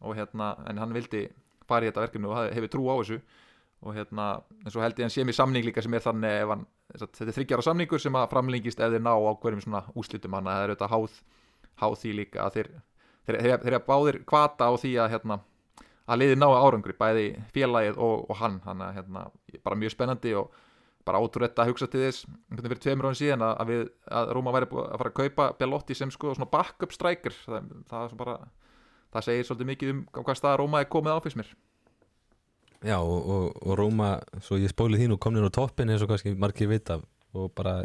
og 0.00 0.16
hérna, 0.16 0.54
en 0.70 0.78
hann 0.78 0.94
vildi 0.94 1.26
fara 1.68 1.86
í 1.86 1.90
þetta 1.90 2.04
verkefni 2.06 2.30
og 2.30 2.40
hefði 2.54 2.70
trú 2.72 2.88
á 2.90 2.94
þessu. 3.00 3.20
Og 3.86 3.94
hérna, 3.94 4.24
en 4.64 4.74
svo 4.74 4.82
held 4.82 4.98
ég 4.98 5.06
hann 5.06 5.12
sé 5.14 5.22
mér 5.26 5.36
samning 5.38 5.66
líka 5.66 5.82
sem 5.84 5.94
er 5.94 6.02
þannig 6.02 6.40
ef 6.40 6.50
hann, 6.50 6.64
þetta 6.98 7.26
er 7.28 7.36
þryggjara 7.36 7.66
samningur 7.66 8.02
sem 8.02 8.16
að 8.18 8.30
framlengist 8.32 8.80
ef 8.82 8.90
þeir 8.90 9.04
ná 9.04 9.12
á 9.14 9.32
hverjum 9.38 9.62
svona 9.62 9.82
úslitum 9.94 10.34
hann 10.34 10.48
að 10.50 10.56
það 10.56 10.64
er 10.64 10.72
auðvitað 10.72 10.94
háð, 10.94 11.20
háð 11.82 11.94
því 12.00 12.14
líka 12.18 12.48
þeir, 12.56 12.70
þeir, 13.28 13.38
þeir, 13.44 13.54
þeir 13.62 13.76
báðir 13.86 14.18
kvata 14.26 14.66
á 14.66 14.72
því 14.82 14.92
að 14.98 15.12
hérna, 15.14 15.38
að 16.08 16.20
liði 16.24 16.40
ná 16.40 16.48
árangri, 16.48 16.96
bæði 16.98 17.28
félagið 17.54 18.02
og, 18.02 18.26
og 18.26 18.40
hann, 18.40 18.58
hann 18.66 18.82
að 18.82 18.98
hérna, 18.98 19.24
bara 19.62 19.78
mjög 19.78 19.94
spennandi 19.94 20.34
og 20.40 20.58
bara 21.08 21.20
ótrúrætt 21.24 21.58
að 21.62 21.70
hugsa 21.72 21.88
til 21.90 22.04
þess 22.04 22.26
einhvern 22.28 22.58
veginn 22.60 22.72
fyrir 22.74 22.82
tveimur 22.84 23.08
árin 23.08 23.18
síðan 23.22 23.44
að, 23.48 23.62
við, 23.72 23.82
að 24.20 24.32
Róma 24.36 24.54
væri 24.56 24.68
að 24.68 24.98
fara 25.00 25.12
að 25.12 25.16
kaupa 25.22 25.46
Belotti 25.60 25.96
sem 25.98 26.12
sko 26.14 26.34
svona 26.36 26.50
backup 26.52 26.92
striker. 26.94 27.34
Það, 27.46 27.72
það, 27.90 28.14
bara, 28.20 28.36
það 29.16 29.26
segir 29.30 29.48
svolítið 29.48 29.70
mikið 29.72 29.92
um 29.96 30.04
hvað 30.20 30.38
stað 30.42 30.58
Róma 30.62 30.84
er 30.84 30.90
komið 30.92 31.16
á 31.16 31.24
fyrst 31.24 31.40
mér. 31.40 31.50
Já 32.86 32.94
og, 33.02 33.20
og, 33.34 33.46
og 33.66 33.74
Róma 33.80 34.12
svo 34.44 34.58
ég 34.62 34.70
spólið 34.70 35.00
þín 35.02 35.16
og 35.16 35.22
kom 35.24 35.34
nýra 35.34 35.50
á 35.50 35.56
toppin 35.58 35.90
eins 35.90 36.04
og 36.04 36.12
kannski 36.12 36.36
margir 36.38 36.68
vita 36.70 37.00
og 37.34 37.48
bara 37.58 37.80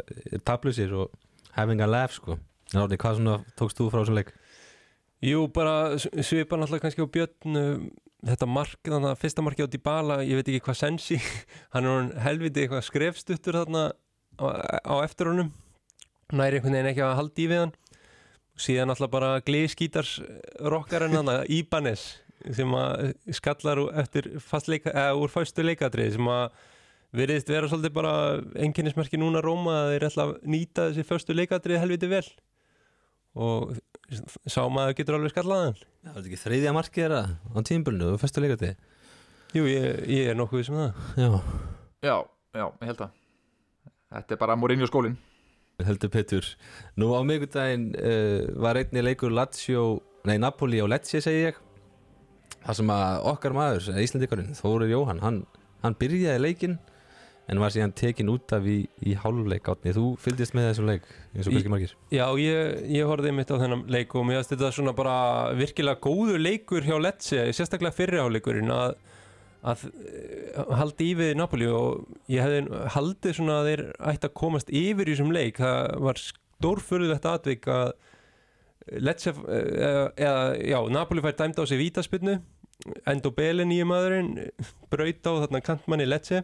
tablusir 0.46 0.92
og 0.94 1.10
having 1.56 1.82
a 1.82 1.88
laugh 1.90 2.14
sko. 2.14 2.36
En 2.74 2.80
Árni, 2.84 2.98
hvað 2.98 3.18
svona 3.18 3.34
tókst 3.58 3.78
þú 3.80 3.88
frá 3.90 4.00
þessum 4.04 4.16
leik? 4.20 4.30
Jú, 5.24 5.42
bara 5.54 5.74
s- 5.98 6.06
svipar 6.26 6.58
náttúrulega 6.60 6.84
kannski 6.86 7.02
á 7.02 7.08
Björn 7.16 7.58
um, 7.58 7.84
þetta 8.24 8.48
mark, 8.48 8.80
þannig 8.86 9.10
að 9.10 9.20
fyrsta 9.20 9.44
marki 9.44 9.66
á 9.66 9.68
Dybala 9.70 10.18
ég 10.24 10.38
veit 10.38 10.48
ekki 10.48 10.64
hvað 10.66 10.80
sensi 10.80 11.18
hann 11.74 11.88
er 11.90 12.10
helviti 12.24 12.64
eitthvað 12.64 12.86
skrefstuttur 12.88 13.60
þarna 13.60 13.86
á, 14.40 14.46
á 14.84 14.94
eftir 15.04 15.30
honum. 15.30 15.52
Næri 16.32 16.58
einhvern 16.58 16.78
veginn 16.78 16.92
ekki 16.92 17.04
að 17.04 17.16
halda 17.20 17.42
í 17.42 17.48
við 17.50 17.62
hann. 17.64 17.74
Síðan 18.54 18.90
náttúrulega 18.90 19.14
bara 19.16 19.32
gleiskítars 19.44 20.12
rockarinn 20.62 21.18
hann 21.18 21.32
Íbanes 21.52 22.06
sem 22.56 22.76
að 22.78 23.12
skallar 23.34 23.80
fastleika, 24.42 24.92
eða 24.92 25.18
úr 25.18 25.32
fæstu 25.32 25.64
leikadrið 25.66 26.16
sem 26.16 26.30
að 26.30 26.48
veriðist 27.14 27.50
vera 27.50 27.70
svolítið 27.70 27.94
bara 27.94 28.14
enginnismerki 28.58 29.20
núna 29.20 29.42
Róma 29.44 29.76
að 29.84 29.92
þeir 29.92 30.06
ætla 30.08 30.26
að 30.26 30.34
nýta 30.50 30.88
þessi 30.88 31.06
fyrstu 31.06 31.36
leikadrið 31.36 31.82
helviti 31.82 32.10
vel 32.10 32.26
og 33.34 33.74
sá 34.46 34.62
maður 34.70 34.96
getur 35.00 35.16
alveg 35.18 35.32
skallaðan 35.34 35.76
Já, 35.78 36.10
var 36.12 36.18
þetta 36.20 36.28
ekki 36.30 36.40
þriðja 36.42 36.72
markið 36.76 37.02
þeirra 37.04 37.20
á 37.34 37.58
tímbölinu 37.68 38.08
og 38.14 38.20
festu 38.22 38.42
leikati? 38.44 38.72
Jú, 39.54 39.66
ég, 39.70 40.00
ég 40.10 40.32
er 40.32 40.36
nokkuð 40.38 40.64
sem 40.66 40.76
það. 40.76 41.04
Já, 41.18 41.28
Já, 42.04 42.16
já, 42.58 42.66
ég 42.66 42.88
held 42.90 43.04
að 43.06 43.20
Þetta 44.14 44.36
er 44.36 44.40
bara 44.44 44.56
Mourinho 44.58 44.86
skólin 44.90 45.16
heldur 45.82 46.10
Petur 46.12 46.46
Nú 47.00 47.10
á 47.16 47.20
miðgudaginn 47.26 47.88
uh, 47.98 48.46
var 48.62 48.78
einni 48.78 49.02
leikur 49.02 49.32
Lazio, 49.34 50.02
nei 50.28 50.36
Napoli 50.38 50.78
og 50.84 50.90
Lecce 50.92 51.18
segi 51.24 51.48
ég. 51.48 51.56
Það 52.64 52.78
sem 52.78 52.92
að 52.94 53.26
okkar 53.32 53.56
maður, 53.56 53.88
Íslandikarinn, 54.04 54.54
Þórir 54.56 54.92
Jóhann 54.92 55.22
hann, 55.24 55.40
hann 55.82 55.96
byrjaði 55.98 56.44
leikinn 56.44 56.76
en 57.48 57.60
var 57.60 57.72
síðan 57.74 57.92
tekin 57.92 58.30
út 58.32 58.52
af 58.56 58.64
í, 58.64 58.76
í 59.04 59.12
hálfleik 59.20 59.66
átni, 59.68 59.92
þú 59.92 60.04
fylgdist 60.22 60.54
með 60.56 60.70
þessum 60.70 60.86
leik 60.88 61.08
eins 61.34 61.44
og 61.46 61.50
Í- 61.52 61.56
kannski 61.58 61.72
margir. 61.74 61.90
Já, 62.14 62.24
ég, 62.40 62.78
ég 62.94 63.10
horfði 63.10 63.32
mitt 63.36 63.52
á 63.52 63.56
þennan 63.60 63.82
leik 63.92 64.14
og 64.16 64.24
mér 64.28 64.38
finnst 64.40 64.54
þetta 64.54 64.70
svona 64.72 64.94
bara 64.96 65.16
virkilega 65.58 66.00
góður 66.06 66.40
leikur 66.40 66.86
hjá 66.88 66.96
Lecce, 67.04 67.42
sérstaklega 67.52 67.92
fyrriháleikurinn 67.98 68.72
að, 68.72 68.94
að 69.64 69.84
eh, 69.92 70.62
haldi 70.80 71.10
í 71.10 71.18
við 71.20 71.34
Napoli 71.42 71.68
og 71.68 72.06
ég 72.32 72.40
hefði 72.46 72.80
haldið 72.96 73.36
svona 73.40 73.58
að 73.60 73.68
þeir 73.70 73.84
ætti 74.14 74.30
að 74.30 74.36
komast 74.40 74.72
yfir 74.72 75.10
í 75.10 75.14
þessum 75.16 75.36
leik, 75.36 75.60
það 75.60 75.92
var 76.08 76.22
stórfurðulegt 76.24 77.28
atvik 77.34 77.68
að 77.76 77.92
Lecce, 79.00 79.32
eða, 79.32 80.10
eða, 80.20 80.40
já, 80.60 80.76
Napoli 80.92 81.22
fær 81.24 81.36
dæmd 81.38 81.56
á 81.56 81.64
sig 81.64 81.78
vítaspinnu 81.80 82.34
Endo 83.08 83.30
Belin 83.32 83.70
nýju 83.70 83.86
maðurinn 83.88 84.32
braut 84.92 85.24
á 85.24 85.32
þarna 85.44 85.60
kantmanni 85.64 86.04
Lecce 86.04 86.42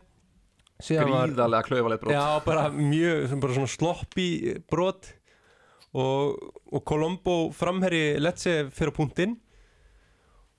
Gríðarlega 0.85 1.67
klaufaleg 1.67 2.03
brot. 2.03 2.15
Já, 2.17 2.41
bara 2.45 2.69
mjög, 2.75 3.37
bara 3.43 3.57
svona 3.57 3.71
sloppy 3.71 4.29
brot. 4.71 5.13
Og, 5.91 6.37
og 6.71 6.85
Colombo 6.87 7.39
framherri 7.57 8.21
Lecce 8.23 8.69
fyrir 8.75 8.95
punktinn. 8.95 9.39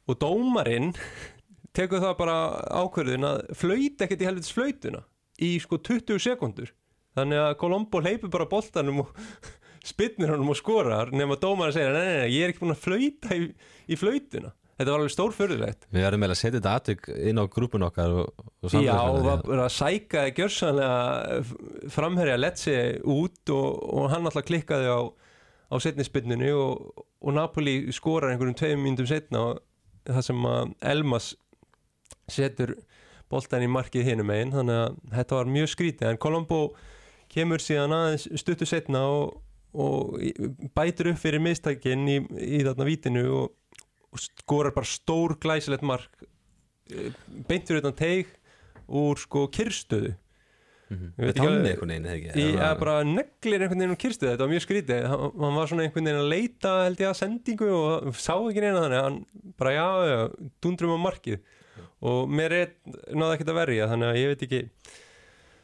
Og 0.09 0.17
dómarinn 0.19 0.91
tekur 1.77 2.03
það 2.03 2.17
bara 2.19 2.37
ákverðin 2.81 3.27
að 3.27 3.41
flauta 3.57 4.05
ekkert 4.05 4.23
í 4.23 4.27
helvitis 4.27 4.55
flautuna 4.55 5.05
í 5.41 5.55
sko 5.63 5.79
20 5.81 6.21
sekundur 6.21 6.71
þannig 7.17 7.41
að 7.41 7.57
Colombo 7.61 8.01
hleypur 8.03 8.31
bara 8.31 8.49
boltanum 8.49 9.03
og 9.05 9.13
spinnir 9.91 10.33
honum 10.33 10.51
og 10.53 10.59
skorar 10.59 11.13
nema 11.15 11.39
dómarinn 11.41 11.75
segir, 11.75 11.93
nei, 11.95 12.05
nei, 12.05 12.17
nei, 12.21 12.33
ég 12.35 12.45
er 12.45 12.53
ekki 12.53 12.63
búin 12.63 12.75
að 12.75 12.83
flauta 12.83 13.37
í, 13.37 13.47
í 13.87 13.99
flautuna 13.99 14.53
þetta 14.81 14.93
var 14.93 15.01
alveg 15.01 15.13
stórförðulegt 15.15 15.87
Við 15.89 16.05
verðum 16.05 16.25
eiginlega 16.25 16.37
að 16.37 16.41
setja 16.41 16.57
þetta 16.57 16.75
atvik 16.81 17.09
inn 17.31 17.41
á 17.41 17.45
grúpun 17.55 17.87
okkar 17.87 18.15
og, 18.21 18.45
og 18.61 18.75
Já, 18.75 18.93
og 18.99 19.23
var 19.25 19.63
að 19.65 19.73
sæka 19.75 20.27
gjörsanlega 20.35 21.41
framherja 21.93 22.37
Lecce 22.39 22.77
út 23.07 23.53
og, 23.55 23.81
og 23.87 24.09
hann 24.13 24.27
alltaf 24.27 24.47
klikkaði 24.49 24.91
á, 24.91 25.01
á 25.71 25.75
setnispinninu 25.81 26.53
og, 26.57 27.05
og 27.21 27.37
Napoli 27.37 27.75
skorar 27.95 28.33
einhverjum 28.33 28.57
tveim 28.59 28.83
myndum 28.83 29.09
setna 29.09 29.45
og 29.51 29.61
það 30.09 30.25
sem 30.27 30.49
að 30.49 30.73
Elmas 30.93 31.33
setur 32.31 32.75
boltan 33.31 33.63
í 33.63 33.69
markið 33.71 34.09
hinum 34.11 34.27
megin 34.31 34.51
þannig 34.55 34.81
að 34.81 34.97
þetta 35.15 35.37
var 35.37 35.53
mjög 35.55 35.71
skrítið. 35.71 36.09
En 36.09 36.19
Colombo 36.21 36.59
kemur 37.31 37.63
síðan 37.63 37.95
aðeins 37.95 38.27
stuttu 38.41 38.67
setna 38.67 39.05
og, 39.07 39.39
bætir 40.75 41.13
upp 41.13 41.21
fyrir 41.21 41.39
mistækin 41.39 42.03
í, 42.11 42.17
í 42.27 42.59
þarna 42.65 42.87
vítinu 42.89 43.23
og 43.37 43.53
skorar 44.19 44.73
bara 44.75 44.89
stór 44.89 45.37
glæsilegt 45.41 45.85
mark 45.87 46.25
eh, 46.91 47.11
beint 47.47 47.67
fyrir 47.69 47.83
utan 47.83 47.95
teig 47.97 48.31
úr 48.91 49.19
sko 49.21 49.47
veit 49.47 50.17
Með 50.91 51.29
ekki 51.29 51.39
tanni 51.39 51.69
einhvern 51.69 51.91
veginn, 51.93 52.07
eða 52.09 52.15
ekki? 52.17 52.47
að 52.67 52.73
bara 52.81 52.95
neglir 53.07 53.61
einhvern 53.63 53.79
veginn 53.79 53.93
úr 53.93 53.99
kyrstöðu 54.01 54.31
þetta 54.33 54.43
var 54.43 54.51
mjög 54.51 54.63
skrítið, 54.65 55.05
hann, 55.07 55.37
var 55.55 55.69
svona 55.71 55.85
einhvern 55.85 56.09
veginn 56.09 56.19
að 56.19 56.31
leita 56.33 56.73
held 56.83 57.03
ég 57.03 57.11
að 57.11 57.19
sendingu 57.21 57.69
og 57.77 58.09
sá 58.19 58.33
ekki 58.35 58.63
neina 58.65 58.81
þannig. 58.83 59.05
Hann 59.05 59.53
bara 59.61 59.75
já, 59.77 59.85
já, 60.09 60.19
dundrum 60.65 60.97
á 60.99 61.05
markið. 61.05 61.39
Og 62.11 62.33
mér 62.33 62.57
er 62.57 62.73
náða 63.15 63.37
ekkert 63.37 63.53
að 63.53 63.59
verja 63.61 63.87
þannig 63.93 64.09
að 64.11 64.19
ég 64.19 64.33
veit 64.33 64.45
ekki 64.47 64.61
já, 64.65 65.01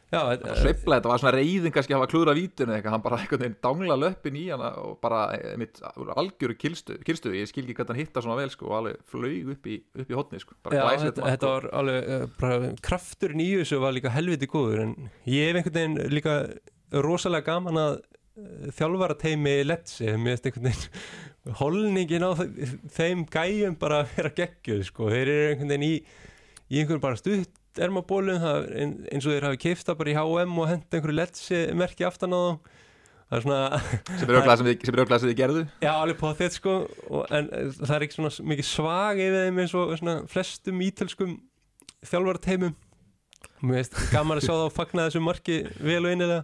Sveifla, 0.07 0.97
þetta 1.01 1.09
var 1.11 1.19
svona 1.19 1.33
reyðin 1.35 1.73
kannski 1.75 1.91
að 1.91 1.99
hafa 1.99 2.09
klúðra 2.13 2.33
vítun 2.37 2.69
eða 2.69 2.77
eitthvað, 2.79 2.93
hann 2.95 3.03
bara 3.03 3.17
einhvern 3.19 3.41
veginn 3.43 3.57
dangla 3.65 3.97
löppin 3.99 4.37
í 4.39 4.43
hana 4.53 4.69
og 4.79 4.93
bara 5.03 5.19
mitt 5.59 5.81
algjöru 5.83 6.55
kilstuð, 6.61 7.01
kilstuð, 7.07 7.35
ég 7.41 7.49
skil 7.51 7.65
ekki 7.65 7.75
hvernig 7.81 7.91
hann 7.91 7.99
hitta 8.05 8.23
svona 8.23 8.37
vel 8.39 8.53
sko 8.53 8.69
og 8.69 8.75
alveg 8.79 9.01
flaug 9.11 9.51
upp 9.57 9.67
í, 9.67 9.75
upp 9.99 10.13
í 10.13 10.17
hotni 10.19 10.39
sko, 10.39 10.55
bara 10.63 10.85
glæsilegt 10.85 11.17
þetta, 11.19 11.31
þetta 11.33 11.49
og- 11.49 11.57
var 11.57 11.67
alveg 11.81 12.07
uh, 12.15 12.27
bara, 12.39 12.71
krafturinn 12.87 13.43
í 13.43 13.49
þessu 13.59 13.81
var 13.83 13.97
líka 13.97 14.13
helviti 14.15 14.47
góður. 14.55 14.83
En 14.85 14.95
ég 15.27 15.49
hef 15.51 15.59
einhvern 15.59 15.75
veginn 15.81 16.15
líka 16.15 16.37
rosalega 17.03 17.49
gaman 17.51 17.81
að 17.83 17.97
uh, 17.99 18.71
þjálfara 18.79 19.19
teimi 19.19 19.57
Letsi, 19.67 20.07
mér 20.15 20.37
finnst 20.39 20.47
einhvern 20.53 20.69
veginn 20.71 21.57
holningin 21.59 22.23
á 22.27 22.31
þe- 22.39 22.71
þeim 22.95 23.27
gæjum 23.35 23.75
bara 23.83 24.01
að 24.05 24.15
vera 24.15 24.31
geggjuð 24.39 24.87
sko. 24.87 25.11
þeir 25.11 25.27
eru 25.35 25.51
einhvern 25.51 25.75
veginn 25.75 25.87
í, 25.91 25.93
í 26.71 26.81
einhvern 26.85 27.03
bara 27.03 27.19
stutt 27.19 27.51
ermabólum 27.85 28.41
er 28.49 28.67
eins 29.13 29.25
og 29.27 29.33
þeir 29.35 29.47
hafi 29.49 29.59
keifta 29.67 29.95
bara 29.99 30.13
í 30.13 30.17
H&M 30.17 30.57
og 30.61 30.69
henda 30.71 30.97
einhverju 30.99 31.17
Letsi 31.17 31.61
merki 31.77 32.05
aftan 32.07 32.35
á 32.35 32.39
þá 32.39 32.75
það 33.27 33.37
er 33.37 33.43
svona 33.43 33.59
sem 34.21 34.29
er 34.29 34.37
auðvitað 34.37 34.57
sem, 34.61 34.67
þið- 34.69 35.31
er 35.31 35.37
gerðu? 35.41 35.63
Já, 35.83 35.91
alveg 35.99 36.19
på 36.21 36.29
þetta 36.39 36.57
sko 36.61 36.75
og, 37.09 37.25
en 37.35 37.49
eh, 37.51 37.67
það 37.81 37.95
er 37.97 38.05
ekki 38.07 38.17
svona 38.19 38.47
mikið 38.53 38.69
svag 38.69 39.19
yfir 39.25 39.41
þeim 39.47 39.61
eins 39.65 39.75
og 39.75 39.91
svona 39.99 40.17
flestum 40.31 40.83
ítölskum 40.87 41.37
þjálfarateimum 42.07 42.75
Mér 43.65 43.79
veist 43.81 43.95
gaman 44.13 44.37
að 44.39 44.45
sjá 44.47 44.53
þá 44.53 44.73
fagna 44.77 45.05
þessu 45.09 45.21
marki 45.25 45.59
vel 45.83 46.03
og 46.05 46.11
einilega 46.13 46.43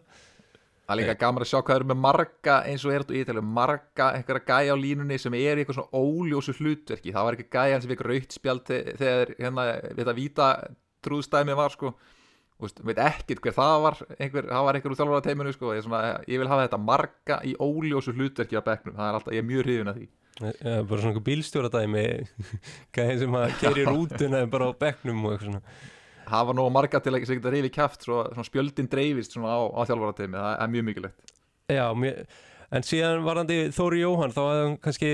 Það 0.83 0.91
er 0.93 0.99
líka 0.99 1.13
gaman 1.23 1.43
að 1.45 1.47
sjá 1.47 1.59
hvað 1.63 1.77
eru 1.79 1.85
með 1.93 1.99
marga 2.03 2.55
eins 2.67 2.83
og 2.83 2.91
er 2.91 3.03
þetta 3.05 3.15
í 3.15 3.19
Ítalíu, 3.23 3.43
marga 3.55 4.07
einhverja 4.17 4.43
gæja 4.49 4.73
á 4.75 4.77
línunni 4.83 5.15
sem 5.21 5.35
er 5.39 5.61
eitthvað 5.61 5.77
svona 5.77 6.01
óljósu 6.03 6.51
hlutverki. 6.57 7.13
Það 7.15 7.23
var 7.29 7.37
ekki 7.37 7.45
gæjan 7.55 7.83
sem 7.85 7.91
fikk 7.93 8.03
raukt 8.09 8.35
spjald 8.35 8.65
þe- 8.67 8.81
þegar 8.99 9.31
hérna, 9.39 9.65
þetta 10.01 10.15
víta 10.17 10.47
trúðstæmi 11.05 11.55
var 11.57 11.73
sko. 11.73 11.93
Veist, 12.63 12.79
veit 12.85 12.99
ekkert 13.01 13.41
hver 13.43 13.55
það 13.57 13.77
var 13.83 13.97
einhver, 14.21 14.45
það 14.47 14.65
var 14.67 14.77
einhver 14.77 14.93
úr 14.93 14.99
þjálfara 14.99 15.23
teiminu 15.25 15.53
sko 15.55 15.71
ég, 15.73 15.83
svona, 15.83 16.01
ég 16.29 16.39
vil 16.39 16.47
hafa 16.47 16.67
þetta 16.67 16.79
marga 16.79 17.39
í 17.43 17.55
óljósu 17.59 18.13
hlutverki 18.15 18.59
á 18.59 18.63
bekknum, 18.63 18.95
það 18.95 19.09
er 19.09 19.17
alltaf, 19.17 19.33
ég 19.33 19.43
er 19.43 19.49
mjög 19.49 19.65
hrifin 19.65 19.91
af 19.91 19.97
því. 19.97 20.07
Ja, 20.33 20.77
bara 20.87 21.01
svona 21.01 21.11
einhver 21.11 21.25
bílstjóradæmi 21.27 22.05
gæðin 22.95 23.19
sem 23.23 23.35
að 23.41 23.57
keri 23.59 23.83
rútuna 23.89 24.45
bara 24.53 24.69
á 24.69 24.73
bekknum 24.85 25.25
og 25.25 25.35
eitthvað 25.35 25.49
svona. 25.49 25.75
Hafa 26.29 26.55
nú 26.55 26.69
marga 26.71 27.03
til 27.03 27.13
að 27.13 27.25
geta 27.25 27.51
reyfi 27.51 27.73
kæft 27.73 28.07
svo 28.07 28.23
svona 28.29 28.47
spjöldin 28.47 28.89
dreifist 28.89 29.35
svona 29.35 29.57
á, 29.57 29.61
á 29.73 29.81
þjálfara 29.89 30.17
teimi 30.21 30.39
það 30.39 30.55
er 30.55 30.73
mjög 30.77 30.87
mikilvægt. 30.89 31.33
Já, 31.73 31.85
mér, 31.99 32.23
en 32.71 32.87
síðan 32.87 33.25
varandi 33.27 33.59
Þóri 33.75 34.03
Jóhann 34.05 34.33
þá 34.33 34.41
hafði 34.43 34.63
hann 34.63 34.77
kannski 34.87 35.11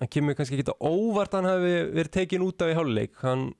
hann 0.00 0.10
kemur 0.12 0.36
kannski 0.38 0.58
ekki 0.58 0.74
óvart 0.82 1.34
að 1.34 1.38
hann 1.38 1.50
hafi 1.52 1.74
verið 1.94 2.14
tekin 2.16 2.46
út 2.46 2.64
af 2.64 2.72
í 2.72 2.76
háluleik 2.76 3.22
hann 3.22 3.50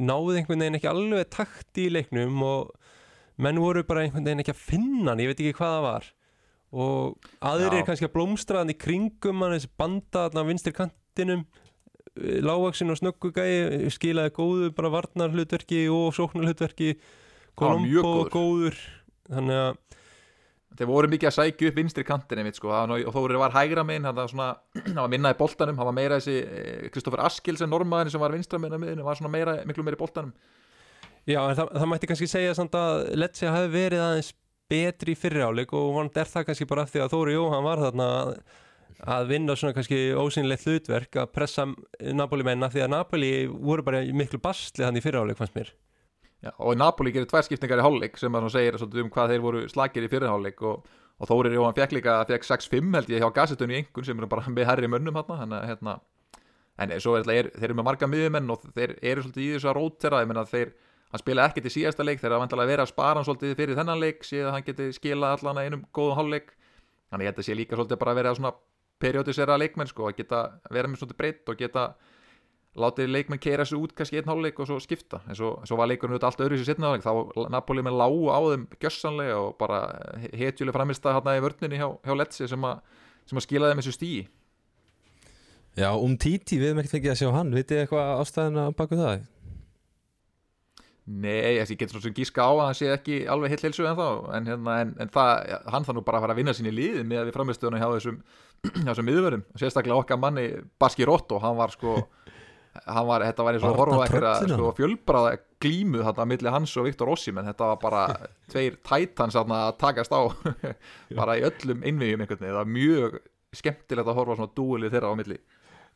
náði 0.00 0.40
einhvern 0.40 0.64
veginn 0.64 0.78
ekki 0.80 0.90
alveg 0.90 1.30
takt 1.32 1.80
í 1.80 1.88
leiknum 1.92 2.42
og 2.46 2.72
menn 3.42 3.60
voru 3.62 3.84
bara 3.86 4.04
einhvern 4.04 4.26
veginn 4.26 4.44
ekki 4.44 4.54
að 4.54 4.62
finna 4.62 5.12
hann, 5.12 5.22
ég 5.22 5.30
veit 5.30 5.42
ekki 5.42 5.58
hvað 5.58 5.74
það 5.76 5.84
var. 5.88 6.08
Og 6.74 7.28
aðrir 7.46 7.78
er 7.78 7.86
kannski 7.86 8.08
að 8.08 8.14
blómstra 8.16 8.62
hann 8.62 8.72
í 8.72 8.78
kringum 8.78 9.44
hann 9.44 9.54
þessi 9.54 9.70
banda 9.78 10.26
hann 10.26 10.42
á 10.42 10.48
vinstri 10.48 10.74
kantinum 10.74 11.44
lágvaksin 12.14 12.90
og 12.94 12.98
snöggu 13.00 13.30
gæi 13.34 13.90
skilaði 13.94 14.34
góðu 14.34 14.70
bara 14.74 14.92
varnar 14.94 15.34
hlutverki 15.34 15.84
og 15.90 16.14
sóknar 16.14 16.50
hlutverki 16.50 16.94
Kolombo 17.58 18.24
góður. 18.34 18.78
Þannig 19.30 19.60
að 19.60 19.76
þeir 20.78 20.90
voru 20.90 21.10
mikið 21.12 21.30
að 21.30 21.36
sækja 21.36 21.70
upp 21.70 21.78
vinstri 21.78 22.04
kantin 22.06 22.40
einmitt, 22.42 22.58
sko. 22.58 22.72
Og 22.74 23.14
Þóri 23.14 23.38
var 23.40 23.54
hægra 23.54 23.84
minn 23.86 24.06
hann 24.08 24.16
var, 24.16 24.30
svona, 24.30 24.50
hann 24.88 25.02
var 25.02 25.12
minna 25.12 25.34
í 25.34 25.38
boltanum 25.38 25.78
hann 25.78 25.90
var 25.90 25.96
meira 25.96 26.18
þessi 26.18 26.90
Kristoffer 26.94 27.22
Askilsen 27.24 27.70
normaðin 27.72 28.14
sem 28.14 28.22
var 28.22 28.34
vinstra 28.34 28.60
minn 28.62 28.74
hann 28.74 29.04
var 29.06 29.20
svona 29.20 29.32
meira, 29.32 29.60
miklu 29.68 29.86
meira 29.86 29.98
í 29.98 30.02
boltanum 30.02 30.34
Já, 31.24 31.38
en 31.40 31.56
það, 31.56 31.70
það 31.72 31.88
mætti 31.88 32.08
kannski 32.10 32.26
segja 32.28 32.56
samt 32.56 32.74
að 32.76 33.06
Lecce 33.16 33.48
hafi 33.48 33.70
verið 33.72 34.02
aðeins 34.04 34.34
betri 34.70 35.14
í 35.14 35.18
fyrri 35.18 35.44
áleik 35.44 35.72
og 35.76 35.94
vant 35.96 36.20
er 36.20 36.28
það 36.28 36.50
kannski 36.50 36.68
bara 36.68 36.84
af 36.84 36.92
því 36.92 37.04
að 37.04 37.14
Þóri 37.14 37.36
Jóhann 37.36 37.64
var 37.64 37.80
þarna 37.80 38.08
að, 39.04 39.30
vinna 39.30 39.56
svona 39.56 39.76
kannski 39.76 40.00
ósynlegt 40.20 40.68
hlutverk 40.68 41.20
að 41.22 41.32
pressa 41.36 41.66
Napoli 42.16 42.46
menna 42.46 42.70
því 42.72 42.84
að 42.84 42.92
Napoli 42.92 43.32
voru 43.48 43.84
bara 43.86 44.04
miklu 44.16 44.40
basli 44.42 44.84
þannig 44.84 45.00
í 45.00 45.06
fyrri 45.06 45.24
áleik 45.24 45.40
fannst 45.40 45.56
mér 45.56 45.72
Já, 46.44 46.50
og 46.60 46.76
Napoli 46.76 47.12
gerir 47.14 47.28
tvær 47.30 47.46
skiptingar 47.46 47.80
í 47.80 47.84
hálfleik 47.86 48.18
sem 48.20 48.34
að 48.36 48.50
segir 48.52 48.76
svolítið 48.76 49.02
um 49.06 49.10
hvað 49.14 49.30
þeir 49.32 49.44
voru 49.44 49.60
slagir 49.72 50.04
í 50.04 50.08
fyrir 50.12 50.28
hálfleik 50.28 50.58
og, 50.68 50.90
og 51.16 51.30
Þórir 51.30 51.54
Jóhann 51.56 51.76
fekk 51.78 51.94
líka 51.96 52.16
fekk 52.28 52.44
6-5 52.50 52.90
held 52.98 53.12
ég 53.14 53.24
hjá 53.24 53.30
gassetunni 53.38 53.78
í 53.78 53.80
engun 53.80 54.04
sem 54.04 54.20
eru 54.20 54.28
bara 54.28 54.52
með 54.52 54.68
herri 54.68 54.90
mönnum 54.92 55.16
hérna, 55.30 55.62
hérna, 55.70 55.94
en 56.84 56.92
svo 57.00 57.16
er, 57.16 57.30
er, 57.32 57.48
þeir 57.54 57.70
eru 57.70 57.78
með 57.78 57.88
marga 57.88 58.10
miðjumenn 58.12 58.52
og 58.52 58.68
þeir 58.76 58.96
eru 59.00 59.24
svolítið 59.24 59.46
í 59.46 59.48
þessu 59.54 59.72
að 59.72 59.76
rótera 59.78 60.20
ég 60.20 60.30
menna 60.34 60.44
þeir, 60.50 60.76
hann 61.14 61.24
spila 61.24 61.48
ekkert 61.48 61.70
í 61.70 61.74
síðasta 61.78 62.04
leik 62.04 62.20
þeir 62.20 62.34
eru 62.36 62.60
að 62.60 62.72
vera 62.74 62.84
að 62.84 62.92
spara 62.92 63.20
hann 63.22 63.28
svolítið 63.30 63.56
fyrir 63.62 63.80
þennan 63.80 64.04
leik 64.04 64.28
síðan 64.28 64.58
hann 64.58 64.68
geti 64.68 64.92
skila 64.98 65.32
allan 65.38 65.64
einum 65.64 65.88
góðum 65.96 66.18
hálfleik. 66.18 66.52
Þannig 67.08 67.30
að 67.30 67.44
sé 67.46 67.56
líka 67.56 67.78
svolítið 67.78 68.00
bara 68.00 68.12
að 68.12 68.20
vera 68.20 68.34
svona 68.34 68.56
periodisera 69.00 69.56
leikmenn 69.60 69.88
sko, 69.88 70.10
að 70.10 70.18
geta 70.20 70.40
vera 70.74 70.90
með 70.90 71.00
svolítið 71.00 71.20
breytt 71.20 71.52
og 71.52 71.60
geta 71.60 71.84
látið 72.74 73.10
leikmenn 73.14 73.42
keira 73.42 73.64
sig 73.68 73.78
út 73.78 73.92
kannski 73.94 74.18
einn 74.18 74.30
hálfleik 74.30 74.58
og 74.58 74.68
svo 74.68 74.78
skipta. 74.82 75.20
En 75.28 75.38
svo, 75.38 75.52
svo 75.66 75.78
var 75.78 75.90
leikurinn 75.90 76.16
auðvitað 76.16 76.30
allt 76.30 76.44
öðru 76.46 76.60
sér 76.60 76.72
setna 76.72 76.94
þá 77.02 77.44
Napoli 77.52 77.84
með 77.86 77.98
lágu 78.00 78.24
á 78.34 78.38
þeim 78.50 78.64
gjössanlega 78.82 79.36
og 79.40 79.52
bara 79.60 79.82
hetjuleg 80.34 80.74
framist 80.74 81.06
að 81.06 81.18
hérna 81.18 81.36
í 81.38 81.44
vörninni 81.44 81.78
hjá, 81.78 81.88
hjá 82.02 82.16
Letsi 82.18 82.48
sem, 82.50 82.66
sem 83.30 83.40
að 83.40 83.46
skila 83.46 83.70
þeim 83.70 83.82
þessu 83.82 83.94
stíi 83.98 84.24
Já, 85.74 85.90
um 85.98 86.12
Titi, 86.14 86.60
við 86.60 86.70
hefum 86.70 86.80
ekkert 86.84 86.94
fengið 86.94 87.12
að 87.12 87.16
sjá 87.18 87.30
hann. 87.34 87.54
Vitið 87.54 87.80
eitthvað 87.82 88.10
ástæðina 88.22 88.66
baku 88.78 88.98
það? 88.98 89.24
Nei, 91.04 91.58
ég 91.58 91.68
getur 91.76 92.00
svona 92.00 92.16
gíska 92.16 92.46
á 92.46 92.48
að 92.48 92.62
hann 92.62 92.76
sé 92.78 92.86
ekki 92.94 93.16
alveg 93.28 93.52
heill 93.52 93.66
heilsu 93.66 93.84
en 93.84 93.98
þá 93.98 94.06
en, 94.38 94.46
hérna, 94.48 94.76
en, 94.80 94.92
en 95.04 95.10
það, 95.12 95.50
hann 95.74 95.84
nú 95.90 96.02
bara 96.06 96.16
að 96.16 96.24
fara 96.24 96.32
að 96.32 96.38
vinna 96.40 96.54
sín 96.56 96.70
í 96.70 96.72
lið 96.72 97.02
með 97.04 97.20
að 97.20 97.26
við 97.28 97.36
framistöðuna 97.36 97.80
hjá 97.82 97.88
þessum 97.90 98.22
hjá 98.86 98.88
þessum 98.88 99.08
miðverðum, 99.10 99.42
sérstaklega 99.60 99.98
okkar 99.98 100.22
manni 100.22 100.46
Baski 100.80 101.04
Rotto, 101.04 101.42
hann 101.42 101.58
var 101.58 101.74
sko 101.74 101.98
var, 102.82 103.24
þetta 103.28 103.46
var 103.46 103.56
eins 103.56 103.66
og 103.66 103.78
horfa 103.78 104.04
eitthvað 104.06 104.48
sko, 104.50 104.70
fjölbraða 104.78 105.34
glímu 105.62 106.02
þarna 106.04 106.26
millir 106.28 106.54
hans 106.54 106.74
og 106.80 106.88
Viktor 106.88 107.12
Ossi, 107.14 107.32
menn 107.34 107.48
þetta 107.48 107.70
var 107.72 107.80
bara 107.82 108.04
tveir 108.52 108.78
tætans 108.84 109.38
að 109.38 109.54
takast 109.80 110.14
á. 110.14 110.22
Bara 111.18 111.38
í 111.38 111.44
öllum 111.46 111.84
innvíðum 111.86 112.24
einhvern 112.24 112.40
veginn, 112.40 112.50
það 112.52 112.60
var 112.60 112.72
mjög 112.78 113.18
skemmtilegt 113.54 114.10
að 114.10 114.18
horfa 114.18 114.38
svona 114.40 114.56
dúlið 114.58 114.96
þeirra 114.96 115.12
á 115.14 115.18
milli. 115.18 115.38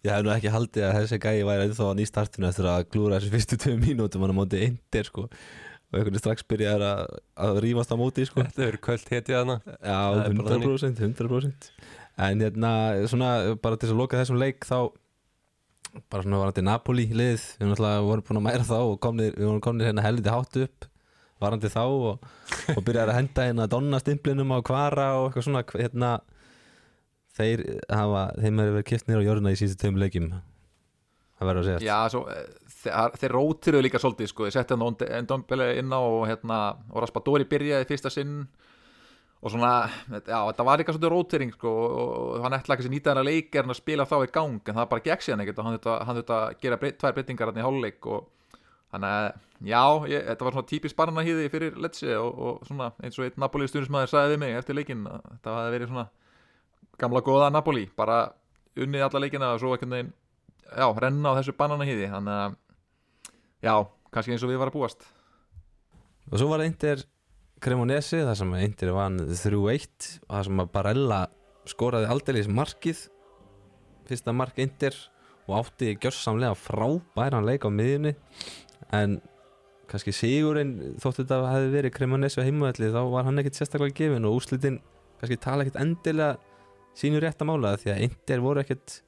Ég 0.07 0.14
hef 0.14 0.23
nú 0.23 0.31
ekki 0.31 0.53
haldið 0.55 0.85
að 0.87 0.97
þessi 1.01 1.19
gæi 1.25 1.47
væri 1.49 1.64
ennþá 1.67 1.88
á 1.91 1.99
nýstartinu 1.99 2.47
eftir 2.49 2.69
að 2.71 2.85
glúra 2.95 3.19
þessu 3.19 3.33
fyrstu 3.33 3.59
tvei 3.59 3.75
mínútum 3.83 4.23
hann 4.23 4.31
á 4.31 4.38
móti 4.38 4.61
eindir 4.62 5.09
sko. 5.09 5.25
Og 5.27 5.97
einhvern 5.97 6.12
veginn 6.12 6.23
strax 6.23 6.45
byrjaði 6.47 6.87
að, 6.87 7.17
að 7.49 7.59
rífast 7.64 7.91
á 7.91 7.97
móti 7.99 8.27
sko. 8.29 8.45
Þetta 8.45 8.62
verður 8.62 8.83
kvöld 8.87 9.11
hetið 9.11 9.38
hana 9.41 9.57
Já, 9.67 9.99
100%, 10.29 11.03
100% 11.03 11.71
En 12.19 12.43
hérna, 12.43 12.73
svona, 13.11 13.31
bara 13.62 13.79
til 13.81 13.91
að 13.93 14.01
loka 14.03 14.21
þessum 14.21 14.38
leik 14.38 14.67
þá 14.69 14.91
bara 16.11 16.25
svona 16.25 16.41
varandi 16.43 16.65
Napoli 16.67 17.07
lið 17.11 17.45
við 17.61 17.75
vorum 18.07 18.25
búin 18.29 18.41
að 18.41 18.47
mæra 18.47 18.67
þá 18.69 18.79
og 18.79 18.97
komnir, 19.03 19.35
við 19.37 19.49
vorum 19.49 19.65
komnir 19.65 19.91
hérna 19.91 20.05
helviti 20.07 20.33
hátt 20.33 20.59
upp 20.65 20.89
varandi 21.43 21.71
þá 21.71 21.85
og, 21.85 22.29
og 22.75 22.81
byrjaði 22.87 23.13
að 23.13 23.19
henda 23.21 23.47
hérna 23.47 23.69
Donna 23.71 24.01
stimplinum 24.03 24.55
á 24.55 24.59
kvara 24.67 25.09
og 25.21 25.29
eitthvað 25.29 25.47
svona 25.47 25.65
hérna 25.71 26.13
þeir 27.39 27.65
hafa, 27.87 28.23
þeim 28.39 28.63
hefur 28.63 28.79
verið 28.79 28.89
kipt 28.91 29.11
nýra 29.11 29.23
á 29.23 29.29
jörna 29.29 29.53
í 29.55 29.59
síðustu 29.61 29.85
töfum 29.85 30.01
leikjum 30.03 30.31
það 30.33 31.51
verður 31.51 31.61
að 31.63 31.69
segja 31.69 31.87
Já, 31.87 31.99
svo, 32.15 32.25
þeir, 32.79 33.19
þeir 33.21 33.37
rótiruðu 33.37 33.85
líka 33.87 34.03
svolítið 34.03 34.33
sko, 34.33 34.49
þeir 34.49 34.57
setja 34.57 34.79
hann 34.79 34.87
inn 35.79 35.95
á 35.95 36.01
og, 36.01 36.25
hérna, 36.31 36.59
og 36.91 37.05
Raspadori 37.05 37.47
byrjaði 37.51 37.89
fyrsta 37.91 38.13
sinn 38.13 38.41
og 39.38 39.53
svona, 39.53 39.72
já, 40.11 40.38
þetta 40.51 40.64
var 40.66 40.81
líka 40.81 40.94
svolítið 40.94 41.12
rótiring 41.12 41.53
sko, 41.55 41.70
og 41.70 42.38
hann 42.42 42.57
ætlaði 42.57 42.74
ekki 42.74 42.88
að 42.88 42.94
nýta 42.96 43.12
þennan 43.12 43.29
leik 43.29 43.53
er 43.55 43.62
hann 43.62 43.74
að 43.74 43.79
spila 43.79 44.07
þá 44.09 44.16
í 44.18 44.31
gang, 44.35 44.59
en 44.64 44.79
það 44.81 44.88
bara 44.90 45.05
gekk 45.05 45.24
síðan 45.24 45.42
ekkert 45.44 45.61
og 45.62 45.68
hann 45.68 46.18
þurfti 46.18 46.35
að 46.38 46.57
gera 46.64 46.79
breyt, 46.81 46.96
tvær 46.98 47.14
breytingar 47.14 47.53
hann 47.53 47.61
í 47.61 47.66
háluleik 47.66 48.09
og 48.11 48.24
þannig 48.92 49.14
að, 49.14 49.29
já, 49.70 49.83
ég, 50.11 50.24
þetta 50.31 50.46
var 50.48 50.57
svona 50.57 50.70
típisk 50.72 50.98
barnahýði 50.98 51.51
fyrir 51.53 51.79
Letsi 51.85 52.11
og, 52.18 52.40
og 52.48 52.66
svona 52.66 52.88
eins 52.98 53.18
og 53.20 53.29
einn 53.29 53.42
Napoli 53.44 53.68
stundismæður 53.70 54.12
sagði 54.14 54.33
við 54.35 54.42
mig 54.42 54.57
eftir 54.59 54.79
leikin 54.79 55.05
að 55.07 55.20
þetta 55.29 55.59
hafi 55.59 55.74
verið 55.77 55.92
svona 55.92 56.09
gamla 56.98 57.22
góða 57.29 57.53
Napoli, 57.55 57.85
bara 57.98 58.22
unnið 58.79 59.07
alla 59.07 59.22
leikina 59.22 59.53
og 59.55 59.62
svo 59.62 59.77
ekkert 59.77 59.92
neginn 59.92 60.11
já, 60.72 60.88
renna 60.98 61.35
á 61.35 61.38
þessu 61.38 61.55
bananahýði 61.59 62.11
þannig 62.11 62.42
að, 62.42 62.59
já, 63.68 63.74
kannski 64.14 64.35
eins 64.35 64.44
og 64.46 64.53
við 64.53 64.61
varum 64.62 64.74
að 64.74 64.81
búast. 64.81 65.07
Og 66.29 66.40
svo 66.40 66.51
var 66.51 66.64
Inter 66.66 67.05
Cremonesi 67.62 68.21
þar 68.23 68.38
sem 68.38 68.55
Inter 68.62 68.92
vann 68.94 69.18
3-1 69.27 70.09
og 70.29 70.35
þar 70.35 70.49
sem 70.49 70.64
Barella 70.73 71.21
skoraði 71.68 72.11
aldrei 72.12 72.42
markið 72.49 73.07
fyrsta 74.09 74.35
mark 74.37 74.61
Inter 74.62 74.94
og 75.49 75.57
átti 75.62 75.94
gjörsamlega 75.97 76.57
frábæran 76.59 77.47
leik 77.49 77.64
á 77.64 77.71
miðjunni. 77.73 78.14
En 78.94 79.18
kannski 79.88 80.12
sigurinn 80.12 80.97
þóttu 81.01 81.25
þetta 81.25 81.40
hefði 81.53 81.73
verið 81.75 81.94
Cremonesi 81.97 82.40
á 82.40 82.47
heimavelli 82.47 82.92
þá 82.92 83.01
var 83.12 83.29
hann 83.29 83.40
ekkert 83.40 83.59
sérstaklega 83.59 83.97
gefin 84.03 84.29
og 84.29 84.38
úslitin 84.38 84.81
kannski 85.21 85.40
tala 85.40 85.64
ekkert 85.64 85.81
endilega 85.83 86.37
sínu 86.99 87.23
rétt 87.23 87.40
að 87.42 87.51
mála 87.51 87.77
því 87.81 87.94
að 87.94 88.05
Inder 88.09 88.44
voru 88.44 88.64
ekkert 88.64 89.01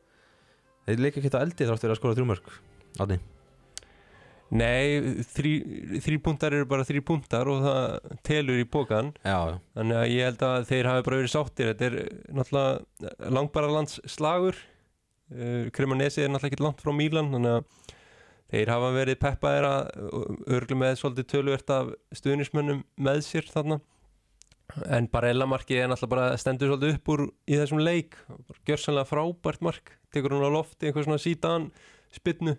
þeir 0.89 1.05
leika 1.05 1.21
ekkert 1.21 1.37
á 1.37 1.45
eldi 1.45 1.69
þáttu 1.69 1.87
verið 1.87 1.95
að 1.97 2.01
skora 2.01 2.19
þrjumörk 2.19 2.57
Átni 3.01 3.21
Nei, 4.51 4.99
púntar 6.25 6.55
eru 6.57 6.67
bara 6.67 6.87
þrý 6.87 7.05
púntar 7.07 7.47
og 7.51 7.61
það 7.63 8.17
telur 8.27 8.59
í 8.59 8.67
bókan 8.67 9.13
Já, 9.23 9.61
Þannig 9.79 9.99
að 10.01 10.11
ég 10.11 10.27
held 10.27 10.43
að 10.43 10.65
þeir 10.73 10.89
hafi 10.91 11.05
bara 11.07 11.21
verið 11.21 11.33
sáttir. 11.37 11.71
Þetta 11.71 11.87
er 11.87 11.97
náttúrulega 12.35 13.31
langbara 13.37 13.71
lands 13.71 14.01
slagur 14.11 14.59
uh, 14.59 15.69
Cremonesi 15.77 16.25
er 16.25 16.33
náttúrulega 16.33 16.51
ekki 16.51 16.67
langt 16.67 16.83
frá 16.83 16.91
Mílan 16.97 17.31
Þannig 17.37 17.61
að 17.61 17.95
þeir 18.51 18.73
hafa 18.75 18.91
verið 18.97 19.21
peppaðir 19.23 19.69
að 19.69 20.11
örglu 20.59 20.81
með 20.81 20.99
svolítið 20.99 21.31
tölvert 21.31 21.71
af 21.71 21.95
stuðnismönnum 22.19 22.83
með 22.99 23.23
sér 23.29 23.47
þarna. 23.47 23.79
En 24.91 25.07
Barella 25.11 25.47
markið 25.47 25.85
er 25.85 25.93
náttúrulega 25.93 26.17
bara 26.17 26.41
stendur 26.43 26.73
svolítið 26.73 26.97
upp 26.97 27.15
úr 27.15 27.25
í 27.47 27.61
þessum 27.61 27.85
leik. 27.87 28.19
Gjörsanlega 28.67 29.07
frábært 29.07 29.63
mark. 29.63 29.95
Tekur 30.11 30.35
hún 30.35 30.51
á 30.51 30.51
lofti 30.51 30.91
einhver 30.91 31.07
svona 31.07 31.23
sítan 31.23 31.71
spinnu 32.11 32.57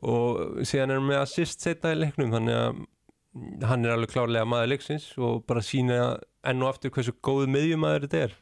og 0.00 0.62
síðan 0.64 0.94
er 0.94 1.00
hann 1.00 1.08
með 1.10 1.22
assist 1.24 1.64
setna 1.64 1.94
í 1.94 2.00
leiknum 2.00 2.32
þannig 2.34 2.56
að 2.56 2.80
hann 3.70 3.86
er 3.86 3.94
alveg 3.94 4.14
klárlega 4.14 4.48
maður 4.48 4.72
leiksins 4.72 5.10
og 5.18 5.44
bara 5.46 5.62
sína 5.62 6.00
enn 6.46 6.64
og 6.64 6.72
aftur 6.72 6.92
hversu 6.94 7.14
góð 7.22 7.46
miðjumæður 7.52 8.06
þetta 8.06 8.24
er. 8.26 8.34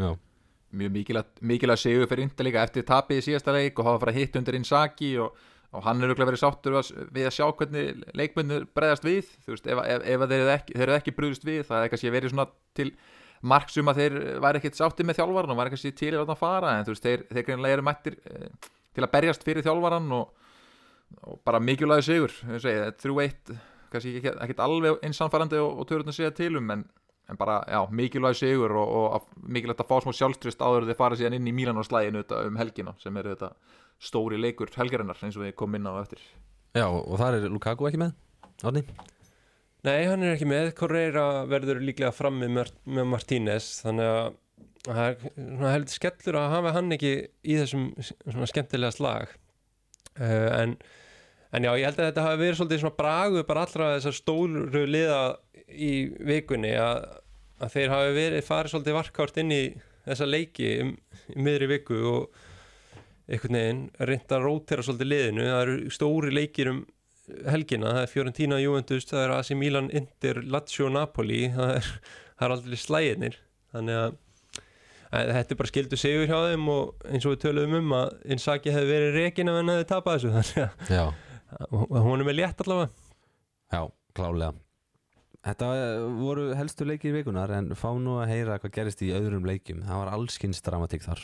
Já. 0.00 0.10
Mjög 0.70 0.92
mikilvægt 0.94 1.82
segur 1.82 2.08
fyrir 2.10 2.24
Inter 2.24 2.46
líka 2.46 2.62
eftir 2.62 2.86
tapið 2.86 3.20
í 3.20 3.24
síðasta 3.26 3.54
leik 3.54 3.78
og 3.78 3.88
hafa 3.88 4.04
farið 4.04 4.20
hitt 4.20 4.38
undir 4.38 4.58
Inzaghi 4.58 5.16
og 5.22 5.38
og 5.70 5.86
hann 5.86 6.02
er 6.02 6.10
auðvitað 6.10 6.30
verið 6.32 6.42
sáttur 6.42 6.76
við 7.14 7.28
að 7.28 7.36
sjá 7.36 7.44
hvernig 7.46 8.00
leikmennir 8.18 8.66
bregðast 8.74 9.06
við. 9.06 9.28
Þú 9.44 9.54
veist, 9.54 9.68
ef, 9.70 9.82
ef, 9.84 10.02
ef 10.02 10.24
þeir 10.24 10.40
eru 10.40 10.54
ekki, 10.56 10.78
ekki 10.96 11.14
brúðist 11.14 11.46
við 11.46 11.62
það 11.68 11.84
er 11.84 11.92
kannski 11.92 12.12
verið 12.14 12.34
svona 12.34 12.46
til 12.78 12.88
marksum 13.40 13.90
að 13.90 14.00
þeir 14.02 14.16
væri 14.44 14.60
ekkert 14.60 14.80
sátti 14.80 15.06
með 15.06 15.20
þjálfvaran 15.20 15.54
og 15.54 15.60
væri 15.60 15.72
kannski 15.74 15.94
til 15.96 16.12
að 16.18 16.34
fara 16.40 16.74
en 16.76 16.88
þú 16.88 16.94
veist, 16.94 17.06
þeir, 17.06 17.22
þeir 17.30 17.46
greinlega 17.46 17.76
eru 17.78 17.86
mættir 17.86 18.18
eh, 18.26 18.50
til 18.96 19.04
að 19.06 19.12
berjast 19.14 19.44
fyrir 19.46 19.66
þjálfvaran 19.66 20.08
og, 20.16 20.46
og 21.26 21.42
bara 21.46 21.60
mikilvægi 21.62 22.06
sigur. 22.06 22.34
Þrjú 23.02 23.20
eitt, 23.24 23.52
kannski 23.92 24.16
ekki, 24.20 24.34
ekkert 24.46 24.64
alveg 24.66 25.04
einsanfærandi 25.06 25.60
og, 25.62 25.82
og 25.82 25.90
törðun 25.90 26.12
að 26.12 26.18
segja 26.18 26.32
tilum 26.36 26.72
en, 26.74 26.86
en 27.30 27.40
bara, 27.40 27.60
já, 27.70 27.80
mikilvægi 28.00 28.42
sigur 28.44 28.76
og, 28.80 28.96
og 29.00 29.46
mikilvægt 29.46 29.84
að 29.84 29.92
fá 29.92 30.02
smá 30.04 30.16
sjálfstrist 30.16 30.64
áður 30.64 30.88
þeir 30.90 31.00
fara 31.02 31.20
síðan 31.20 31.38
inn 31.38 31.52
í 31.52 31.54
Mílan 31.56 31.80
og 31.80 31.88
slæginu 31.88 32.24
um 32.40 32.60
helgina 32.60 32.96
sem 33.02 33.16
eru 33.20 33.34
þetta 33.34 33.54
stóri 34.00 34.40
leikur 34.40 34.72
helgarinnar 34.76 35.18
eins 35.22 35.38
og 35.38 35.46
við 35.46 35.56
komum 35.58 35.80
inn 35.80 35.88
á 35.90 36.00
eftir. 36.00 36.22
Já, 36.76 36.86
og 36.86 37.16
þar 37.18 37.40
er 37.40 37.50
Lukaku 37.50 37.88
ekki 37.88 38.00
með, 38.00 38.14
Átni? 38.62 38.84
Nei, 39.80 40.04
hann 40.04 40.22
er 40.22 40.34
ekki 40.34 40.48
með. 40.48 40.74
Correira 40.76 41.46
verður 41.48 41.80
líklega 41.80 42.12
fram 42.12 42.36
með, 42.42 42.74
með 42.84 43.06
Martínez 43.08 43.68
þannig 43.80 44.10
að 44.12 44.34
það 44.86 45.02
er 45.04 45.18
heldur 45.74 45.94
skellur 45.94 46.40
að 46.40 46.54
hafa 46.54 46.74
hann 46.76 46.96
ekki 46.96 47.12
í 47.20 47.58
þessum 47.60 47.86
svona 48.00 48.48
skemmtilega 48.50 48.96
slag. 48.96 49.34
Uh, 50.18 50.48
en, 50.56 50.76
en 51.54 51.66
já, 51.66 51.72
ég 51.78 51.88
held 51.88 52.00
að 52.00 52.10
þetta 52.10 52.26
hafi 52.26 52.42
verið 52.42 52.60
svolítið 52.60 52.82
svona 52.84 52.98
bragu 52.98 53.44
bara 53.48 53.64
allra 53.66 53.92
þessar 53.96 54.16
stóru 54.18 54.84
liða 54.88 55.20
í 55.70 55.92
vikunni 56.26 56.72
að, 56.80 57.04
að 57.60 57.74
þeir 57.76 57.94
hafi 57.94 58.14
verið 58.16 58.46
farið 58.46 58.74
svolítið 58.74 58.98
varkárt 58.98 59.42
inn 59.42 59.54
í 59.54 59.64
þessa 60.06 60.28
leiki 60.28 60.70
um, 60.84 60.94
í 61.34 61.42
miðri 61.44 61.68
viku 61.76 62.00
og 62.10 62.40
einhvern 63.30 63.58
veginn 63.60 63.82
reynda 64.08 64.38
að 64.38 64.46
rótera 64.46 64.84
svolítið 64.84 65.10
liðinu, 65.12 65.44
það 65.46 65.60
eru 65.64 65.92
stóri 65.94 66.32
leikir 66.34 66.72
um 66.72 66.80
helgina, 67.46 67.92
það 67.94 68.02
er 68.02 68.10
Fiorentina, 68.10 68.58
Juventus 68.58 69.06
það 69.06 69.22
er 69.22 69.34
AC 69.36 69.52
Milan, 69.58 69.90
Inter, 69.94 70.40
Lazio 70.50 70.88
Napoli, 70.90 71.44
það 71.54 71.76
er, 71.76 71.90
það 72.34 72.46
er 72.46 72.54
aldrei 72.56 72.80
slæðinir, 72.80 73.38
þannig 73.74 74.00
að, 74.00 74.16
að 75.10 75.32
þetta 75.34 75.54
er 75.54 75.60
bara 75.60 75.70
skildu 75.72 75.98
segur 75.98 76.30
hjá 76.30 76.38
þeim 76.50 76.70
og 76.70 77.04
eins 77.10 77.26
og 77.26 77.34
við 77.34 77.42
töluðum 77.44 77.76
um 77.80 77.94
að 77.98 78.16
Inzaghi 78.36 78.74
hefði 78.74 78.94
verið 78.94 79.18
reygin 79.18 79.50
ef 79.50 79.58
hann 79.58 79.72
hefði 79.74 79.86
tapað 79.90 80.18
þessu 80.18 80.32
þannig 80.38 80.98
að 81.60 82.02
hún 82.06 82.22
er 82.22 82.26
með 82.28 82.36
létt 82.38 82.64
allavega. 82.64 82.90
Já, 83.70 83.82
klálega 84.14 84.52
Þetta 85.40 85.68
voru 86.18 86.50
helstu 86.52 86.84
leikir 86.84 87.14
í 87.14 87.20
vikunar 87.22 87.50
en 87.56 87.70
fá 87.72 87.88
nú 87.96 88.18
að 88.20 88.34
heyra 88.34 88.58
hvað 88.60 88.74
gerist 88.74 89.00
í 89.06 89.08
öðrum 89.16 89.46
leikum 89.48 89.80
það 89.86 90.02
var 90.02 90.10
allskynns 90.12 90.60
dramatík 90.66 91.06
þar. 91.06 91.22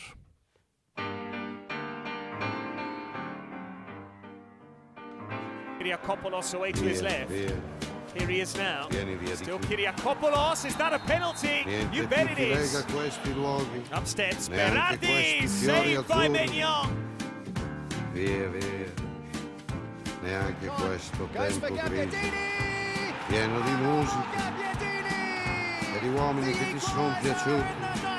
Kyriakopoulos 5.76 6.54
away 6.56 6.72
to 6.72 6.88
his 6.88 7.02
left. 7.02 7.92
Here 8.16 8.26
he 8.32 8.40
is 8.40 8.54
now. 8.56 8.86
vieni 8.88 9.14
via 9.16 9.36
di 9.36 9.36
Still 9.36 9.58
qui. 9.58 9.76
Kyriakopoulos. 9.76 10.64
Is 10.64 10.74
that 10.76 10.92
a 10.94 10.98
penalty? 10.98 11.64
Niente 11.66 11.94
You 11.94 12.06
bet 12.06 12.30
it 12.30 12.38
is. 12.38 12.84
questi 12.92 13.34
luoghi. 13.34 13.82
Up 13.92 14.06
steps 14.06 14.48
Neanche 14.48 14.98
Berardi. 14.98 15.46
Saved 15.46 16.06
by. 16.06 16.28
Mignon. 16.28 16.88
Via, 18.12 18.48
via. 18.48 19.04
Neanche 20.22 20.66
questo 20.66 21.28
Goes 21.32 21.58
tempo 21.58 21.74
Pieno 23.28 23.60
di 23.60 23.70
musica 23.72 24.52
e 25.94 26.00
di 26.00 26.08
uomini 26.08 26.52
che 26.52 26.72
ti 26.72 26.78
sono 26.80 27.16
piaciuti. 27.20 28.15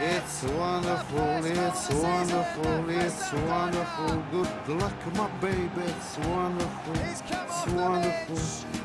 It's 0.00 0.44
wonderful, 0.44 1.44
it's 1.44 1.90
wonderful, 1.90 2.88
it's 2.90 3.32
wonderful. 3.32 4.22
Good 4.30 4.80
luck, 4.80 5.14
my 5.16 5.28
baby. 5.40 5.68
It's 5.76 6.18
wonderful, 6.18 6.94
it's 6.94 7.66
wonderful, 7.66 8.38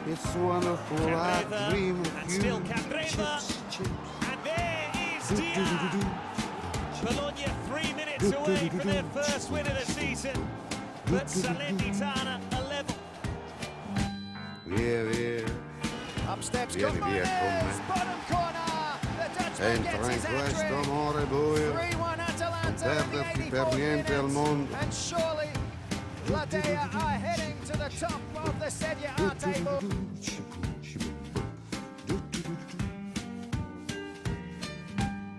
it's 0.08 0.36
wonderful. 0.36 1.16
I 1.16 1.70
dream 1.70 2.02
of 2.02 2.34
you. 2.34 2.42
Chips, 2.42 3.62
chips. 3.70 3.90
And 4.28 4.40
there 4.44 4.92
is 5.20 5.30
Do, 5.30 5.36
do, 5.36 5.64
do, 5.64 6.00
do, 6.00 6.08
Bologna 7.04 7.46
three 7.68 7.94
minutes 7.94 8.32
away 8.32 8.70
from 8.70 8.90
their 8.90 9.04
first 9.14 9.52
win 9.52 9.68
of 9.68 9.74
the 9.74 9.86
season. 9.86 10.50
But 11.06 11.28
Salernitana 11.28 12.42
a 12.54 12.70
level. 12.70 12.96
Via, 14.66 15.04
via. 15.04 15.46
Up 16.28 16.44
steps 16.44 16.74
Vieni 16.76 16.92
via 16.92 17.02
con 17.02 17.10
Gomez, 17.12 17.78
me. 17.78 18.43
Entra 19.64 20.12
in 20.12 20.20
questo 20.20 20.76
amore 20.84 21.24
buio. 21.26 21.72
3-1 21.72 22.20
Atalanta 22.20 22.68
in 22.68 22.76
the 22.76 23.04
perderti 23.10 23.50
per 23.50 23.64
84th 23.64 23.76
niente 23.78 24.16
al 24.16 24.30
mondo. 24.30 24.76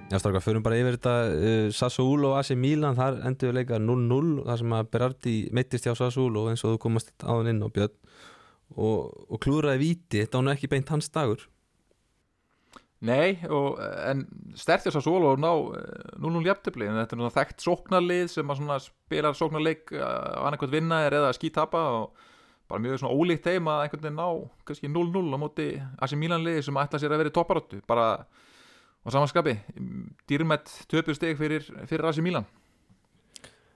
Já, 0.08 0.18
strákar, 0.18 0.40
förum 0.40 0.62
bara 0.62 0.76
yfir 0.78 0.96
þetta 0.96 1.14
uh, 1.28 1.70
Sassuolo 1.74 2.32
og 2.32 2.38
AC 2.38 2.54
Milan, 2.56 2.96
þar 2.96 3.20
endur 3.28 3.50
við 3.50 3.58
leika 3.58 3.80
0-0, 3.82 4.44
þar 4.46 4.60
sem 4.60 4.76
að 4.76 4.92
Berardi 4.92 5.38
meittist 5.52 5.88
hjá 5.88 5.96
Sassuolo 5.98 6.46
eins 6.48 6.64
og 6.64 6.76
þú 6.76 6.84
komast 6.86 7.12
áðan 7.20 7.50
inn 7.52 7.64
á 7.64 7.68
Björn 7.68 7.96
og, 8.72 9.10
og 9.28 9.40
klúraði 9.42 9.82
víti, 9.82 10.22
þetta 10.22 10.38
var 10.38 10.46
nú 10.46 10.54
ekki 10.54 10.70
beint 10.72 10.92
hans 10.94 11.12
dagur 11.12 11.44
Nei, 13.04 13.34
og, 13.52 13.80
en 14.08 14.22
stertjast 14.56 14.96
að 14.96 15.04
solo 15.04 15.34
og 15.34 15.40
ná 15.42 15.50
eh, 15.76 16.20
0-0 16.24 16.46
jafntefli 16.48 16.86
en 16.88 16.96
þetta 16.96 17.16
er 17.16 17.20
náttúrulega 17.20 17.36
þekkt 17.36 17.66
sóknarlið 17.66 18.30
sem 18.32 18.54
spilar 18.86 19.36
sóknarleik 19.36 19.92
eh, 19.92 20.00
á 20.00 20.48
annarkvæmt 20.48 20.72
vinna 20.72 21.02
er 21.04 21.18
eða 21.18 21.34
skítapa 21.36 21.82
og 21.98 22.24
bara 22.70 22.80
mjög 22.80 23.02
svona 23.02 23.18
ólíkt 23.18 23.44
þeim 23.50 23.68
að 23.68 23.82
einhvern 23.84 24.04
veginn 24.06 24.20
ná 24.22 24.28
kannski 24.64 24.88
0-0 24.88 25.36
á 25.36 25.38
móti 25.42 25.68
AC 26.00 26.16
Milan 26.16 26.46
liði 26.46 26.64
sem 26.64 26.80
ætla 26.80 27.02
sér 27.02 27.12
að 27.12 27.24
vera 27.24 27.34
í 27.34 27.36
topparóttu 27.36 27.82
bara 27.84 28.08
á 29.04 29.08
samanskapi 29.12 29.58
dýrmætt 30.30 30.72
töpu 30.88 31.12
stig 31.16 31.36
fyrir, 31.36 31.66
fyrir 31.84 32.08
AC 32.08 32.24
Milan. 32.24 32.48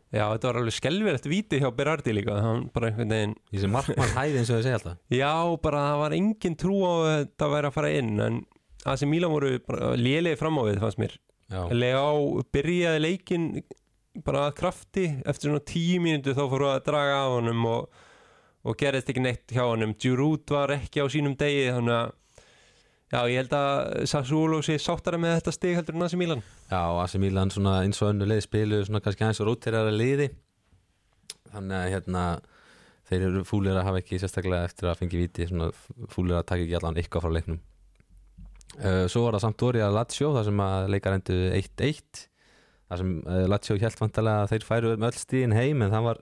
Já, 0.09 0.25
þetta 0.25 0.49
var 0.49 0.57
alveg 0.63 0.73
skelverið 0.73 1.27
víti 1.29 1.59
hjá 1.61 1.69
Berardi 1.77 2.15
líka 2.17 2.39
hann 2.41 2.71
bara 2.73 2.89
einhvern 2.89 3.13
veginn 3.13 3.35
í 3.53 3.61
sem 3.61 3.75
markmann 3.77 4.15
hæði 4.17 4.41
eins 4.41 4.49
og 4.49 4.57
þau 4.57 4.65
segja 4.65 4.79
alltaf. 4.79 5.03
Já, 5.13 5.35
bara 5.61 5.83
það 5.91 6.01
var 6.01 6.15
engin 6.17 6.57
trú 6.57 6.79
á 6.81 6.93
að 6.93 7.11
þetta 7.19 7.51
væri 7.53 7.69
að 7.69 7.77
fara 7.77 7.91
inn 7.99 8.15
en 8.25 8.39
sem 8.97 9.11
Mílan 9.11 9.33
voru 9.33 9.57
lélegi 9.99 10.39
fram 10.41 10.59
á 10.61 10.63
við 10.69 10.81
fannst 10.83 11.01
mér. 11.03 11.17
Leá 11.73 12.05
byrjaði 12.53 13.03
leikin 13.03 13.49
bara 14.25 14.49
að 14.49 14.57
krafti. 14.61 15.07
Eftir 15.29 15.51
svona 15.51 15.65
tíu 15.65 16.01
mínútu 16.05 16.35
þá 16.37 16.45
fóru 16.51 16.71
að 16.73 16.85
draga 16.89 17.23
á 17.25 17.29
honum 17.37 17.67
og, 17.69 18.01
og 18.65 18.79
gerðist 18.81 19.13
ekki 19.13 19.25
neitt 19.25 19.55
hjá 19.55 19.65
honum. 19.67 19.95
Giroud 20.01 20.49
var 20.53 20.75
ekki 20.77 21.05
á 21.05 21.07
sínum 21.13 21.37
degi 21.39 21.71
þannig 21.73 21.97
að 21.97 22.11
já, 23.09 23.21
ég 23.33 23.39
held 23.43 23.57
að 23.57 24.09
Sassuolo 24.13 24.61
sé 24.65 24.77
sáttara 24.83 25.21
með 25.21 25.39
þetta 25.39 25.57
stig 25.57 25.79
heldur 25.79 25.97
en 25.97 26.05
Asi 26.05 26.19
Mílan 26.21 26.45
Já, 26.69 26.83
AC 27.01 27.17
Milan 27.23 27.53
svona 27.55 27.79
eins 27.87 28.03
og 28.03 28.13
önnu 28.13 28.29
leið 28.29 28.45
spilu 28.45 28.83
svona 28.85 29.01
kannski 29.05 29.25
aðeins 29.25 29.41
og 29.41 29.49
rótirara 29.49 29.95
liði. 29.95 30.29
Þannig 31.49 31.79
að 31.79 31.91
hérna 31.95 32.25
þeir 33.09 33.25
eru 33.31 33.47
fúlir 33.49 33.79
að 33.79 33.87
hafa 33.89 34.03
ekki 34.03 34.21
sérstaklega 34.21 34.69
eftir 34.69 34.91
að 34.91 35.01
fengi 35.01 35.23
víti 35.23 35.49
svona 35.49 35.71
fúlir 36.13 36.37
að 36.37 36.49
taka 36.51 36.67
ekki 36.67 36.77
allan 36.77 37.01
eitthvað 37.01 37.25
frá 37.25 37.37
leiknum 37.39 37.63
Svo 39.11 39.25
var 39.25 39.37
það 39.37 39.45
Sampdoria 39.47 39.91
Lazio 39.91 40.33
þar 40.37 40.49
sem 40.49 40.65
að 40.65 40.89
leikar 40.95 41.17
endur 41.19 41.45
1-1 41.59 42.25
þar 42.89 43.03
sem 43.03 43.15
uh, 43.27 43.45
Lazio 43.51 43.79
hjælt 43.79 44.01
vantarlega 44.01 44.45
að 44.45 44.53
þeir 44.55 44.67
færu 44.69 44.93
með 44.97 45.09
öll 45.11 45.23
stíðin 45.23 45.57
heim 45.57 45.85
en 45.85 45.95
það 45.95 46.09
var 46.09 46.21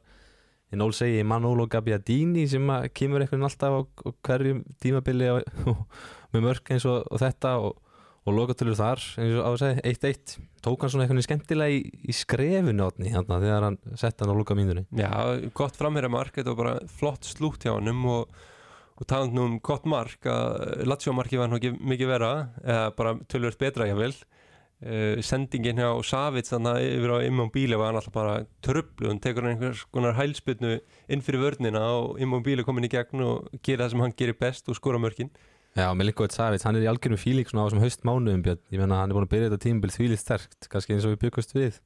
í 0.72 0.78
nól 0.80 0.92
segi 0.96 1.24
Manolo 1.26 1.68
Gabbiadini 1.70 2.46
sem 2.50 2.70
að 2.74 2.88
kemur 2.96 3.22
einhvern 3.22 3.44
veginn 3.44 3.50
alltaf 3.50 3.76
á, 3.76 3.80
á 3.86 4.08
hverjum 4.26 4.62
tímabili 4.82 5.28
og, 5.34 5.50
og, 5.72 5.82
með 6.34 6.48
mörk 6.48 6.72
eins 6.74 6.88
og, 6.90 7.04
og 7.10 7.22
þetta 7.22 7.58
og 7.62 7.76
og 8.26 8.34
lokatölur 8.34 8.74
þar, 8.74 9.02
eins 9.22 9.36
og 9.38 9.44
á 9.46 9.50
að 9.52 9.60
segja, 9.60 9.82
1-1 9.86 10.32
tók 10.66 10.82
hann 10.82 10.90
svona 10.90 11.04
eitthvað 11.04 11.26
skemmtilega 11.28 11.74
í, 11.76 11.82
í 12.10 12.14
skrefinu 12.16 12.88
átni 12.88 13.12
hérna 13.12 13.38
þegar 13.42 13.66
hann 13.68 13.76
sett 13.94 14.18
hann 14.22 14.32
á 14.34 14.38
loka 14.38 14.56
mínunni 14.58 14.82
Já, 14.98 15.12
gott 15.54 15.78
framherja 15.78 16.10
mark, 16.10 16.34
þetta 16.34 16.54
var 16.54 16.58
bara 16.58 16.90
flott 16.90 17.28
slútt 17.28 17.62
hjá 17.62 17.76
honum 17.76 18.02
og, 18.10 18.40
og 18.96 19.08
talað 19.08 19.36
nú 19.36 19.44
um 19.50 19.58
gott 19.64 19.84
mark 19.88 20.26
að 20.30 20.86
Lazio 20.88 21.12
marki 21.16 21.38
var 21.40 21.50
nú 21.50 21.58
ekki 21.58 21.74
mikið 21.76 22.10
vera 22.14 22.32
eða 22.64 22.90
bara 22.96 23.14
tölvöld 23.28 23.58
betra 23.60 23.88
jável 23.90 24.12
uh, 24.12 25.18
sendingin 25.24 25.80
hjá 25.80 25.90
Savits 26.06 26.52
þannig 26.54 26.78
að 26.78 26.86
yfir 26.94 27.12
á 27.12 27.18
Immobile 27.26 27.80
var 27.80 27.92
hann 27.92 28.00
alltaf 28.00 28.14
bara 28.14 28.36
tröflu, 28.64 29.10
hann 29.10 29.20
tekur 29.22 29.46
hann 29.46 29.56
einhvers 29.56 29.84
konar 29.92 30.16
hælspilnu 30.18 30.78
inn 31.08 31.24
fyrir 31.24 31.44
vörnina 31.44 31.82
og 31.98 32.22
Immobile 32.22 32.64
komin 32.66 32.88
í 32.88 32.92
gegn 32.92 33.24
og 33.26 33.50
gera 33.60 33.84
það 33.84 33.92
sem 33.94 34.06
hann 34.06 34.16
gerir 34.16 34.40
best 34.40 34.72
og 34.72 34.78
skora 34.78 35.00
mörkin. 35.02 35.32
Já, 35.76 35.90
Milinkovic 35.92 36.32
Savic, 36.32 36.64
hann 36.64 36.78
er 36.78 36.86
í 36.86 36.88
algjörum 36.88 37.20
fílík 37.20 37.50
svona 37.50 37.64
á 37.64 37.68
þessum 37.68 37.82
haustmánuðum 37.84 38.46
ég 38.48 38.80
menna 38.80 39.02
hann 39.02 39.12
er 39.12 39.18
búin 39.18 39.26
að 39.26 39.34
byrja 39.34 39.50
þetta 39.50 39.64
tímabil 39.66 39.92
þvílið 39.92 40.22
sterkt, 40.22 40.68
kannski 40.72 40.96
eins 40.96 41.04
og 41.04 41.12
við 41.12 41.26
byggust 41.26 41.52
við 41.52 41.76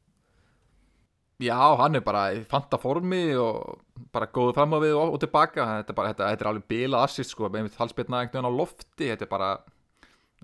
Já, 1.40 1.56
hann 1.80 1.96
er 1.96 2.02
bara 2.04 2.26
í 2.36 2.42
fanta 2.48 2.76
formi 2.80 3.32
og 3.40 3.80
bara 4.12 4.28
góðu 4.28 4.52
fram 4.56 4.74
á 4.76 4.78
við 4.82 4.96
og, 4.98 5.14
og 5.14 5.20
tilbaka. 5.22 5.66
Þetta 5.80 5.92
er, 5.94 5.96
bara, 5.96 6.12
þetta, 6.12 6.30
þetta 6.34 6.44
er 6.44 6.50
alveg 6.50 6.66
bilað 6.68 7.04
assist 7.06 7.32
sko. 7.32 7.48
Með 7.52 7.78
halsbyrna 7.80 8.20
einhvern 8.20 8.42
veginn 8.42 8.52
á 8.52 8.58
lofti 8.60 9.08
þetta 9.08 9.24
er 9.24 9.30
bara, 9.30 9.50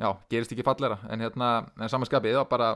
já, 0.01 0.09
gerist 0.33 0.55
ekki 0.55 0.65
fallera 0.65 0.99
en 1.13 1.25
hérna, 1.25 1.51
en 1.77 1.93
samanskapið 1.93 2.39
það 2.39 2.49
bara 2.53 2.71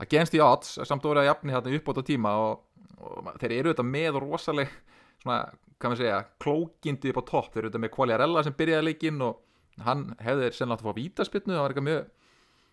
að 0.00 0.08
genst 0.14 0.36
í 0.36 0.40
odds 0.40 0.78
samt 0.88 1.04
orðið 1.04 1.24
að 1.24 1.28
jafni 1.28 1.54
hérna 1.54 1.74
upp 1.76 1.88
á 1.88 1.90
þetta 1.90 2.06
tíma 2.08 2.32
og, 2.40 2.62
og 3.04 3.30
þeir 3.42 3.56
eru 3.58 3.74
þetta 3.74 3.86
með 3.88 4.20
rosaleg 4.24 4.72
svona, 5.20 5.38
hvað 5.76 5.92
maður 5.92 6.00
segja, 6.00 6.22
klókindi 6.40 7.12
upp 7.12 7.20
á 7.20 7.24
topp, 7.30 7.50
þeir 7.52 7.62
eru 7.62 7.72
þetta 7.72 7.82
með 7.84 7.92
Quagliarella 7.96 8.44
sem 8.46 8.56
byrjaði 8.56 8.86
leikinn 8.88 9.20
og 9.26 9.84
hann 9.84 10.06
hefði 10.20 10.50
sennilega 10.56 10.78
átt 10.78 10.84
að 10.84 10.88
fá 10.88 11.00
vítaspyrnu, 11.00 11.54
það 11.56 11.62
var 11.64 11.74
eitthvað 11.74 11.88
mjög 11.90 12.08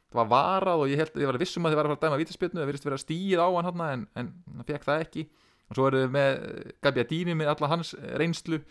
það 0.07 0.19
var 0.21 0.29
varað 0.31 0.83
og 0.83 0.91
ég 0.91 1.01
held 1.01 1.21
ég 1.21 1.29
var 1.29 1.39
vissum 1.41 1.67
að 1.67 1.73
þið 1.73 1.79
var 1.79 1.87
að 1.87 1.91
fara 1.91 1.99
að 1.99 2.05
dæma 2.07 2.21
vítaspyrnu 2.21 2.61
það 2.61 2.69
virðist 2.71 2.87
vera 2.87 3.01
stíð 3.01 3.43
á 3.43 3.47
hann 3.57 3.85
en, 3.87 4.07
en 4.15 4.33
hann 4.55 4.67
fekk 4.67 4.87
það 4.87 5.05
ekki. 5.05 5.27
Og 5.67 5.75
svo 5.75 5.87
eru 5.89 6.03
við 6.05 6.13
með 6.15 6.37
Gabbiadini 6.85 7.35
með 7.35 7.51
alla 7.51 7.71
hans 7.73 7.91
reynslu 8.21 8.61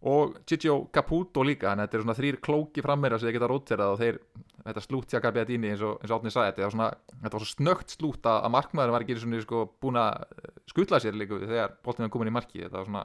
og 0.00 0.38
Ciccio 0.48 0.86
Caputo 0.92 1.42
líka 1.44 1.74
en 1.74 1.82
þetta 1.82 1.98
eru 1.98 2.06
svona 2.06 2.16
þrýr 2.16 2.38
klóki 2.40 2.84
frammeira 2.84 3.18
sem 3.20 3.28
þeir 3.28 3.36
geta 3.36 3.50
rótserað 3.50 3.90
og 3.92 3.98
þeir, 4.00 4.18
þetta 4.64 4.84
slútt 4.86 5.12
hjá 5.12 5.20
Gabbiadini 5.20 5.72
eins 5.74 5.82
og, 5.84 5.98
og 6.00 6.14
Átni 6.16 6.32
sagði, 6.32 6.54
þetta 6.54 6.64
var, 6.64 6.74
svona, 6.76 6.88
þetta 7.10 7.36
var 7.36 7.44
svo 7.44 7.50
snögt 7.50 7.94
slútt 7.98 8.28
að, 8.30 8.38
að 8.46 8.54
markmaður 8.56 8.94
var 8.94 9.04
ekki 9.04 9.18
svona 9.20 9.42
sko, 9.44 9.66
búin 9.84 10.00
að 10.00 10.24
skutla 10.72 11.02
sér 11.04 11.20
líka 11.20 11.42
þegar 11.42 11.76
boltin 11.84 12.06
var 12.06 12.12
komin 12.14 12.32
í 12.32 12.34
marki 12.38 12.62
þetta 12.62 12.78
var 12.78 12.88
svona 12.88 13.04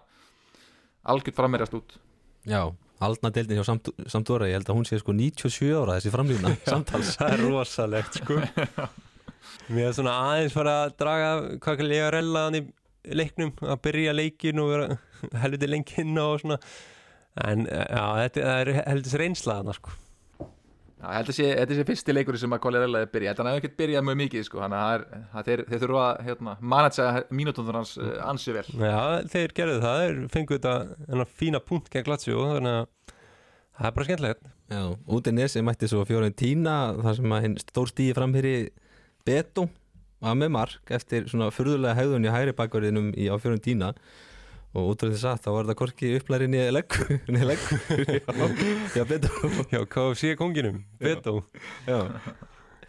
algjört 1.11 1.39
frammeira 1.41 1.67
slútt 1.67 1.97
Já, 2.45 2.61
Aldna 3.05 3.31
deildin 3.35 3.59
hjá 3.59 3.65
Samt, 3.67 3.89
Sampdóra, 4.11 4.47
ég 4.49 4.55
held 4.59 4.69
að 4.71 4.77
hún 4.77 4.87
sé 4.87 4.99
sko 5.01 5.13
97 5.15 5.73
ára 5.75 5.97
þessi 5.97 6.13
framlýna 6.13 6.53
samtals. 6.71 7.15
Það 7.19 7.33
er 7.35 7.43
rosalegt 7.43 8.19
sko. 8.21 8.39
Mér 9.75 9.89
er 9.89 9.97
svona 9.97 10.15
aðeins 10.29 10.55
fara 10.55 10.75
að 10.85 10.95
draga 11.01 11.29
hvað 11.59 11.79
kann 11.81 11.93
ég 11.93 12.05
að 12.05 12.13
rella 12.19 12.45
hann 12.47 12.59
í 12.59 12.63
leiknum 13.15 13.51
að 13.65 13.81
byrja 13.85 14.15
leikin 14.15 14.61
og 14.63 14.71
vera 14.71 14.97
helviti 15.43 15.69
lengi 15.69 15.99
inn 16.05 16.21
og 16.21 16.39
svona. 16.43 16.59
En 17.45 17.65
já, 17.67 18.03
þetta 18.21 18.57
er 18.61 18.73
heldur 18.85 19.23
reynslaðana 19.25 19.75
sko 19.75 19.95
Að 21.05 21.29
sé, 21.35 21.47
þetta 21.51 21.73
er 21.73 21.79
sé 21.79 21.85
fyrsti 21.87 22.15
leikur 22.15 22.37
sem 22.41 22.55
að 22.55 22.61
Quagliarella 22.63 23.03
er 23.03 23.11
byrja, 23.13 23.33
þetta 23.35 23.51
er 23.51 23.59
ekkert 23.59 23.77
byrjað 23.79 24.05
mjög 24.07 24.17
mikið 24.21 24.45
sko, 24.47 24.61
þannig 24.63 24.79
að 24.79 24.87
það 24.89 24.95
er, 24.95 25.25
það 25.33 25.49
þeir, 25.49 25.63
þeir 25.69 25.81
þurfa 25.83 26.03
að 26.05 26.19
hérna, 26.29 26.55
manatsa 26.73 27.07
mínútondur 27.29 27.79
hans 27.79 27.93
uh, 27.99 28.11
ansi 28.25 28.55
vel. 28.55 28.65
Já, 28.81 28.99
þeir 29.35 29.55
gerðu 29.59 29.77
það, 29.85 30.01
þeir 30.01 30.19
fengu 30.35 30.57
þetta 30.57 30.75
enna 31.07 31.27
fína 31.29 31.61
punkt 31.63 31.89
gegn 31.93 32.11
Lazio 32.11 32.49
þannig 32.55 32.77
að 32.81 33.15
það 33.75 33.89
er 33.89 33.95
bara 33.97 34.09
skemmtilegt. 34.09 34.51
Já, 34.75 34.81
út 35.17 35.29
í 35.29 35.35
nesi 35.35 35.61
mætti 35.61 35.89
svo 35.91 36.05
fjórin 36.09 36.37
tína 36.37 36.75
þar 36.97 37.17
sem 37.19 37.33
að 37.37 37.43
hinn 37.45 37.57
stór 37.61 37.91
stíði 37.91 38.15
fram 38.17 38.33
hér 38.33 38.49
í 38.49 38.55
Beto 39.25 39.67
var 40.23 40.37
með 40.39 40.53
mark 40.55 40.93
eftir 40.95 41.27
svona 41.29 41.51
furðulega 41.53 41.97
hegðun 41.99 42.25
í 42.25 42.31
hægri 42.33 42.55
bakverðinum 42.57 43.11
í, 43.13 43.27
á 43.29 43.35
fjórin 43.41 43.61
tína 43.61 43.91
og 44.75 44.89
út 44.91 45.05
af 45.05 45.13
þess 45.13 45.27
að 45.31 45.43
þá 45.45 45.49
var 45.55 45.69
það 45.69 45.77
korki 45.81 46.09
upplærin 46.19 46.57
í 46.57 46.63
leggur 46.75 47.13
í 47.41 47.47
leggur 47.49 47.79
já, 48.95 49.05
Beto 49.09 49.51
Já, 49.71 49.79
KFC 49.95 50.33
konginum, 50.39 50.81
Beto 51.01 51.39
já, 51.87 51.99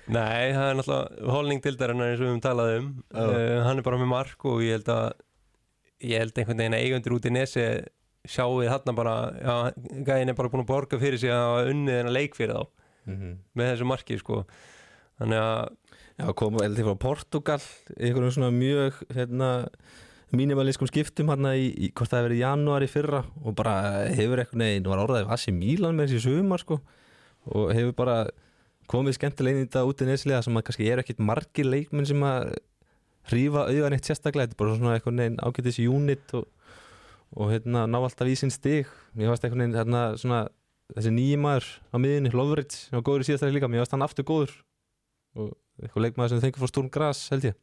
Nei, 0.06 0.52
það 0.54 0.68
er 0.68 0.76
náttúrulega 0.78 1.32
holning 1.34 1.62
dildarinnar 1.64 2.12
eins 2.12 2.20
og 2.20 2.26
við 2.26 2.30
höfum 2.30 2.42
talað 2.44 2.72
um. 2.76 2.90
Uh, 3.10 3.56
hann 3.66 3.80
er 3.80 3.86
bara 3.86 3.98
með 3.98 4.10
mark 4.12 4.44
og 4.46 4.60
ég 4.62 4.76
held 4.76 4.90
að 4.94 5.06
ég 6.06 6.22
held 6.22 6.38
einhvern 6.38 6.60
veginn 6.62 6.76
að 6.76 6.84
eigundur 6.86 7.16
út 7.16 7.26
í 7.26 7.32
nesi 7.34 7.64
sjáum 8.26 8.60
við 8.60 8.70
þarna 8.70 8.94
bara 9.00 9.14
já, 9.34 9.56
gæðin 10.06 10.30
er 10.30 10.38
bara 10.38 10.52
búin 10.52 10.62
að 10.62 10.70
borga 10.70 11.00
fyrir 11.02 11.18
sig 11.22 11.34
að 11.34 11.72
unnið 11.72 11.98
en 11.98 12.10
að 12.12 12.16
leik 12.20 12.38
fyrir 12.38 12.54
þá. 12.54 12.70
Mhm. 13.06 13.34
með 13.54 13.68
þessu 13.72 13.86
marki 13.86 14.18
sko. 14.18 14.44
Þannig 15.18 15.42
að 15.42 15.74
Já, 16.16 16.30
komu 16.32 16.62
eldi 16.64 16.80
frá 16.80 16.94
Portugal 16.96 17.60
í 17.92 18.06
einhverjum 18.08 18.32
svona 18.32 18.48
mjög 18.54 19.02
hérna, 19.12 19.48
mínimalískum 20.36 20.88
skiptum 20.90 21.30
hérna 21.32 21.54
í, 21.58 21.68
í 21.72 21.90
hvort 21.96 22.12
það 22.12 22.26
hefur 22.26 22.34
verið 22.34 22.86
í 22.86 22.90
fyrra 22.92 23.22
og 23.42 23.54
bara 23.58 23.74
hefur 24.12 24.42
eitthvað 24.42 24.62
neginn, 24.62 24.88
var 24.90 25.02
orðaðið 25.04 25.32
Asi 25.34 25.54
Milan 25.54 25.96
með 25.98 26.12
þessi 26.12 26.30
sumar 26.30 26.62
sko. 26.62 26.80
Og 27.46 27.72
hefur 27.74 27.94
bara 27.96 28.16
komið 28.90 29.16
skemmtilegin 29.18 29.64
í 29.64 29.66
þetta 29.66 29.84
út 29.86 30.02
í 30.02 30.08
nesliða 30.08 30.42
sem 30.46 30.58
að 30.58 30.66
kannski 30.68 30.88
eru 30.90 31.02
ekkit 31.02 31.22
margir 31.22 31.68
leikmenn 31.68 32.08
sem 32.08 32.22
að 32.26 32.54
hrífa 33.30 33.66
auðan 33.66 33.96
eitt 33.96 34.06
sérstaklega, 34.06 34.46
þetta 34.46 34.56
er 34.56 34.62
bara 34.62 34.76
svona 34.78 34.94
eitthvað 34.96 35.18
neginn 35.18 35.40
ágætis 35.42 35.80
unit 35.82 36.36
og, 36.38 36.46
og 37.34 37.50
hérna 37.50 37.86
ná 37.90 37.98
alltaf 37.98 38.30
í 38.30 38.38
sinn 38.38 38.54
stig. 38.54 38.90
Mér 39.18 39.32
varst 39.32 39.46
eitthvað 39.46 39.64
neginn 39.64 39.80
hérna 39.80 40.06
svona 40.20 40.44
þessi 40.94 41.14
nýji 41.16 41.38
maður 41.42 41.70
á 41.90 41.96
miðinni, 41.98 42.34
Lovrits 42.36 42.86
sem 42.86 42.98
var 42.98 43.06
góður 43.08 43.26
í 43.26 43.30
síðastæði 43.30 43.58
líka, 43.58 43.70
mér 43.70 43.82
varst 43.82 43.96
hann 43.96 44.06
aftur 44.06 44.26
góður. 44.28 44.54
Og 45.36 45.54
eitthvað 45.82 46.06
leikmaður 46.06 46.36
sem 46.36 46.44
þengur 46.46 46.62
frá 46.62 46.70
Sturm 46.70 46.92
Gras 46.94 47.26
held 47.34 47.50
ég 47.50 47.58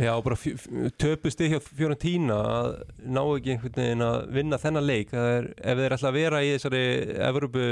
Já, 0.00 0.14
bara 0.24 0.36
fjö- 0.40 0.56
fjö- 0.56 0.90
töpust 0.96 1.36
þið 1.38 1.50
hjá 1.52 1.58
Fiorentina 1.66 2.36
að 2.48 2.68
ná 3.12 3.20
ekki 3.36 3.50
einhvern 3.52 3.74
veginn 3.76 4.04
að 4.06 4.22
vinna 4.32 4.58
þennan 4.62 4.86
leik. 4.88 5.10
Er, 5.12 5.48
ef 5.60 5.78
þeir 5.82 5.94
ætla 5.98 6.08
að 6.08 6.16
vera 6.16 6.40
í 6.42 6.52
þessari 6.54 6.80
Evrópu 7.28 7.64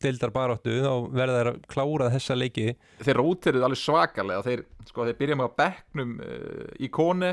deildar 0.00 0.32
baráttu 0.32 0.76
þá 0.80 0.92
verða 1.20 1.36
þeir 1.40 1.50
að 1.52 1.58
klára 1.74 2.08
þessa 2.14 2.36
leiki. 2.40 2.66
Þeir 3.04 3.20
rótiruð 3.20 3.66
alveg 3.68 3.80
svakalega. 3.82 4.44
Þeir, 4.48 4.62
sko, 4.88 5.04
þeir 5.10 5.18
byrja 5.20 5.36
með 5.42 5.48
að 5.50 5.56
bekknum 5.60 6.14
uh, 6.24 6.84
Ikone, 6.88 7.30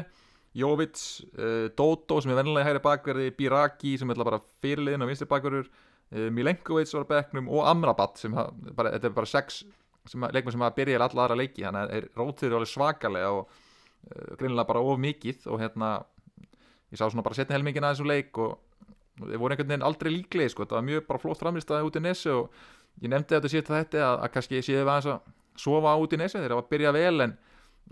Jovic 0.57 1.03
uh, 1.37 1.67
Dodo 1.79 2.17
sem 2.23 2.33
er 2.33 2.39
vennilega 2.41 2.67
hægri 2.67 2.81
bakverði 2.83 3.29
Biraki 3.37 3.93
sem 4.01 4.11
er 4.11 4.19
bara 4.27 4.41
fyrirliðin 4.63 5.05
og 5.05 5.11
vinstri 5.11 5.27
bakverður 5.31 5.69
uh, 5.71 6.27
Milenkovic 6.35 6.91
var 6.97 7.07
á 7.07 7.11
bekknum 7.13 7.47
og 7.53 7.63
Amrabat 7.71 8.19
sem 8.19 8.35
bara, 8.35 8.91
þetta 8.97 9.07
er 9.11 9.15
bara 9.21 9.29
sex 9.31 9.61
að- 10.11 10.35
leikmenn 10.35 10.55
sem 10.57 10.67
að 10.67 10.75
byrja 10.81 10.97
í 10.97 11.01
alla 11.07 11.25
aðra 11.27 11.39
leiki 11.39 11.63
þannig 11.63 11.83
að 11.85 11.95
þeir 11.95 12.09
rótiruð 12.19 12.57
alveg 12.59 12.71
svakalega 12.73 13.31
og 13.39 13.63
greinilega 14.37 14.67
bara 14.69 14.83
of 14.83 15.01
mikið 15.01 15.47
og 15.51 15.61
hérna 15.61 15.91
ég 16.91 16.99
sá 16.99 17.07
svona 17.07 17.25
bara 17.25 17.37
setni 17.37 17.57
helmingin 17.57 17.85
að 17.85 17.97
þessum 17.97 18.11
leik 18.11 18.39
og 18.41 18.57
þeir 19.17 19.41
voru 19.41 19.55
einhvern 19.55 19.71
veginn 19.71 19.87
aldrei 19.87 20.11
líklegir 20.13 20.53
sko, 20.53 20.65
þetta 20.65 20.77
var 20.77 20.87
mjög 20.87 21.07
bara 21.09 21.21
flott 21.21 21.41
framlýstaði 21.41 21.87
út 21.87 21.97
í 21.97 22.03
nesi 22.05 22.31
og 22.31 22.61
ég 23.01 23.11
nefndi 23.11 23.35
þetta 23.35 23.51
síðan 23.51 23.81
þetta 23.81 24.05
að, 24.05 24.15
að 24.23 24.31
kannski 24.35 24.61
séu 24.61 24.79
við 24.79 24.91
aðeins 24.93 25.09
að 25.13 25.33
sofa 25.57 25.95
út 25.97 26.13
í 26.13 26.21
nesi 26.21 26.39
þeir 26.39 26.55
hafa 26.55 26.65
að 26.65 26.71
byrja 26.73 26.93
vel 26.95 27.25
en 27.25 27.35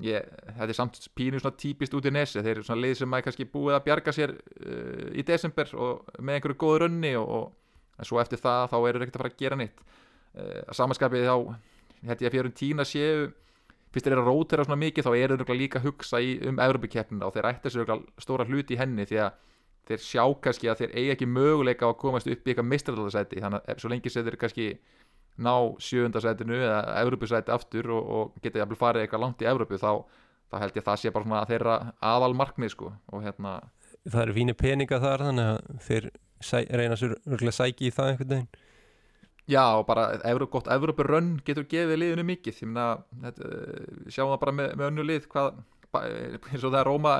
ég, 0.05 0.32
þetta 0.47 0.70
er 0.70 0.78
samt 0.78 0.99
pínu 1.18 1.41
svona 1.41 1.59
típist 1.59 1.95
út 1.97 2.07
í 2.07 2.13
nesi 2.13 2.41
þeir 2.41 2.53
eru 2.57 2.66
svona 2.68 2.84
lið 2.84 2.97
sem 2.99 3.11
maður 3.11 3.28
kannski 3.30 3.47
búið 3.51 3.78
að 3.78 3.86
bjarga 3.88 4.16
sér 4.16 4.36
uh, 4.36 5.07
í 5.16 5.26
desember 5.28 5.72
og 5.74 6.20
með 6.20 6.39
einhverju 6.39 6.59
góðu 6.61 6.82
runni 6.86 7.16
og, 7.20 7.30
og 7.39 7.99
en 7.99 8.09
svo 8.09 8.20
eftir 8.22 8.41
það 8.41 8.68
þá 8.74 8.78
eru 8.82 8.99
þeir 8.99 9.07
ekkert 9.07 9.18
að 9.18 9.24
fara 9.24 9.34
að 9.34 9.41
gera 9.41 9.59
nýtt 9.61 9.82
uh, 9.86 10.61
að 10.66 10.78
samanskapið 10.82 11.30
þá 11.30 11.36
hætti 12.05 12.28
ég 12.28 12.36
fyrir 12.36 12.55
tína 12.59 12.86
séu 12.88 13.30
fyrst 13.96 14.08
þeir 14.08 14.18
eru 14.18 14.26
að 14.26 14.30
rótera 14.34 14.66
svona 14.68 14.82
mikið 14.82 15.08
þá 15.08 15.12
eru 15.16 15.38
þeir 15.41 15.60
líka 15.62 15.80
að 15.80 15.88
hugsa 15.89 16.20
í, 16.20 16.36
um 16.50 16.60
Evropakeppnina 16.60 17.28
og 17.30 17.36
þeir 17.36 17.50
ætti 17.52 17.70
þessu 17.70 18.00
stóra 18.24 18.48
hluti 18.50 18.76
í 18.76 18.80
henni 18.80 19.08
því 19.08 19.22
að 19.24 19.38
þeir 19.86 20.04
sjá 20.04 20.24
kannski 20.43 20.70
að 20.72 20.82
þeir 20.82 20.96
eigi 20.98 21.14
ekki 21.14 21.30
möguleika 21.30 21.88
að 21.88 21.98
komast 22.02 22.28
upp 22.28 22.43
í 22.48 22.52
eitthvað 22.52 22.70
mistralarsæti 22.72 23.43
þannig 23.43 23.72
að 23.72 23.82
svo 23.84 23.91
lengi 23.93 24.12
sem 24.12 24.26
þeir 24.26 24.38
kannski 24.41 24.68
ná 25.46 25.54
sjöundasætinu 25.84 26.58
eða 26.58 26.80
Evropasæti 27.04 27.54
aftur 27.56 27.91
og, 27.93 28.12
og 28.18 28.43
geta 28.43 28.62
jafnvel 28.62 28.80
farið 28.80 29.06
eitthvað 29.06 29.26
langt 29.26 29.43
í 29.43 29.50
Evropu 29.52 29.80
þá, 29.80 29.91
þá 30.52 30.60
held 30.64 30.78
ég 30.78 30.84
að 30.84 30.89
það 30.89 31.02
sé 31.02 31.14
bara 31.16 31.28
svona 31.28 31.48
þeirra 31.50 31.80
aðal 32.12 32.36
markmið 32.39 32.76
sko 32.76 32.91
og 33.12 33.26
hérna 33.26 33.58
það 34.06 34.22
eru 34.26 34.38
fínir 34.38 34.60
peninga 34.60 35.02
þar 35.04 35.26
þannig 35.30 35.52
að 35.52 35.84
þeir 35.88 36.08
sæ, 36.39 36.58
reyna 36.70 37.00
sér 37.00 37.18
örgulega 37.20 37.58
sæki 37.60 37.89
í 37.89 37.93
það 37.96 38.12
einhvern 38.12 38.34
veginn 38.34 38.64
Já, 39.48 39.62
bara 39.86 40.08
Evru, 40.26 40.48
gott 40.50 40.68
Evroparönn 40.74 41.36
getur 41.46 41.68
gefið 41.70 42.00
liðinu 42.02 42.24
mikið. 42.26 42.62
Meina, 42.66 42.86
þetta, 43.28 43.50
eh, 43.52 44.10
sjáum 44.10 44.32
það 44.34 44.39
bara 44.41 44.54
með, 44.58 44.72
með 44.80 44.88
önnu 44.89 45.04
lið 45.06 45.28
hvað, 45.30 45.60
ba- 45.93 46.02
eins 46.10 46.64
og 46.64 46.72
það 46.74 46.80
er 46.80 46.88
Róma 46.89 47.12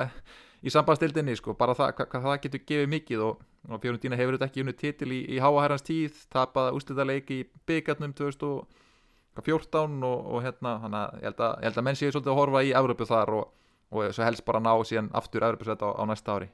í 0.66 0.72
sambandstildinni, 0.74 1.36
sko, 1.38 1.54
bara 1.54 1.76
það 1.78 1.92
hvað, 2.00 2.08
hvað 2.10 2.26
það 2.26 2.40
getur 2.46 2.64
gefið 2.72 2.90
mikið. 2.96 3.22
Og, 3.28 3.44
og 3.70 3.80
Fjónundína 3.82 4.18
hefur 4.18 4.34
þetta 4.38 4.48
ekki 4.50 4.64
unni 4.64 4.74
titil 4.80 5.12
í, 5.14 5.20
í 5.36 5.38
háaherrans 5.42 5.86
tíð 5.86 6.18
tapað 6.34 6.72
úrslitaleiki 6.80 7.38
í 7.42 7.46
byggarnum 7.66 8.12
2014 8.18 10.02
og, 10.06 10.26
og 10.34 10.42
hérna, 10.44 10.76
að 10.82 11.20
ég 11.22 11.28
held 11.30 11.40
að, 11.46 11.64
að 11.70 11.82
menn 11.86 11.98
séu 11.98 12.10
svolítið 12.10 12.32
að 12.34 12.38
horfa 12.40 12.62
í 12.66 12.74
Evrópu 12.78 13.06
þar 13.08 13.32
og, 13.38 13.48
og 13.94 14.10
svo 14.14 14.26
helst 14.26 14.44
bara 14.46 14.62
ná 14.62 14.72
síðan 14.86 15.10
aftur 15.18 15.46
Evrópusætt 15.46 15.82
á, 15.86 15.90
á 15.94 16.02
næsta 16.10 16.36
ári. 16.38 16.48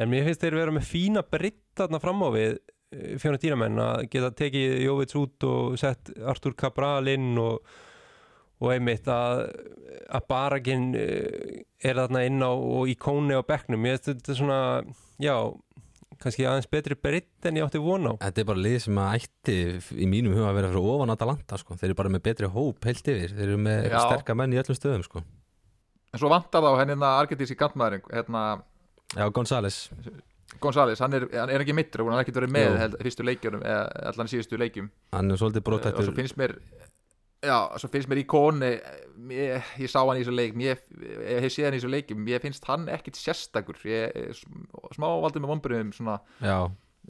En 0.00 0.08
mér 0.08 0.24
finnst 0.28 0.40
þeir 0.44 0.56
vera 0.56 0.72
með 0.74 0.88
fína 0.88 1.22
britt 1.24 1.60
þarna 1.76 2.00
fram 2.00 2.24
á 2.24 2.28
við 2.32 2.58
fjóna 3.20 3.40
dýramenn 3.40 3.80
að 3.82 4.04
geta 4.12 4.32
tekið 4.36 4.76
Jóvits 4.86 5.16
út 5.18 5.48
og 5.48 5.80
sett 5.80 6.12
Artur 6.28 6.54
Cabral 6.58 7.08
inn 7.12 7.34
og, 7.40 7.60
og 8.62 8.72
einmitt 8.74 9.08
að, 9.10 9.46
að 10.12 10.26
Baraginn 10.30 10.92
eh, 10.98 11.62
er 11.82 12.00
þarna 12.02 12.24
inn 12.28 12.40
á 12.44 12.52
og 12.52 12.90
í 12.90 12.96
kóni 13.00 13.36
á 13.36 13.42
bekknum. 13.46 13.82
Mér 13.82 13.98
finnst 13.98 14.10
þetta 14.12 14.38
svona, 14.38 14.60
já, 15.22 15.36
kannski 16.22 16.46
aðeins 16.46 16.70
betri 16.70 16.96
britt 16.98 17.48
en 17.48 17.58
ég 17.58 17.66
átti 17.66 17.82
von 17.82 18.10
á. 18.10 18.12
Þetta 18.22 18.42
er 18.42 18.48
bara 18.52 18.64
lið 18.66 18.78
sem 18.86 19.00
að 19.02 19.14
ætti 19.18 19.56
í 19.98 20.08
mínum 20.10 20.36
huga 20.36 20.50
að 20.50 20.58
vera 20.60 20.72
fyrir 20.72 20.90
ofan 20.94 21.14
Atalanta 21.14 21.58
sko. 21.60 21.78
þeir 21.78 21.90
eru 21.90 22.00
bara 22.02 22.12
með 22.14 22.26
betri 22.28 22.50
hóp 22.52 22.88
heilt 22.88 23.08
yfir 23.14 23.32
þeir 23.36 23.46
eru 23.48 23.62
með 23.62 23.88
Já. 23.90 24.00
sterka 24.06 24.36
menn 24.38 24.54
í 24.54 24.60
öllum 24.62 24.78
stöðum 24.78 25.06
sko. 25.06 25.24
En 26.12 26.20
svo 26.20 26.28
vantar 26.28 26.62
þá 26.62 26.70
henni 26.76 26.94
hérna 26.94 27.14
argentíski 27.22 27.56
kantmaðurinn 27.58 28.04
hérna 28.12 28.42
Já, 29.12 29.26
González 29.28 29.86
González, 30.62 31.02
hann 31.02 31.16
er, 31.18 31.26
hann 31.34 31.52
er 31.52 31.64
ekki 31.64 31.74
mittur 31.76 32.04
hann 32.12 32.20
har 32.20 32.24
ekki 32.26 32.34
verið 32.36 32.54
með 32.54 32.78
held, 32.80 32.96
fyrstu 33.02 33.26
leikjunum 33.26 33.64
eða 33.66 33.84
allan 34.12 34.30
síðustu 34.32 34.60
leikjum. 34.60 34.88
Hann 35.16 35.30
er 35.34 35.40
svolítið 35.40 35.60
og 35.60 35.66
svo 35.66 35.70
brótættur 35.72 36.14
finnst 36.18 36.38
mér 36.40 36.56
já, 37.42 37.56
svo 37.82 37.90
finnst 37.90 38.10
mér 38.10 38.22
í 38.22 38.26
koni 38.30 38.70
ég, 39.34 39.72
ég 39.82 39.90
sá 39.90 40.00
hann 40.00 40.20
í 40.20 40.22
þessu 40.22 40.34
leik 40.36 40.56
ég, 40.62 40.82
ég 41.26 41.42
hef 41.42 41.54
séð 41.54 41.68
hann 41.68 41.76
í 41.76 41.80
þessu 41.82 41.92
leikum 41.92 42.28
ég 42.30 42.44
finnst 42.44 42.66
hann 42.70 42.88
ekkit 42.92 43.18
sérstakur. 43.18 43.78
Ég 43.88 44.14
er 44.14 44.34
sm- 44.38 44.66
smá 44.94 45.08
valdur 45.22 45.42
með 45.42 45.54
vonbyrjum 45.56 45.94
svona 45.96 46.18
Já, 46.42 46.58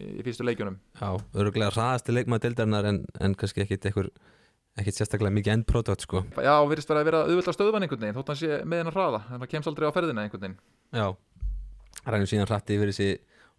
í 0.01 0.25
fyrstu 0.25 0.47
leikjunum. 0.49 0.79
Já, 1.01 1.11
öruglega 1.37 1.75
ræðasti 1.77 2.17
leikmaður 2.17 2.47
deildarinnar 2.49 2.89
en, 2.93 3.03
en 3.21 3.37
kannski 3.39 3.67
ekkit 3.67 3.91
eitthvað 3.91 4.13
ekkit 4.81 4.97
sérstaklega 4.97 5.35
mikið 5.37 5.53
endprodukt 5.59 6.07
sko. 6.07 6.23
já, 6.41 6.55
virðist 6.65 6.89
vera 6.89 7.03
að 7.03 7.09
vera 7.11 7.19
auðvitað 7.27 7.57
stöðvan 7.59 7.85
einhvern 7.85 8.05
veginn 8.07 8.17
þótt 8.17 8.31
hann 8.33 8.41
sé 8.41 8.61
með 8.65 8.81
hennar 8.81 8.97
hraða, 8.97 9.21
hann 9.29 9.45
kemst 9.51 9.69
aldrei 9.69 9.85
á 9.85 9.93
ferðina 9.93 10.25
einhvern 10.25 10.47
veginn. 10.47 10.57
Já, 10.97 11.07
rænum 12.09 12.31
síðan 12.31 12.49
hrætti 12.49 12.79
yfir 12.79 12.93
þessi 12.93 13.09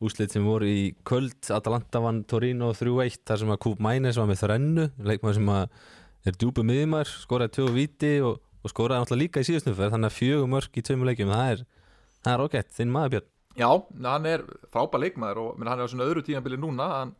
úslit 0.03 0.33
sem 0.33 0.45
voru 0.45 0.69
í 0.69 0.93
kvöld 1.07 1.51
Atalanta 1.55 2.01
vann 2.03 2.23
Torino 2.29 2.71
3-1 2.75 3.23
þar 3.27 3.41
sem 3.41 3.53
að 3.55 3.61
Kúp 3.65 3.83
Mænes 3.83 4.19
var 4.19 4.29
með 4.29 4.43
þrennu 4.43 4.87
leikmaður 4.99 5.37
sem 5.39 5.51
að 5.55 5.77
er 6.23 6.39
djúpu 6.39 6.63
miðjumar 6.67 7.09
skoraði 7.09 7.55
tvö 7.57 7.69
viti 7.75 8.13
og, 8.23 8.39
og 8.63 8.71
skoraði 8.71 9.03
náttúrulega 9.03 9.23
líka 9.23 9.43
í 9.43 9.49
síðustumferð 9.49 9.95
þannig 9.97 10.11
að 10.11 10.17
fjögur 10.19 10.51
mörg 10.53 10.79
í 10.79 10.85
tveimur 10.85 11.09
leikjum 11.11 11.33
það 11.33 11.51
er, 11.53 11.65
það 12.23 12.35
er 12.35 12.45
okett, 12.47 12.71
þinn 12.77 12.93
maður 12.93 13.15
Björn. 13.15 13.29
Já, 13.53 13.69
hann 14.07 14.29
er 14.29 14.45
frábær 14.73 15.03
leikmaður 15.03 15.41
og 15.43 15.59
menn, 15.59 15.69
hann 15.69 15.83
er 15.83 15.85
á 15.85 15.91
svona 15.91 16.07
öðru 16.07 16.23
tíðanbili 16.25 16.57
núna 16.61 16.87
hann 16.93 17.13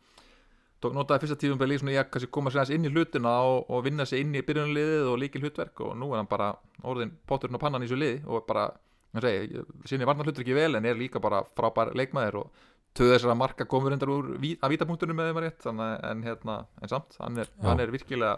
tók 0.83 0.95
notaði 0.95 1.23
fyrsta 1.23 1.39
tíðanbili 1.39 1.77
svona 1.79 1.93
í 1.93 1.99
að 2.01 2.25
koma 2.33 2.51
sér 2.51 2.63
aðeins 2.63 2.75
inn 2.75 2.87
í 2.89 2.91
hlutina 2.91 3.33
og, 3.47 3.69
og 3.71 3.83
vinna 3.85 4.05
sig 4.09 4.23
inn 4.23 4.33
í 4.35 4.43
byrjunarliðið 4.43 5.11
og 5.11 5.19
líkil 5.21 5.43
hlutverk 5.43 5.83
og 5.85 5.93
nú 5.99 6.09
er 6.11 6.21
hann 6.21 6.31
bara 6.31 6.49
orðin 6.83 7.13
potturinn 7.29 7.59
á 7.59 7.63
pannan 7.63 7.85
í 7.85 7.87
þessu 7.87 7.99
liði 8.01 8.17
og 8.27 8.47
bara, 8.49 8.65
hann 9.13 9.23
segi, 9.23 9.63
sinni 9.89 10.07
varnar 10.09 10.27
hlutur 10.27 10.43
ekki 10.43 10.57
vel 10.57 10.73
en 10.79 10.87
er 10.89 10.99
líka 10.99 11.21
bara 11.23 11.43
frábær 11.55 11.93
leikmaður 11.95 12.41
og 12.41 12.65
töðu 12.93 13.13
þessara 13.15 13.35
marka 13.37 13.65
komur 13.69 13.91
undar 13.95 14.11
úr 14.13 14.27
að 14.37 14.69
vítapunktunum 14.73 15.17
með 15.17 15.29
þeim 15.31 15.39
að 15.39 15.45
rétt 15.47 15.65
að- 15.71 16.03
en, 16.11 16.21
hérna, 16.23 16.57
en 16.81 16.89
samt, 16.91 17.17
hann 17.19 17.37
er, 17.43 17.47
hann 17.63 17.79
er 17.79 17.91
virkilega 17.93 18.35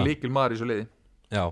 að 0.00 0.04
líkil 0.10 0.30
maður 0.30 0.52
í 0.52 0.58
þessu 0.58 0.68
liði. 0.72 0.86
Já, 1.34 1.44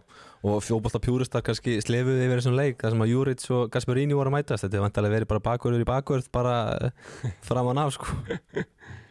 og 0.45 0.59
fjóbolta 0.63 1.01
pjúristar 1.03 1.43
kannski 1.43 1.79
slefuði 1.83 2.27
yfir 2.29 2.39
þessum 2.39 2.55
leik 2.59 2.77
þar 2.79 2.91
sem 2.95 3.01
að 3.03 3.11
Júrits 3.15 3.49
og 3.51 3.71
Gasperini 3.73 4.15
voru 4.15 4.29
að 4.31 4.37
mætast. 4.37 4.65
Þetta 4.67 4.77
er 4.79 4.85
vantilega 4.85 5.15
verið 5.17 5.29
bara 5.33 5.41
bakvörður 5.49 5.83
í 5.83 5.89
bakvörð 5.89 6.29
bara 6.31 6.57
eh, 6.77 7.33
framan 7.43 7.79
af 7.83 7.95
sko 7.97 8.07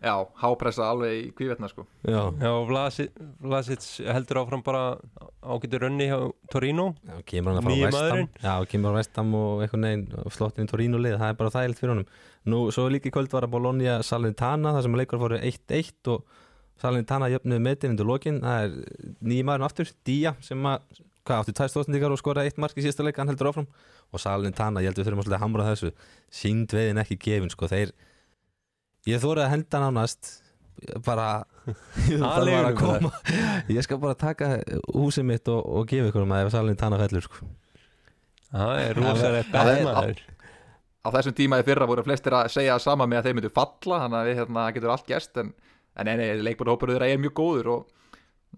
Já, 0.00 0.14
hápressa 0.40 0.86
alveg 0.88 1.26
í 1.26 1.32
kvívetna 1.36 1.68
sko. 1.68 1.84
Já, 2.08 2.32
Já, 2.40 2.52
Vlasic, 3.44 3.88
heldur 4.08 4.38
áfram 4.40 4.62
bara 4.64 4.96
ágættur 5.44 5.82
rönni 5.84 6.06
hjá 6.08 6.16
Torino. 6.48 6.94
Já, 7.04 7.18
kemur 7.28 7.52
hann 7.52 7.60
að 7.60 7.68
fara 7.68 7.76
á 7.76 7.92
Vestam. 7.92 8.30
Já, 8.40 8.54
kemur 8.72 8.96
á 8.96 8.98
Vestam 8.98 9.34
og 9.36 9.64
einhvern 9.66 9.84
veginn 9.84 10.32
slottin 10.32 10.64
í 10.64 10.72
Torino 10.72 11.02
lið, 11.04 11.18
það 11.20 11.34
er 11.34 11.38
bara 11.42 11.52
þægilt 11.52 11.82
fyrir 11.82 11.94
honum. 11.94 12.08
Nú, 12.48 12.62
svo 12.72 12.86
líka 12.88 13.10
í 13.10 13.12
kvöld 13.12 13.36
var 13.36 13.44
að 13.44 13.54
Bologna 13.58 14.00
Salernitana, 14.00 14.72
þar 14.72 14.88
sem 14.88 14.98
leikur 15.02 15.20
fóru 15.20 15.36
1-1 15.36 16.12
og 16.16 16.36
Salernitana 16.80 17.28
jöfnuði 17.34 17.60
metin 17.68 17.92
undir 17.92 18.08
lokin, 18.08 18.40
það 18.40 18.64
er 18.64 19.08
nýji 19.20 19.44
maðurinn 19.44 19.68
aftur 19.68 19.94
Día, 20.08 20.32
sem 20.40 20.64
að, 20.64 21.02
hvað 21.28 21.42
átti 21.42 21.58
tvær 21.60 21.74
stóðsendingar 21.74 22.14
og 22.16 22.22
skoraði 22.22 22.48
eitt 22.48 22.62
mark 22.64 22.80
í 22.80 22.86
síðasta 22.86 23.04
leik, 23.04 23.20
hann 23.20 23.28
heldur 23.28 23.52
áfram. 23.52 23.68
Og 24.16 24.22
Salernitana, 24.24 24.80
ég 24.80 24.88
held 24.88 25.02
við 25.02 25.10
þurfum 25.10 25.28
að 25.28 25.42
hamra 25.44 25.68
þessu. 25.68 25.92
Sínd 26.32 26.72
veiðin 26.72 27.02
ekki 27.04 27.20
gefin, 27.20 27.52
sko, 27.52 27.68
þeir 27.68 27.92
ég 29.08 29.20
þórið 29.22 29.44
að 29.46 29.52
henda 29.54 29.80
nánast 29.84 30.30
bara 31.04 31.28
bara 32.20 32.70
að 32.70 32.76
koma. 32.80 33.10
Ég 33.70 33.84
skal 33.84 33.98
bara 34.02 34.16
taka 34.18 34.48
húsið 34.94 35.26
mitt 35.28 35.48
og, 35.52 35.60
og 35.64 35.86
gefa 35.90 36.08
ykkur 36.10 36.24
um 36.24 36.32
að 36.34 36.46
ef 36.46 36.52
Salernitana 36.54 36.98
fellur, 37.02 37.26
sko. 37.28 37.48
Það 38.50 38.80
er 38.84 38.98
rosalegt 38.98 39.50
Það 39.52 39.68
er- 39.70 39.80
bæðmaður. 39.84 40.22
á 41.00 41.08
þessum 41.14 41.36
tíma 41.38 41.60
í 41.60 41.66
fyrra 41.68 41.86
voru 41.88 42.02
flestir 42.04 42.34
að 42.36 42.48
segja 42.52 42.74
það 42.76 42.84
sama 42.88 43.06
með 43.08 43.20
að 43.20 43.28
þeir 43.28 43.36
myndu 43.38 43.50
falla 43.56 44.00
þannig 44.02 44.18
að 44.20 44.26
við, 44.30 44.38
hérna, 44.40 44.64
það 44.66 44.74
getur 44.78 44.94
allt 44.96 45.06
gerst 45.08 45.38
en, 45.44 45.52
en 45.96 46.08
nei, 46.10 46.16
nei, 46.20 46.26
leikbúrhópur 46.48 46.90
þeirra 46.94 47.08
er 47.12 47.20
mjög 47.22 47.36
góður 47.38 47.70
og 47.76 47.86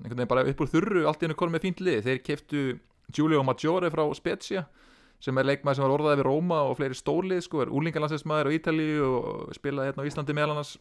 einhvern 0.01 0.17
veginn 0.23 0.31
bara 0.33 0.47
upp 0.49 0.63
úr 0.65 0.71
þurru 0.73 1.05
allt 1.11 1.21
í 1.23 1.27
hennu 1.29 1.37
konum 1.39 1.55
með 1.59 1.67
fínt 1.67 1.83
lið. 1.85 2.01
Þeir 2.09 2.23
keftu 2.31 2.63
Giulio 3.13 3.43
Maggiore 3.45 3.91
frá 3.93 4.07
Spezia 4.17 4.65
sem 5.23 5.39
er 5.39 5.49
leikmaður 5.49 5.79
sem 5.79 5.87
var 5.87 5.95
orðaði 5.97 6.21
við 6.21 6.27
Róma 6.27 6.63
og 6.69 6.79
fleiri 6.79 6.99
stórlið 6.99 7.45
sko, 7.47 7.63
er 7.63 7.71
úlingalandsleismaður 7.73 8.51
á 8.51 8.57
Ítalíu 8.57 9.05
og 9.07 9.53
spilaði 9.57 9.91
hérna 9.91 10.07
á 10.07 10.09
Íslandi 10.09 10.37
meðal 10.37 10.55
annars 10.57 10.73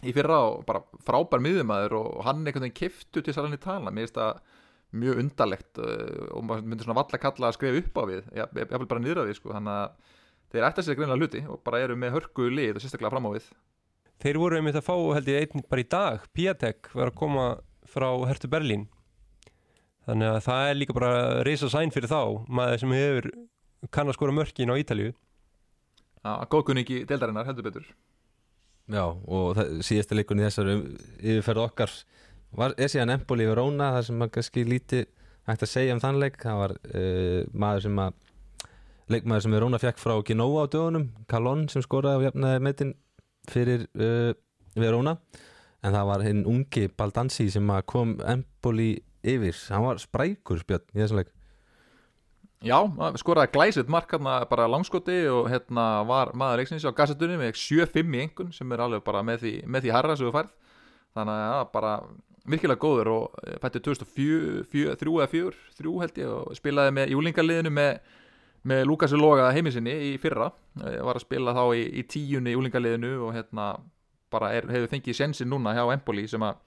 í 0.00 0.14
fyrra 0.16 0.38
og 0.48 0.62
bara 0.68 0.80
frábær 1.04 1.42
miðumæður 1.44 1.96
og 1.98 2.22
hann 2.24 2.40
einhvern 2.44 2.64
veginn 2.64 2.78
kiftu 2.78 3.22
til 3.24 3.34
Salani 3.36 3.60
tala 3.60 3.92
mér 3.92 4.06
finnst 4.06 4.16
það 4.16 4.40
mjög 5.00 5.20
undarlegt 5.22 5.80
uh, 5.82 6.30
og 6.34 6.46
maður 6.46 6.70
myndir 6.70 6.88
svona 6.88 6.98
valla 7.02 7.20
kalla 7.22 7.50
að 7.50 7.58
skrifa 7.58 7.82
upp 7.82 8.00
á 8.00 8.04
við 8.10 8.30
ég, 8.40 8.54
vil 8.56 8.88
bara 8.90 9.20
á 9.20 9.28
við 9.28 9.36
sko 9.38 9.52
þannig 9.54 9.74
að 9.76 10.14
þeir 10.50 10.66
ætta 10.66 10.84
sér 10.84 10.98
greinlega 10.98 11.20
hluti 11.20 11.42
og 11.46 11.60
bara 11.66 11.82
eru 11.84 11.98
með 12.00 12.16
hörku 12.16 12.48
lið 12.50 12.78
og 12.78 12.84
sérstaklega 12.84 13.12
fram 13.12 13.28
á 13.28 13.34
við. 13.36 13.50
Þeir 14.20 14.40
voru 14.40 14.58
einmitt 14.58 14.80
að 14.80 14.88
fá 14.88 14.96
held 14.96 15.28
ég 15.30 15.44
einn 15.44 15.68
bara 15.70 15.84
í 15.84 15.90
dag. 15.94 16.24
Piatek 16.36 16.90
var 16.96 17.12
að 17.12 17.20
koma 17.20 17.44
frá 17.88 18.08
Hertu 18.28 18.50
Berlín 18.50 18.88
þannig 20.08 20.30
að 20.30 20.40
það 20.46 20.68
er 20.68 20.78
líka 20.78 20.96
bara 20.96 21.12
reysa 21.46 21.70
sæn 21.72 21.92
fyrir 21.94 22.10
þá 22.10 22.20
maður 22.48 22.82
sem 22.82 22.94
hefur 22.96 23.30
kann 23.94 24.10
að 24.10 24.16
skora 24.18 24.36
mörkin 24.36 24.72
á 24.72 24.80
Ítalíu. 24.80 25.12
Að 26.20 26.48
góðkunningi 26.52 27.04
deildarinnar 27.08 27.48
heldur 27.48 27.68
betur. 27.68 27.86
Já, 28.90 29.04
og 29.06 29.54
það, 29.56 29.76
síðasta 29.86 30.18
í 30.18 30.24
þessar 30.26 30.70
yfirferð 30.74 31.64
okkar 31.64 31.92
var, 32.58 32.74
er 32.76 32.90
síðan 32.90 33.14
Empoli 33.14 33.46
við 33.46 33.56
Róna 33.60 33.92
það 33.96 34.06
sem 34.08 34.18
maður 34.18 34.34
kannski 34.36 34.64
líti 34.66 35.04
hægt 35.48 35.64
að 35.64 35.70
segja 35.70 35.94
um 35.94 36.02
þann 36.02 36.18
leik. 36.20 36.40
Það 36.42 36.58
var 36.60 36.74
uh, 36.76 37.40
maður 37.54 37.86
sem 37.86 38.02
að 38.02 38.18
leikmaður 39.10 39.44
sem 39.44 39.54
við 39.54 39.62
Róna 39.64 39.80
fekk 39.82 40.00
frá 40.02 40.16
Genoa 40.26 40.66
á 40.66 40.70
dögunum 40.70 41.06
Kalon 41.30 41.68
sem 41.70 41.84
skoraði 41.84 42.22
á 42.22 42.24
jafnaði 42.28 42.64
metin 42.66 42.92
fyrir 43.50 43.86
uh, 43.98 44.32
við 44.76 44.92
Róna 44.94 45.16
en 45.80 45.94
það 45.96 46.10
var 46.10 46.26
hinn 46.26 46.42
ungi 46.48 46.88
Baldansi 46.92 47.48
sem 47.50 47.72
að 47.72 47.86
kom 47.90 48.18
Empoli 48.28 48.92
yfir. 49.22 49.56
Hann 49.70 49.86
var 49.86 50.00
sprækur 50.02 50.62
spjörn 50.62 50.88
í 50.94 51.02
þessum 51.02 51.20
leik. 51.20 51.34
Já, 52.60 52.76
skoraði 53.16 53.54
glæsitt 53.54 53.88
mark 53.88 54.10
hérna 54.12 54.42
bara 54.50 54.66
langskoti 54.68 55.22
og 55.32 55.46
hérna 55.48 56.04
var 56.04 56.34
maður 56.36 56.60
leiksins 56.60 56.84
á 56.84 56.92
gassetunni 56.92 57.38
með 57.40 57.54
7-5 57.56 58.16
í 58.18 58.20
engun 58.26 58.50
sem 58.52 58.74
er 58.76 58.82
alveg 58.84 59.04
bara 59.06 59.22
með 59.24 59.46
því, 59.46 59.52
með 59.64 59.86
því 59.86 59.94
harra 59.96 60.16
sem 60.16 60.28
við 60.28 60.34
færð. 60.36 60.50
Þannig 61.16 61.38
að 61.38 61.46
ja, 61.46 61.62
bara 61.72 61.92
virkilega 62.50 62.82
góður 62.82 63.12
og 63.14 63.38
fætti 63.62 63.80
2003 63.86 65.14
eða 65.16 65.30
4, 65.32 65.54
3 65.80 65.94
held 66.02 66.20
ég 66.20 66.34
og 66.34 66.58
spilaði 66.58 66.94
með 66.98 67.14
júlingarliðinu 67.14 67.72
með, 67.80 68.18
með 68.68 68.84
Lukasi 68.90 69.16
Loga 69.16 69.48
heiminsinni 69.56 69.96
í 70.10 70.14
fyrra. 70.20 70.50
Ég 70.84 71.00
var 71.06 71.16
að 71.16 71.24
spila 71.24 71.56
þá 71.56 71.64
í, 71.78 71.86
í 71.96 72.04
tíunni 72.12 72.52
júlingarliðinu 72.52 73.14
og 73.24 73.32
hérna 73.38 73.72
bara 74.30 74.52
er, 74.58 74.68
hefur 74.68 74.92
fengið 74.92 75.16
sensin 75.16 75.48
núna 75.48 75.72
hjá 75.74 75.86
Empoli 75.94 76.28
sem 76.28 76.44
að 76.44 76.60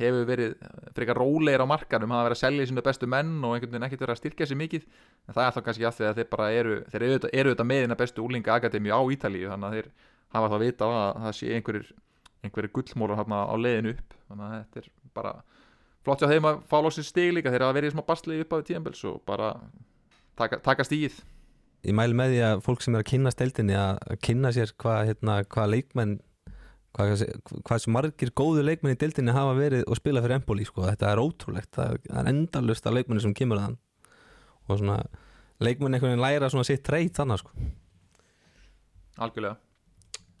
hefur 0.00 0.26
verið 0.28 0.54
frekar 0.96 1.18
rólegir 1.20 1.62
á 1.64 1.66
markanum 1.68 2.12
hafa 2.12 2.28
verið 2.28 2.36
að 2.36 2.42
selja 2.42 2.66
sínu 2.68 2.84
bestu 2.84 3.08
menn 3.08 3.36
og 3.40 3.54
einhvern 3.56 3.72
veginn 3.72 3.86
ekkert 3.88 4.04
verið 4.04 4.14
að 4.16 4.20
styrkja 4.20 4.48
sér 4.50 4.60
mikið. 4.60 4.86
En 5.26 5.36
það 5.36 5.46
er 5.46 5.54
þá 5.56 5.60
kannski 5.68 5.86
að 5.88 5.96
því 5.98 6.08
að 6.08 6.18
þeir 6.20 6.28
bara 6.32 6.48
eru 6.52 6.74
þeir 6.92 6.98
eru 7.02 7.12
auðvitað, 7.12 7.30
eru 7.32 7.52
auðvitað 7.52 7.70
með 7.70 7.80
hérna 7.82 7.98
bestu 8.02 8.24
úlinga 8.26 8.56
akademi 8.56 8.92
á 8.92 9.00
Ítalíu 9.16 9.52
þannig 9.52 9.68
að 9.68 9.78
þeir 9.78 9.88
hafa 10.36 10.50
þá 10.52 10.56
vita 10.64 10.90
að 10.90 11.22
það 11.26 11.36
sé 11.40 11.52
einhverjir 11.56 11.92
einhverjir 12.44 12.74
gullmólar 12.76 13.20
hérna 13.22 13.40
á 13.48 13.54
leiðinu 13.56 13.94
upp. 13.96 14.18
Þannig 14.28 14.46
að 14.46 14.58
þetta 14.58 14.82
er 14.82 14.90
bara 15.16 15.32
flott 16.04 16.20
hjá 16.20 16.30
þeim 16.34 16.50
að 16.50 16.60
fá 16.68 16.76
lóksins 16.84 17.08
stig 17.12 17.32
líka. 17.32 17.54
Þeir 17.54 17.66
hafa 17.66 17.78
verið 17.78 17.92
í 17.92 17.96
smá 17.96 18.04
basli 18.10 18.42
upp 18.42 18.52
á 18.52 18.56
því 18.58 18.68
tíðanbels 18.68 19.02
og 19.08 19.24
bara 19.26 19.54
taka, 20.36 20.60
taka 20.60 20.84
stíð 20.84 21.22
Ég 21.86 21.94
mælu 21.94 22.16
með 22.18 22.32
því 22.32 22.38
að 22.42 22.62
fólk 22.66 22.82
sem 22.82 22.96
er 22.96 23.02
að 23.04 23.10
kynna 23.12 23.30
steildinni 23.30 23.76
að 23.78 23.98
kynna 24.24 24.50
sér 24.54 24.72
hvað 26.96 27.22
hvað, 27.60 27.82
sem 27.82 27.94
margir 27.94 28.32
góðu 28.36 28.64
leikmenn 28.64 28.96
í 28.96 29.00
deildinni 29.00 29.34
hafa 29.36 29.56
verið 29.58 29.84
og 29.86 29.98
spila 29.98 30.22
fyrir 30.24 30.38
Empoli 30.38 30.64
sko. 30.64 30.86
þetta 30.88 31.10
er 31.12 31.20
ótrúlegt, 31.22 31.70
það 31.76 31.98
er 32.08 32.30
endalust 32.32 32.88
af 32.88 32.96
leikmenni 32.96 33.24
sem 33.24 33.34
kemur 33.36 33.60
að 33.60 33.66
hann 33.66 33.76
og 34.66 34.80
svona 34.80 34.98
leikmenn 35.62 35.96
einhvern 35.96 36.14
veginn 36.14 36.24
læra 36.24 36.50
svona 36.52 36.66
sitt 36.68 36.84
treyt 36.86 37.16
þannig 37.16 37.42
sko. 37.42 37.54
Algjörlega 39.16 39.56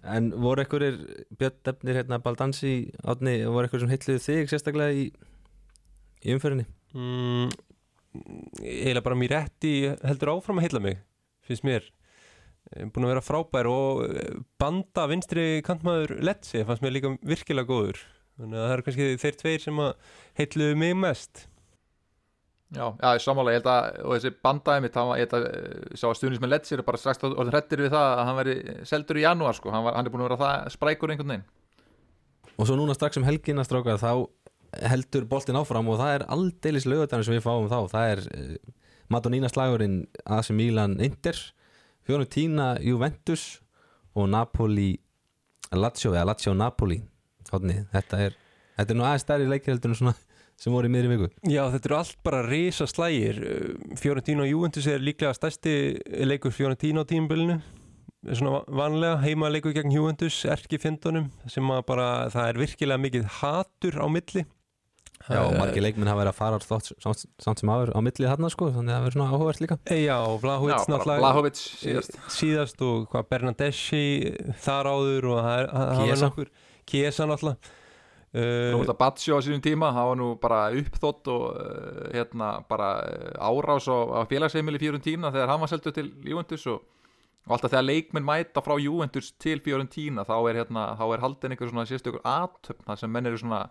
En 0.06 0.28
voru 0.38 0.62
einhverjir 0.62 1.00
Björn 1.34 1.56
Defnir, 1.66 1.96
hérna, 1.98 2.20
Baldansi 2.22 2.92
átni, 3.02 3.40
voru 3.50 3.66
einhverjir 3.66 3.82
sem 3.86 3.94
heitluðu 3.94 4.22
þig 4.22 4.52
sérstaklega 4.52 4.94
í, 4.94 5.06
í 6.22 6.36
umförinni? 6.36 6.66
mm, 6.94 7.50
eiginlega 8.62 9.04
bara 9.04 9.18
mér 9.18 9.34
rétti 9.34 9.72
heldur 10.06 10.36
áfram 10.36 10.60
að 10.60 10.68
heilla 10.68 10.82
mig 10.84 11.00
finnst 11.46 11.66
mér 11.66 11.88
búin 12.74 13.06
að 13.06 13.12
vera 13.14 13.24
frábær 13.24 13.68
og 13.70 14.04
eh, 14.06 14.38
banda 14.60 15.06
vinstri 15.10 15.46
kantmaður 15.66 16.16
Letsi 16.26 16.64
fannst 16.66 16.84
mér 16.84 16.96
líka 16.96 17.12
virkilega 17.22 17.68
góður. 17.68 18.00
Þannig 18.36 18.58
að 18.58 18.64
það 18.64 18.74
eru 18.76 18.86
kannski 18.86 19.10
þeir 19.22 19.36
tveir 19.40 19.62
sem 19.64 19.84
að 19.84 19.92
heitluðu 20.40 20.78
mig 20.80 20.96
mest. 20.98 21.46
Já, 22.74 22.88
já, 22.98 23.20
samála, 23.22 23.52
ég 23.54 23.60
held 23.60 23.68
að 23.70 24.00
og 24.02 24.16
þessi 24.16 24.32
bandaði 24.42 24.82
mitt, 24.82 24.96
hann 24.98 25.06
var, 25.08 25.20
ég 25.20 25.28
held 25.28 25.36
að 25.38 25.44
eh, 25.52 25.92
sá 25.94 26.08
að 26.08 26.16
stuðnis 26.18 26.42
með 26.42 26.52
Letsi 26.56 26.74
eru 26.74 26.86
bara 26.88 27.00
strax 27.00 27.22
orðin 27.28 27.54
hrettir 27.54 27.84
við 27.84 27.92
það 27.94 28.08
að 28.08 28.24
hann 28.26 28.40
veri 28.40 28.56
seldur 28.90 29.20
í 29.20 29.22
janúar 29.22 29.56
sko, 29.56 29.70
hann, 29.70 29.86
var, 29.86 29.94
hann 29.96 30.08
er 30.08 30.14
búin 30.14 30.24
að 30.24 30.28
vera 30.32 30.40
það 30.42 30.72
sprækur 30.74 31.14
einhvern 31.14 31.32
veginn. 31.36 31.46
Og 32.56 32.66
svo 32.66 32.78
núna 32.78 32.96
strax 32.96 33.20
um 33.20 33.28
helgina 33.28 33.64
strákar 33.64 34.02
þá 34.02 34.10
heldur 34.90 35.28
boltin 35.30 35.56
áfram 35.60 35.86
og 35.92 36.00
það 36.00 36.16
er 36.16 36.26
aldeilis 36.34 36.88
lögutarinn 36.88 37.28
sem 37.28 37.36
við 37.36 37.44
fáum 37.46 37.70
þá. 37.70 37.78
Það 37.92 38.12
er 38.12 38.22
uh, 38.26 38.56
Madonina 39.14 39.50
slagurinn 39.52 40.00
AC 40.26 40.50
Milan 40.56 40.98
Inter 41.04 41.38
Fiorentina 42.06 42.76
Juventus 42.82 43.60
og 44.16 44.30
Napoli 44.30 44.94
Lazio 45.74 46.14
eða 46.14 46.30
Lazio 46.30 46.54
Napoli. 46.54 47.00
Hodni, 47.50 47.80
þetta 47.92 48.20
er 48.26 48.36
þetta 48.76 48.92
er 48.92 48.98
nú 48.98 49.06
aðeins 49.06 49.24
stærri 49.26 49.48
leikir 49.50 49.74
heldur 49.74 49.92
en 49.92 49.98
svona 50.00 50.14
sem 50.60 50.72
voru 50.72 50.88
í 50.88 50.92
miðri 50.92 51.14
viku. 51.14 51.30
Já, 51.44 51.64
þetta 51.72 51.90
eru 51.90 51.98
allt 51.98 52.20
bara 52.26 52.44
risa 52.46 52.86
slægir 52.88 53.42
Fiorentina 54.00 54.46
og 54.46 54.52
Juventus 54.52 54.86
er 54.90 55.02
líklega 55.02 55.34
stærsti 55.36 55.74
leikur 56.26 56.54
Fiorentina 56.54 57.04
á 57.04 57.10
tímbilinu 57.10 57.58
svona 58.26 58.62
vanlega, 58.72 59.18
heima 59.22 59.50
leikur 59.52 59.74
gegn 59.76 59.92
Juventus 59.94 60.38
erki 60.50 60.80
fjendunum 60.82 61.28
sem 61.50 61.70
að 61.70 61.82
bara 61.90 62.06
það 62.32 62.48
er 62.50 62.60
virkilega 62.62 63.02
mikið 63.02 63.26
hatur 63.40 63.98
á 64.02 64.06
milli 64.10 64.46
Já, 65.26 65.40
og 65.42 65.52
Eh, 65.52 65.58
margir 65.58 65.82
leikminn 65.82 66.06
hafa 66.10 66.20
verið 66.22 66.32
að 66.32 66.38
fara 66.38 66.58
þátt, 66.62 66.90
samt, 67.02 67.24
samt 67.42 67.58
sem 67.62 67.72
áður 67.72 67.90
á 67.94 68.00
millið 68.06 68.28
þarna 68.30 68.50
sko 68.52 68.68
þannig 68.70 68.92
að 68.92 68.96
það 68.96 69.06
verður 69.06 69.16
svona 69.16 69.30
áhugavert 69.32 69.62
líka. 69.64 69.78
Eh, 69.86 70.02
Já, 70.06 70.18
Vlahovic 70.42 70.90
náttúrulega 70.92 71.54
síðast. 71.56 72.20
síðast 72.30 72.84
og 72.86 73.08
hvað 73.10 73.26
Bernadeschi 73.32 74.04
þar 74.62 74.92
áður 74.92 75.28
og 75.32 75.40
það 75.42 76.10
er 76.12 76.22
nokkur 76.22 76.52
Kiesa 76.86 77.26
náttúrulega. 77.26 77.74
Uh, 78.36 78.74
Roberta 78.74 78.92
Baggio 79.00 79.38
á 79.38 79.40
sínum 79.40 79.62
tíma, 79.64 79.88
það 79.96 80.08
var 80.10 80.18
nú 80.20 80.26
bara 80.42 80.58
uppþótt 80.76 81.28
og 81.32 81.44
uh, 81.56 82.10
hérna 82.12 82.48
bara 82.68 82.88
árás 83.40 83.86
á, 83.88 83.96
á 84.12 84.20
félagsheimili 84.28 84.78
Fiorentína 84.82 85.30
þegar 85.32 85.48
hann 85.54 85.62
var 85.62 85.70
seldur 85.72 85.94
til 85.96 86.10
Juventus 86.20 86.66
og, 86.68 86.82
og 87.46 87.54
alltaf 87.56 87.72
þegar 87.72 87.86
leikmenn 87.86 88.26
mæta 88.26 88.60
frá 88.60 88.76
Juventus 88.82 89.30
til 89.40 89.62
Fiorentína 89.64 90.26
þá 90.28 90.36
er, 90.50 90.58
hérna, 90.60 90.84
þá 91.00 91.04
er 91.14 91.24
haldin 91.24 91.54
einhver 91.56 91.70
svona 91.70 91.86
sérstökur 91.88 92.20
aðtöfn 92.28 92.84
þar 92.90 93.00
sem 93.00 93.14
menn 93.16 93.30
eru 93.30 93.40
svona 93.40 93.62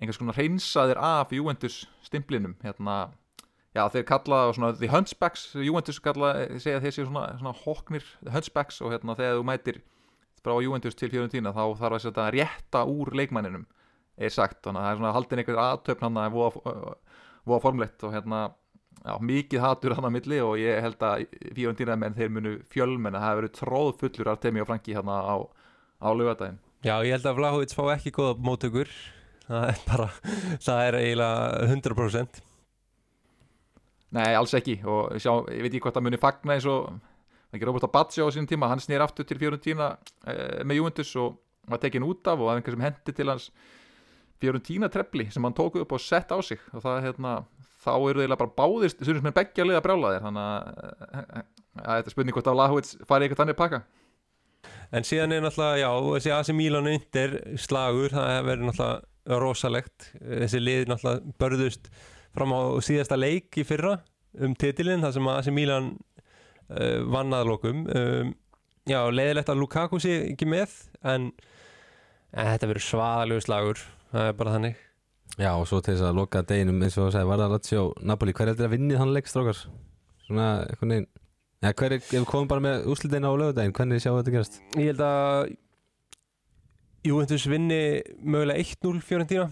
einhvers 0.00 0.18
konar 0.20 0.36
hreinsaðir 0.36 1.00
af 1.00 1.32
Juventus 1.32 1.84
stimplinum 2.04 2.56
hérna 2.64 3.06
Já, 3.76 3.82
þeir 3.92 4.06
kalla 4.08 4.38
svona 4.56 4.70
The 4.72 4.88
Hunchbacks 4.88 5.50
Juventus 5.60 5.98
kalla, 6.00 6.32
segja 6.56 6.80
þeir 6.80 6.94
séu 6.96 7.08
svona, 7.10 7.26
svona 7.36 7.52
hóknir 7.60 8.06
Hunchbacks 8.24 8.80
og 8.80 8.94
hérna 8.94 9.16
þegar 9.18 9.40
þú 9.40 9.46
mætir 9.50 9.80
frá 10.40 10.54
Juventus 10.64 10.96
til 10.96 11.10
Fiorentina 11.12 11.52
þá 11.52 11.64
þarf 11.80 11.98
að 11.98 12.04
setja 12.06 12.28
rétta 12.32 12.84
úr 12.88 13.10
leikmanninum 13.18 13.66
er 14.16 14.32
sagt, 14.32 14.62
þannig 14.64 14.80
að 14.80 14.86
það 14.86 14.92
er 14.92 15.00
svona 15.00 15.16
haldin 15.16 15.42
einhver 15.42 15.58
aðtöfn 15.60 16.06
hann 16.06 16.20
að 16.22 16.36
voða, 16.38 17.58
formlegt 17.66 18.06
og 18.06 18.14
hérna, 18.16 18.38
já, 19.02 19.12
mikið 19.32 19.64
hatur 19.66 19.96
hann 19.98 20.08
að 20.08 20.14
milli 20.14 20.38
og 20.44 20.54
ég 20.62 20.80
held 20.86 21.04
að 21.04 21.26
Fiorentina 21.58 21.98
menn 22.00 22.16
þeir 22.16 22.32
munu 22.32 22.54
fjölmenn 22.72 23.18
að 23.18 23.26
það 23.26 23.34
hefur 23.34 23.42
verið 23.42 23.58
tróð 23.58 23.92
fullur 24.00 24.32
Artemi 24.32 24.64
og 24.64 24.70
Franki 24.70 24.96
hérna 24.96 25.18
á, 25.20 25.36
á 26.00 26.08
lögadaginn. 26.16 26.62
Já, 26.86 26.96
ég 27.04 27.12
held 27.12 27.28
að 27.28 27.38
Vlahovic 27.42 27.76
fá 27.76 27.84
ekki 27.96 28.14
góða 28.14 28.38
móttökur 28.46 28.88
það 29.46 29.70
er 29.70 29.80
bara, 29.86 30.10
það 30.66 30.82
er 30.88 31.00
eiginlega 31.00 31.70
100% 31.70 32.42
Nei, 34.16 34.32
alls 34.38 34.54
ekki. 34.56 34.78
Og 34.86 35.16
sjá, 35.20 35.32
ég 35.52 35.64
veit 35.64 35.72
ekki 35.72 35.82
hvort 35.86 35.96
það 35.98 36.06
muni 36.06 36.20
fagna 36.20 36.56
eins 36.56 36.66
og 36.70 36.92
ekki 37.54 37.66
Roberto 37.68 37.90
Baggio 37.92 38.28
á 38.28 38.30
sínum 38.34 38.48
tíma, 38.48 38.68
hann 38.70 38.82
snýr 38.82 39.02
aftur 39.04 39.26
til 39.28 39.38
Fiorentina 39.40 39.94
eh, 40.28 40.62
með 40.66 40.80
Juventus 40.80 41.10
og 41.20 41.40
var 41.66 41.82
tekin 41.82 42.06
út 42.06 42.28
af 42.30 42.38
og 42.38 42.46
það 42.46 42.52
er 42.52 42.60
einhver 42.60 42.76
sem 42.76 42.86
hendi 42.86 43.14
til 43.16 43.32
hans 43.32 43.48
Fiorentina 44.40 44.90
trefli 44.92 45.26
sem 45.32 45.44
hann 45.46 45.56
tóku 45.56 45.82
upp 45.82 45.96
og 45.96 46.02
sett 46.02 46.30
á 46.32 46.38
sig. 46.44 46.62
Og 46.72 46.84
það 46.84 47.02
hérna, 47.08 47.34
þá 47.82 47.92
eru 47.96 48.22
þeirlega 48.22 48.40
bara 48.44 48.56
báðist 48.62 49.02
þurfum 49.02 49.28
með 49.28 49.36
beggja 49.40 49.66
liða 49.66 49.84
brjála 49.84 50.14
þér. 50.14 50.24
Þannig 50.28 50.46
að 50.46 50.96
eh, 51.10 51.26
eh, 51.26 51.50
þetta 51.82 51.98
er 51.98 52.16
spurning 52.16 52.38
hvort 52.38 52.52
að 52.52 52.60
Lahovits 52.62 52.96
fari 53.08 53.26
eitthvað 53.26 53.42
þannig 53.42 53.60
pakka. 53.60 53.82
En 54.94 55.04
síðan 55.06 55.34
er 55.34 55.42
náttúrulega, 55.42 55.82
já, 55.82 55.90
þessi 56.14 56.32
AC 56.34 56.54
Milan 56.54 56.88
undir 56.90 57.36
slagur, 57.58 58.12
það 58.14 58.46
verður 58.46 58.68
náttúrulega 58.70 59.15
rosalegt, 59.26 60.10
þessi 60.20 60.60
lið 60.62 60.90
náttúrulega 60.90 61.36
börðust 61.40 61.90
fram 62.36 62.54
á 62.54 62.60
síðasta 62.84 63.18
leik 63.18 63.56
í 63.58 63.64
fyrra 63.66 63.98
um 64.44 64.54
titilinn, 64.58 65.02
það 65.04 65.16
sem 65.16 65.30
AC 65.32 65.50
Milan 65.54 65.92
uh, 66.70 67.02
vann 67.10 67.34
aðlokum 67.34 67.84
um, 67.88 68.32
já, 68.86 69.00
leiðilegt 69.10 69.52
að 69.52 69.62
Lukaku 69.62 70.00
sé 70.02 70.18
ekki 70.30 70.48
með 70.48 70.74
en, 71.02 71.30
en 72.36 72.50
þetta 72.52 72.70
verður 72.70 72.88
svaðalegu 72.90 73.46
slagur 73.46 73.84
það 74.12 74.30
er 74.30 74.36
bara 74.40 74.56
þannig 74.58 74.82
Já, 75.36 75.50
og 75.52 75.66
svo 75.68 75.82
til 75.84 75.96
þess 75.96 76.06
að 76.06 76.16
loka 76.16 76.40
deginum 76.46 76.78
eins 76.86 76.94
og 76.96 77.10
sagði, 77.12 77.28
var 77.28 77.40
það 77.42 77.54
Lazio 77.56 77.80
Napoli, 78.08 78.32
hver 78.36 78.48
heldur 78.52 78.68
að 78.68 78.76
vinnið 78.76 79.00
hann 79.02 79.12
leik 79.12 79.26
strókar? 79.28 79.58
Svona, 80.24 80.50
veginn 80.80 81.08
Já, 81.64 81.72
hver 81.72 81.96
er, 81.96 82.00
ef 82.00 82.12
við 82.12 82.26
komum 82.28 82.48
bara 82.48 82.62
með 82.62 82.86
úslitina 82.92 83.32
á 83.32 83.34
lögudaginn, 83.40 83.74
hvernig 83.76 84.02
sjáu 84.04 84.18
þetta 84.18 84.34
gerast? 84.34 84.58
Ég 84.76 84.92
held 84.92 85.02
að 85.02 85.54
Juventus 87.06 87.44
vinni 87.50 87.78
mögulega 88.22 88.58
1-0 88.62 89.00
Fiorentina. 89.04 89.46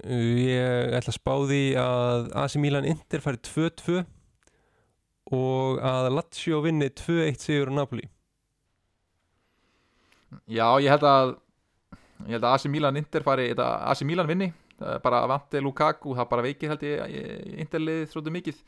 Ég 0.00 0.94
ætla 0.96 1.10
að 1.12 1.16
spá 1.18 1.32
því 1.50 1.60
að 1.82 2.28
AC 2.44 2.54
Milan 2.62 2.86
Inter 2.88 3.20
fari 3.24 3.40
2-2 3.44 3.98
og 5.36 5.80
að 5.84 6.08
Lazio 6.16 6.60
vinni 6.64 6.88
2-1 6.96 7.42
sigur 7.44 7.70
á 7.70 7.74
Napoli. 7.80 8.06
Já, 10.50 10.66
ég 10.82 10.90
held 10.94 11.04
að 11.06 11.32
ég 12.28 12.36
held 12.36 12.44
að 12.46 12.54
AC 12.54 12.68
Milan 12.70 12.98
Inter 13.00 13.24
fari 13.26 13.48
AC 13.58 14.04
Milan 14.06 14.28
vinni, 14.30 14.50
er 14.80 15.00
bara 15.04 15.24
vandi 15.30 15.60
Lukaku, 15.64 16.14
það 16.18 16.28
bara 16.30 16.44
veikir 16.46 16.70
held 16.72 16.84
ég 16.86 17.02
í- 17.10 17.58
Interlið 17.64 18.06
þróttu 18.12 18.32
mikið. 18.34 18.62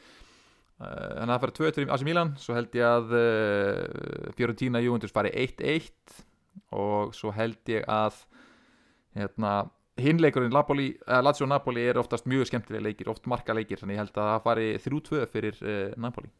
Eh, 0.82 0.86
þannig 0.88 1.22
að 1.22 1.32
það 1.36 1.42
fari 1.46 1.56
2 1.60 1.72
til 1.78 1.86
AC 1.94 2.02
Milan 2.08 2.34
svo 2.42 2.56
held 2.56 2.74
ég 2.74 2.86
að 2.88 3.12
uh, 3.14 4.32
Fiorentina 4.36 4.80
Juventus 4.82 5.14
fari 5.14 5.30
1-1 5.30 5.84
og 6.72 7.14
svo 7.16 7.32
held 7.36 7.58
ég 7.72 7.84
að 7.88 8.18
hérna 9.16 9.54
hinleikurinn 10.00 10.52
Napoli, 10.54 10.90
uh, 11.06 11.20
Lazio 11.22 11.46
Napoli 11.46 11.82
er 11.90 11.98
oftast 12.00 12.24
mjög 12.30 12.48
skemmtilega 12.48 12.86
leikir, 12.86 13.10
oft 13.12 13.26
marka 13.28 13.52
leikir 13.54 13.76
þannig 13.82 13.98
ég 13.98 14.02
held 14.06 14.14
að 14.16 14.30
það 14.30 14.44
fari 14.46 14.68
3-2 14.86 15.26
fyrir 15.34 15.58
uh, 15.62 15.92
Napoli. 16.00 16.30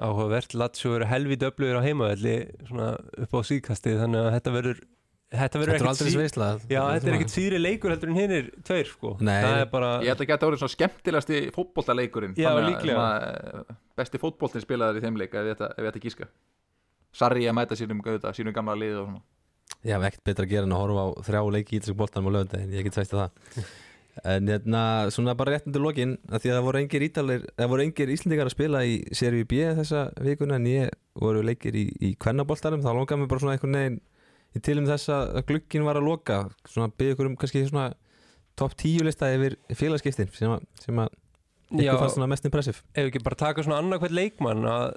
Áhugavert, 0.00 0.54
Lazio 0.56 0.94
eru 0.96 1.04
helvít 1.08 1.42
öflugur 1.44 1.80
á 1.80 1.84
heimavelli 1.84 2.34
svona 2.64 2.94
upp 3.26 3.34
á 3.36 3.40
síðkastið 3.44 3.98
þannig 4.00 4.22
að 4.24 4.34
þetta 4.38 4.52
verður 4.54 4.78
þetta 5.32 5.60
verður 5.60 5.72
Þetta 5.72 5.72
er 5.72 5.74
ekkert 5.74 5.90
aldrei 5.90 6.08
sí- 6.08 6.14
sveisla 6.16 6.46
Já, 6.72 6.80
þetta 6.92 7.10
er 7.10 7.16
ekkert 7.18 7.34
síðri 7.34 7.58
leikur 7.60 7.92
heldur 7.92 8.12
en 8.12 8.16
hinnir 8.20 8.48
tveir 8.68 8.88
sko. 8.88 9.12
Er 9.20 9.66
bara 9.72 9.90
Ég 10.04 10.12
held 10.14 10.24
að 10.24 10.30
geta 10.32 10.48
orðið 10.48 10.62
svona 10.62 10.74
skemmtilegasti 10.76 11.42
fótboltaleikurinn 11.56 12.34
Já, 12.40 12.48
Þannig 12.52 12.62
að, 12.62 12.70
líklega. 12.70 13.04
eh, 13.68 13.76
Besti 14.00 14.20
fótboltin 14.20 14.64
spilaður 14.64 15.00
í 15.00 15.04
þeim 15.04 15.20
leik 15.20 15.36
ef 15.36 15.48
ég 15.50 15.56
ætta- 15.56 15.70
ef 15.76 15.84
ég 15.84 15.90
ætti 15.92 16.00
að 16.02 16.06
gíska 16.08 16.28
Sarri 17.12 17.46
að 17.48 17.56
mæta 17.58 17.78
sínum, 17.78 18.02
auðvitað, 18.04 18.36
sínum 18.38 18.56
gamla 18.56 18.76
lið 18.78 18.98
og 19.02 19.06
svona. 19.08 19.22
Ég 19.82 19.96
hef 19.96 20.04
ekkert 20.08 20.26
betra 20.28 20.46
að 20.46 20.52
gera 20.52 20.68
en 20.68 20.74
að 20.76 20.82
horfa 20.82 21.02
á 21.02 21.08
þrjá 21.26 21.40
leiki 21.56 21.74
í 21.74 21.78
ítalsku 21.80 21.96
boltanum 21.98 22.28
á 22.30 22.34
lögundaginn, 22.36 22.76
ég 22.76 22.86
get 22.86 22.98
sæst 22.98 23.14
að 23.16 23.24
það. 23.24 23.72
En 24.28 24.48
hérna, 24.50 24.82
svona 25.08 25.32
bara 25.38 25.54
rétt 25.54 25.66
undir 25.70 25.80
lokin 25.80 26.18
að 26.28 26.42
því 26.44 26.50
að 26.50 26.56
það 26.58 26.66
voru 26.66 26.80
engir 26.82 27.04
ítalir 27.06 27.44
það 27.56 27.70
voru 27.72 27.84
engir 27.86 28.10
íslendingar 28.12 28.50
að 28.50 28.52
spila 28.52 28.82
í 28.84 28.98
Serie 29.16 29.46
B 29.48 29.62
þessa 29.78 30.02
vikuna 30.20 30.58
en 30.60 30.68
ég 30.68 30.92
voru 31.16 31.40
leikir 31.48 31.78
í, 31.80 31.86
í 31.96 32.10
kvennaboltanum, 32.20 32.84
þá 32.84 32.90
langaði 32.92 33.22
mig 33.22 33.30
bara 33.32 33.44
svona 33.44 33.56
einhvern 33.56 33.78
veginn 33.78 33.98
í 34.52 34.62
tilum 34.68 34.88
þess 34.90 35.08
að 35.16 35.40
glukkin 35.48 35.86
var 35.88 35.96
að 35.96 36.10
loka. 36.10 36.38
Svona 36.68 36.92
byggja 36.92 37.16
ykkur 37.16 37.30
um 37.30 37.38
kannski 37.40 37.64
svona 37.70 37.88
topp 38.60 38.76
tíu 38.82 39.04
lista 39.06 39.30
yfir 39.32 39.56
félagskiptin 39.72 40.30
sem 40.36 40.52
að, 40.52 40.66
sem 40.84 41.00
að 41.00 41.12
Já, 41.72 41.86
ykkur 41.86 42.02
fannst 42.02 42.18
svona 42.18 42.28
mest 42.28 42.44
impressiv 42.44 42.82
ef 42.92 43.06
ekki 43.08 43.22
bara 43.24 43.38
taka 43.46 43.64
svona 43.64 43.78
annað 43.80 44.02
hvert 44.04 44.16
leikmann 44.18 44.66
að, 44.68 44.90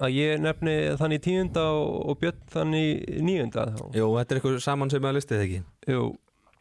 að 0.00 0.16
ég 0.16 0.40
nefni 0.42 0.74
þannig 1.00 1.22
tíunda 1.26 1.66
og, 1.76 1.94
og 2.10 2.18
Björn 2.22 2.42
þannig 2.54 3.06
níunda 3.26 3.68
þá. 3.76 3.84
Jú, 3.98 4.10
þetta 4.18 4.34
er 4.36 4.40
ykkur 4.42 4.58
saman 4.64 4.92
sem 4.92 5.06
að 5.08 5.16
listið 5.18 5.44
ekki? 5.44 5.60
Jú, 5.90 6.02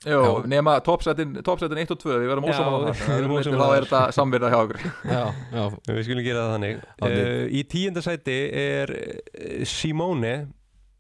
Já. 0.06 0.20
nema 0.48 0.78
toppsætin 0.84 1.34
1 1.44 1.92
og 1.92 2.00
2 2.00 2.14
Við 2.22 2.30
verðum 2.32 2.46
það. 2.48 3.02
erum 3.18 3.34
Þá 3.34 3.40
ósammála 3.42 3.80
er 3.80 3.88
þetta 3.88 4.04
samverða 4.16 4.52
hjá 4.54 4.60
okkur. 4.62 4.86
Já, 5.16 5.24
já, 5.56 5.64
við 5.90 6.06
skulum 6.08 6.28
gera 6.28 6.46
það 6.46 6.54
þannig. 6.56 6.86
Uh, 7.04 7.44
Í 7.52 7.64
tíunda 7.74 8.04
sæti 8.06 8.38
er 8.62 8.94
eh, 8.96 9.66
Simone 9.68 10.34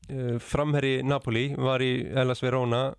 uh, 0.10 0.36
framherri 0.44 0.98
Napoli 1.08 1.46
var 1.56 1.84
í 1.86 1.94
Hellas 2.12 2.44
Verona 2.44 2.90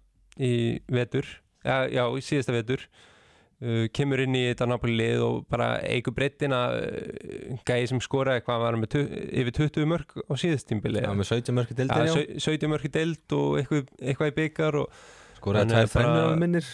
í 0.40 0.54
vetur 0.88 1.26
já, 1.66 1.84
já, 1.92 2.04
í 2.16 2.22
síðasta 2.24 2.54
vetur 2.56 2.86
uh, 3.62 3.86
kemur 3.96 4.22
inn 4.24 4.34
í 4.38 4.42
þetta 4.50 4.66
Napoli 4.70 4.94
lið 4.98 5.22
og 5.26 5.38
bara 5.52 5.68
eigur 5.86 6.14
breyttina 6.16 6.60
uh, 6.76 7.56
gæði 7.68 7.88
sem 7.92 8.02
skoraði 8.04 8.44
hvað 8.46 8.62
var 8.64 8.78
með 8.80 8.96
yfir 9.42 9.56
20 9.62 9.88
mörg 9.90 10.14
á 10.26 10.32
síðastímbili 10.42 11.02
já, 11.04 11.10
með 11.16 11.30
17 11.32 11.56
mörki 11.58 11.74
Ja, 11.76 11.80
deildin, 11.82 12.06
já, 12.06 12.14
sau- 12.14 12.54
17 12.56 12.72
mörg 12.74 12.86
í 12.88 12.92
deild 12.98 13.36
og 13.38 13.58
eitthvað, 13.62 13.90
eitthvað 14.00 14.32
í 14.32 14.36
byggar 14.40 14.80
og 14.84 15.02
skoraði 15.40 15.82
þrennur 15.88 16.14
bara- 16.14 16.30
af 16.32 16.38
minnir. 16.44 16.70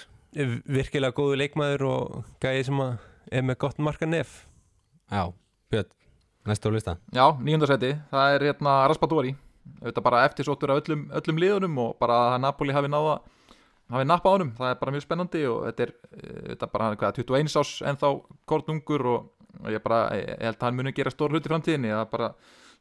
virkilega 0.67 1.17
góðu 1.17 1.39
leikmaður 1.41 1.87
og 1.91 2.25
gæði 2.45 2.65
sem 2.69 2.81
er 2.87 3.43
með 3.43 3.57
gott 3.59 3.79
marka 3.83 4.07
nef. 4.07 4.45
Já, 5.11 5.33
Björn, 5.73 5.89
næstu 6.47 6.69
á 6.69 6.73
lista. 6.75 6.97
Já, 7.15 7.27
nýjundasæti, 7.41 7.95
það 8.13 8.35
er 8.37 8.45
hérna 8.51 8.75
Raspadori 8.91 9.35
Þetta 9.83 10.03
bara 10.05 10.21
eftirsóttur 10.29 10.71
af 10.71 10.79
öllum, 10.85 11.01
öllum 11.11 11.39
liðunum 11.43 11.79
og 11.83 11.97
bara 11.99 12.37
að 12.37 12.41
Napoli 12.45 12.73
hafi 12.77 12.87
náða 12.87 13.17
hafi 13.93 14.09
nappa 14.09 14.31
á 14.31 14.35
honum, 14.35 14.53
það 14.57 14.73
er 14.73 14.79
bara 14.81 14.95
mjög 14.95 15.05
spennandi 15.07 15.43
og 15.47 15.65
þetta 15.69 15.87
er, 15.87 15.93
eh, 16.17 16.43
þetta 16.51 16.67
er 16.67 16.73
bara 16.73 16.91
hvað, 16.97 17.21
21 17.23 17.59
ás 17.61 17.73
ennþá 17.87 18.13
kornungur 18.47 19.07
og 19.15 19.33
og 19.65 19.73
ég 19.73 19.83
bara, 19.83 20.01
ég 20.17 20.27
ég 20.29 20.43
held 20.45 20.59
að 20.59 20.67
hann 20.67 20.77
muni 20.77 20.93
gera 20.93 21.13
stór 21.13 21.33
hluti 21.33 21.49
í 21.49 21.53
framtíðinni, 21.53 21.93
það 21.93 22.03
er 22.03 22.11
bara 22.11 22.33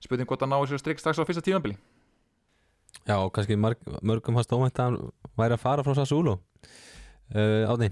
spurning 0.04 0.28
hvort 0.28 0.44
að 0.44 0.52
ná 0.52 0.58
þessu 0.58 0.80
strik 0.82 1.00
strax 1.00 1.22
á 1.22 1.28
fyrsta 1.28 1.44
tímabili. 1.46 1.78
Já, 3.06 3.16
og 3.20 3.32
kannski 3.36 3.56
mörgum 3.56 4.36
fannst 4.36 4.52
óvænt 4.52 4.82
að 4.82 4.90
hann 4.90 5.00
væri 5.38 5.56
að 5.56 5.64
fara 5.64 5.86
frá 5.86 5.96
Sassuolo. 5.96 6.40
Uh, 7.32 7.64
Átni 7.70 7.90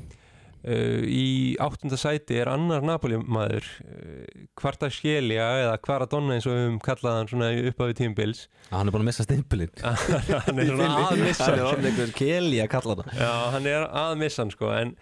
uh, 0.68 1.02
í 1.08 1.56
áttunda 1.64 1.98
sæti 2.00 2.38
er 2.42 2.50
annar 2.52 2.84
Napoli 2.86 3.18
maður 3.22 3.66
uh, 3.84 4.44
Kvarta 4.60 4.90
Skjelja 4.94 5.48
eða 5.64 5.78
Kvaradonna 5.84 6.38
eins 6.38 6.48
og 6.50 6.56
við 6.56 6.64
höfum 6.66 6.80
kallað 6.86 7.18
hann 7.20 7.32
svona 7.32 7.50
upp 7.72 7.84
á 7.84 7.86
við 7.90 7.98
tímbils 8.02 8.46
Hann 8.72 8.88
er 8.90 8.96
búin 8.96 9.04
að 9.06 9.10
missa 9.12 9.26
stimpilinn. 9.28 9.74
Hann 9.84 10.64
er 10.64 10.72
svona 10.72 10.88
að 11.10 11.22
missa 11.24 11.50
Hann 11.50 11.60
er 11.60 11.68
orðin 11.72 11.90
einhver 11.92 12.16
keli 12.18 12.62
að 12.64 12.72
kalla 12.76 12.98
það 13.02 13.20
Já, 13.22 13.34
hann 13.58 13.70
er 13.74 13.86
að 14.04 14.16
missa 14.24 14.44
hann 14.46 14.54
sko 14.56 14.72
en, 14.78 14.96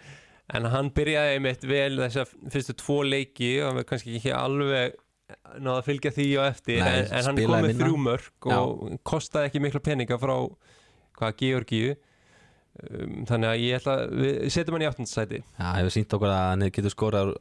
en 0.58 0.68
hann 0.74 0.90
byrjaði 0.98 1.38
einmitt 1.38 1.64
vel 1.70 1.94
þess 2.02 2.20
að 2.24 2.34
fyrstu 2.56 2.76
tvo 2.82 2.98
leiki 3.06 3.54
og 3.62 3.70
hann 3.70 3.80
var 3.80 3.88
kannski 3.92 4.18
ekki 4.18 4.34
alveg 4.36 4.98
náða 5.62 5.78
að 5.80 5.86
fylgja 5.88 6.10
því 6.12 6.28
á 6.36 6.42
eftir 6.50 6.80
Nei, 6.82 6.88
en, 6.92 7.06
en 7.08 7.26
hann 7.30 7.38
spilaði 7.38 7.62
kom 7.62 7.68
með 7.70 7.78
þrjú 7.82 8.00
mörg 8.06 8.48
og 8.52 8.96
kostaði 9.08 9.48
ekki 9.48 9.62
mikla 9.64 9.80
peninga 9.86 10.18
frá 10.20 10.34
hvað 11.16 11.36
Georgíu 11.40 11.94
um, 12.80 13.18
þannig 13.28 13.50
að 13.50 13.64
ég 13.64 13.80
ætla 13.80 13.96
við 14.10 14.38
setjum 14.54 14.78
hann 14.78 14.86
í 14.86 14.88
áttundasæti 14.90 15.42
Já, 15.42 15.66
hefur 15.78 15.94
sínt 15.96 16.16
okkur 16.16 16.32
að 16.32 16.46
hann 16.50 16.68
getur 16.68 16.94
skorað 16.94 17.34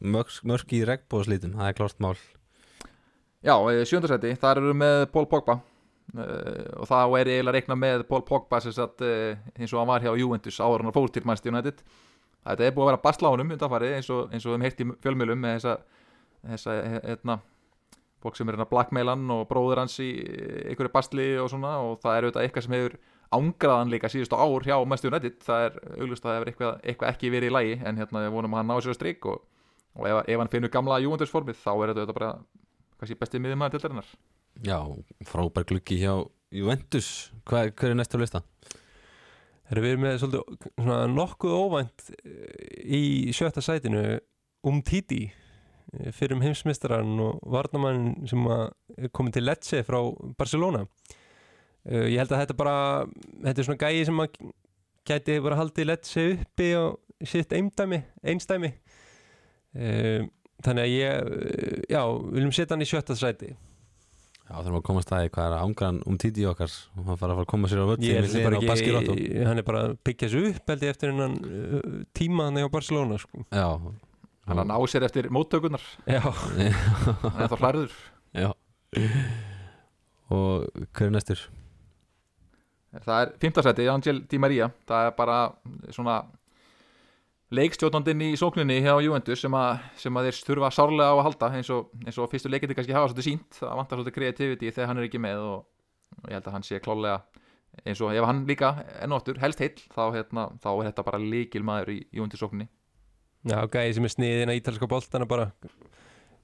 mörg, 0.00 0.34
mörg 0.46 0.74
í 0.76 0.84
regnbóðslítum 0.86 1.56
Það 1.58 1.70
er 1.70 1.78
klart 1.78 2.02
mál. 2.02 2.16
Já, 3.38 3.54
sjöndasæti, 3.86 4.32
þar 4.40 4.58
eru 4.58 4.72
við 4.72 4.80
með 4.80 5.00
Paul 5.14 5.28
Pogba. 5.30 5.60
Uh, 6.08 6.64
og 6.80 6.88
þá 6.88 6.96
er 7.20 7.28
ég 7.28 7.36
eiginlega 7.36 7.52
að 7.52 7.56
reikna 7.58 7.76
með 7.76 8.02
Paul 8.08 8.22
Pogba 8.26 8.58
sem 8.64 8.72
sagt, 8.72 9.04
uh, 9.04 9.36
eins 9.58 9.74
og 9.74 9.82
hann 9.82 9.90
var 9.90 10.02
hjá 10.02 10.14
Juventus 10.16 10.58
áður 10.58 10.82
en 10.82 10.88
hann 10.88 10.96
fór 10.96 11.12
til 11.12 11.22
Manchester 11.28 11.52
United. 11.52 11.82
Þetta 12.48 12.64
er 12.64 12.74
búið 12.74 12.86
að 12.86 12.90
vera 12.90 13.02
basla 13.04 13.28
á 13.28 13.32
honum 13.34 13.52
undanfarið 13.54 13.94
eins 13.98 14.08
og, 14.14 14.32
eins 14.32 14.46
og 14.46 14.50
við 14.50 14.56
höfum 14.56 14.66
heyrt 14.66 14.80
í 14.80 14.86
fjölmjölum 15.04 15.42
með 15.44 15.54
þessa, 15.58 15.74
þessa 16.54 16.76
hérna, 17.04 17.36
fólk 18.24 18.38
sem 18.38 18.48
er 18.48 18.56
hérna 18.56 18.68
blackmailan 18.72 19.34
og 19.36 19.44
bróður 19.50 19.82
hans 19.82 19.98
í 20.02 20.08
einhverju 20.64 20.94
basli 20.94 21.28
og 21.38 21.52
svona 21.52 21.74
og 21.84 22.00
það 22.02 22.16
er 22.16 22.26
auðvitað 22.26 22.46
eitthvað 22.46 22.66
sem 22.66 22.76
hefur 22.78 22.96
ángraðan 23.34 23.92
líka 23.92 24.08
síðustu 24.12 24.38
ár 24.38 24.64
hjá 24.64 24.76
Manchester 24.84 25.12
United. 25.12 25.36
Það 25.44 25.66
er 25.66 25.78
auglust 25.98 26.24
að 26.24 26.30
það 26.30 26.38
hefur 26.38 26.50
eitthvað, 26.52 26.80
eitthvað 26.82 27.12
ekki 27.12 27.32
verið 27.34 27.50
í 27.50 27.54
lægi 27.56 27.76
en 27.82 28.00
hérna 28.00 28.24
við 28.24 28.34
vonum 28.36 28.56
að 28.56 28.62
hann 28.62 28.70
ná 28.72 28.80
sér 28.80 28.94
að 28.94 28.98
strik 28.98 29.28
og, 29.28 29.44
og 29.98 30.08
ef, 30.08 30.20
ef 30.24 30.42
hann 30.42 30.52
finnur 30.52 30.72
gamla 30.74 31.00
Juventus 31.04 31.34
formið 31.34 31.60
þá 31.60 31.70
er 31.74 31.94
þetta 31.94 32.16
bara 32.16 32.32
kannski 32.98 33.18
bestið 33.20 33.44
miðjumæður 33.44 33.76
til 33.76 33.82
þarinnar 33.84 34.12
Já, 34.66 34.78
frábær 35.28 35.66
gluggi 35.68 36.00
hjá 36.00 36.14
Juventus. 36.54 37.10
Hver, 37.46 37.70
hver 37.76 37.92
er 37.92 37.98
næstu 37.98 38.18
á 38.18 38.22
lista? 38.22 38.42
Þegar 39.68 39.84
við 39.84 39.92
erum 39.92 40.06
með 40.06 40.16
svolítið 40.22 40.70
svona 40.78 40.98
nokkuð 41.12 41.58
óvænt 41.60 42.08
eh, 42.24 42.96
í 42.98 43.02
sjötta 43.36 43.62
sætinu 43.62 44.02
um 44.66 44.80
Titi 44.82 45.26
fyrir 46.12 46.36
um 46.36 46.42
heimsmeistaran 46.44 47.14
og 47.24 47.38
varnamann 47.48 48.26
sem 48.28 48.42
að 48.48 48.64
er 48.96 49.12
komin 49.14 49.32
til 49.32 49.46
Lecce 49.46 49.80
frá 49.86 50.00
Barcelona. 50.36 50.82
uh, 50.84 51.27
ég 51.88 52.18
held 52.20 52.32
að 52.32 52.42
þetta 52.42 52.56
bara 52.58 52.78
þetta 53.42 53.62
er 53.62 53.68
svona 53.68 53.84
gæi 53.88 54.06
sem 54.08 54.24
að 54.24 54.40
gæti 55.08 55.38
bara 55.44 55.58
haldið 55.58 55.88
Lecce 55.88 56.24
uppi 56.34 56.72
og 56.78 56.98
sitt 57.26 57.54
eindæmi, 57.56 58.02
einstæmi 58.22 58.72
uh, 59.74 60.26
þannig 60.64 60.84
að 60.84 60.92
ég 60.92 61.24
uh, 61.24 61.80
já, 61.90 62.02
viljum 62.34 62.52
setja 62.54 62.76
hann 62.76 62.84
í 62.84 62.88
sjötta 62.88 63.16
sæti. 63.18 63.54
Já, 64.48 64.54
þurfum 64.62 64.78
að 64.78 64.84
koma 64.86 65.02
að 65.02 65.04
staði 65.04 65.32
hvað 65.34 65.46
er 65.46 65.54
að 65.58 65.64
ángraðan 65.66 65.98
um 66.08 66.18
títi 66.20 66.44
okkar. 66.48 66.76
Og 66.96 67.02
hann 67.02 67.18
fara 67.20 67.34
að 67.34 67.40
fara 67.40 67.44
að 67.44 67.50
koma 67.52 67.68
sér 67.68 67.82
á 67.84 67.90
völdi 67.90 68.12
hann 69.44 69.60
er 69.60 69.66
bara 69.66 69.82
að 69.90 69.98
byggja 70.08 70.30
sig 70.32 70.46
upp 70.54 70.72
held 70.72 70.86
ég 70.86 70.94
eftir 70.94 71.12
hennan 71.12 71.36
uh, 71.42 71.98
tíma 72.16 72.48
hann 72.48 72.62
á 72.64 72.68
Barcelona 72.72 73.20
sko. 73.20 73.44
Já, 73.52 73.68
hann 74.48 74.64
að 74.64 74.70
ná 74.70 74.78
sér 74.88 75.08
eftir 75.08 75.28
móttökunar 75.34 75.84
já, 76.08 76.22
hann 77.26 77.44
er 77.44 77.52
þá 77.52 77.58
hlæður 77.60 78.00
já. 78.32 78.50
Og 80.32 80.86
hver 80.96 81.08
er 81.10 81.16
næstur? 81.18 81.48
Það 82.96 83.22
er 83.22 83.32
fymtasæti, 83.42 83.88
Angel 83.92 84.22
Di 84.30 84.38
Maria. 84.40 84.70
Það 84.88 85.06
er 85.10 85.16
bara 85.18 85.38
svona 85.94 86.18
leikstjótandinn 87.56 88.20
í 88.26 88.30
sókninni 88.36 88.76
hjá 88.84 88.92
Juventus 89.00 89.40
sem 89.40 89.54
að, 89.56 89.78
sem 89.96 90.16
að 90.20 90.26
þeir 90.28 90.38
þurfa 90.50 90.68
sárlega 90.76 91.08
á 91.08 91.16
að 91.16 91.22
halda 91.30 91.48
eins 91.56 91.70
og, 91.72 91.86
eins 92.04 92.18
og 92.20 92.28
fyrstu 92.32 92.50
leikindi 92.52 92.76
kannski 92.76 92.92
hafa 92.96 93.08
svolítið 93.08 93.28
sínt 93.30 93.56
það 93.62 93.78
vantar 93.80 93.98
svolítið 94.00 94.16
kreativity 94.18 94.72
þegar 94.74 94.90
hann 94.90 95.00
er 95.00 95.06
ekki 95.08 95.20
með 95.24 95.44
og, 95.46 95.62
og 96.18 96.26
ég 96.28 96.36
held 96.36 96.50
að 96.50 96.56
hann 96.58 96.66
sé 96.68 96.80
klálega 96.84 97.22
eins 97.88 98.02
og 98.04 98.12
ef 98.12 98.26
hann 98.28 98.42
líka 98.48 98.74
ennóttur 99.00 99.40
helst 99.40 99.62
heill 99.64 99.78
þá, 99.94 100.02
hérna, 100.18 100.44
þá 100.60 100.68
er 100.74 100.90
þetta 100.90 101.06
bara 101.08 101.22
líkil 101.22 101.64
maður 101.64 101.94
í 101.94 101.98
Juventus 102.18 102.42
sókninni. 102.42 102.68
Já, 103.48 103.62
gæði 103.72 103.96
sem 103.96 104.08
er 104.08 104.12
sniðin 104.12 104.52
að 104.52 104.60
ítalska 104.60 104.88
boltana 104.90 105.28
bara 105.30 105.48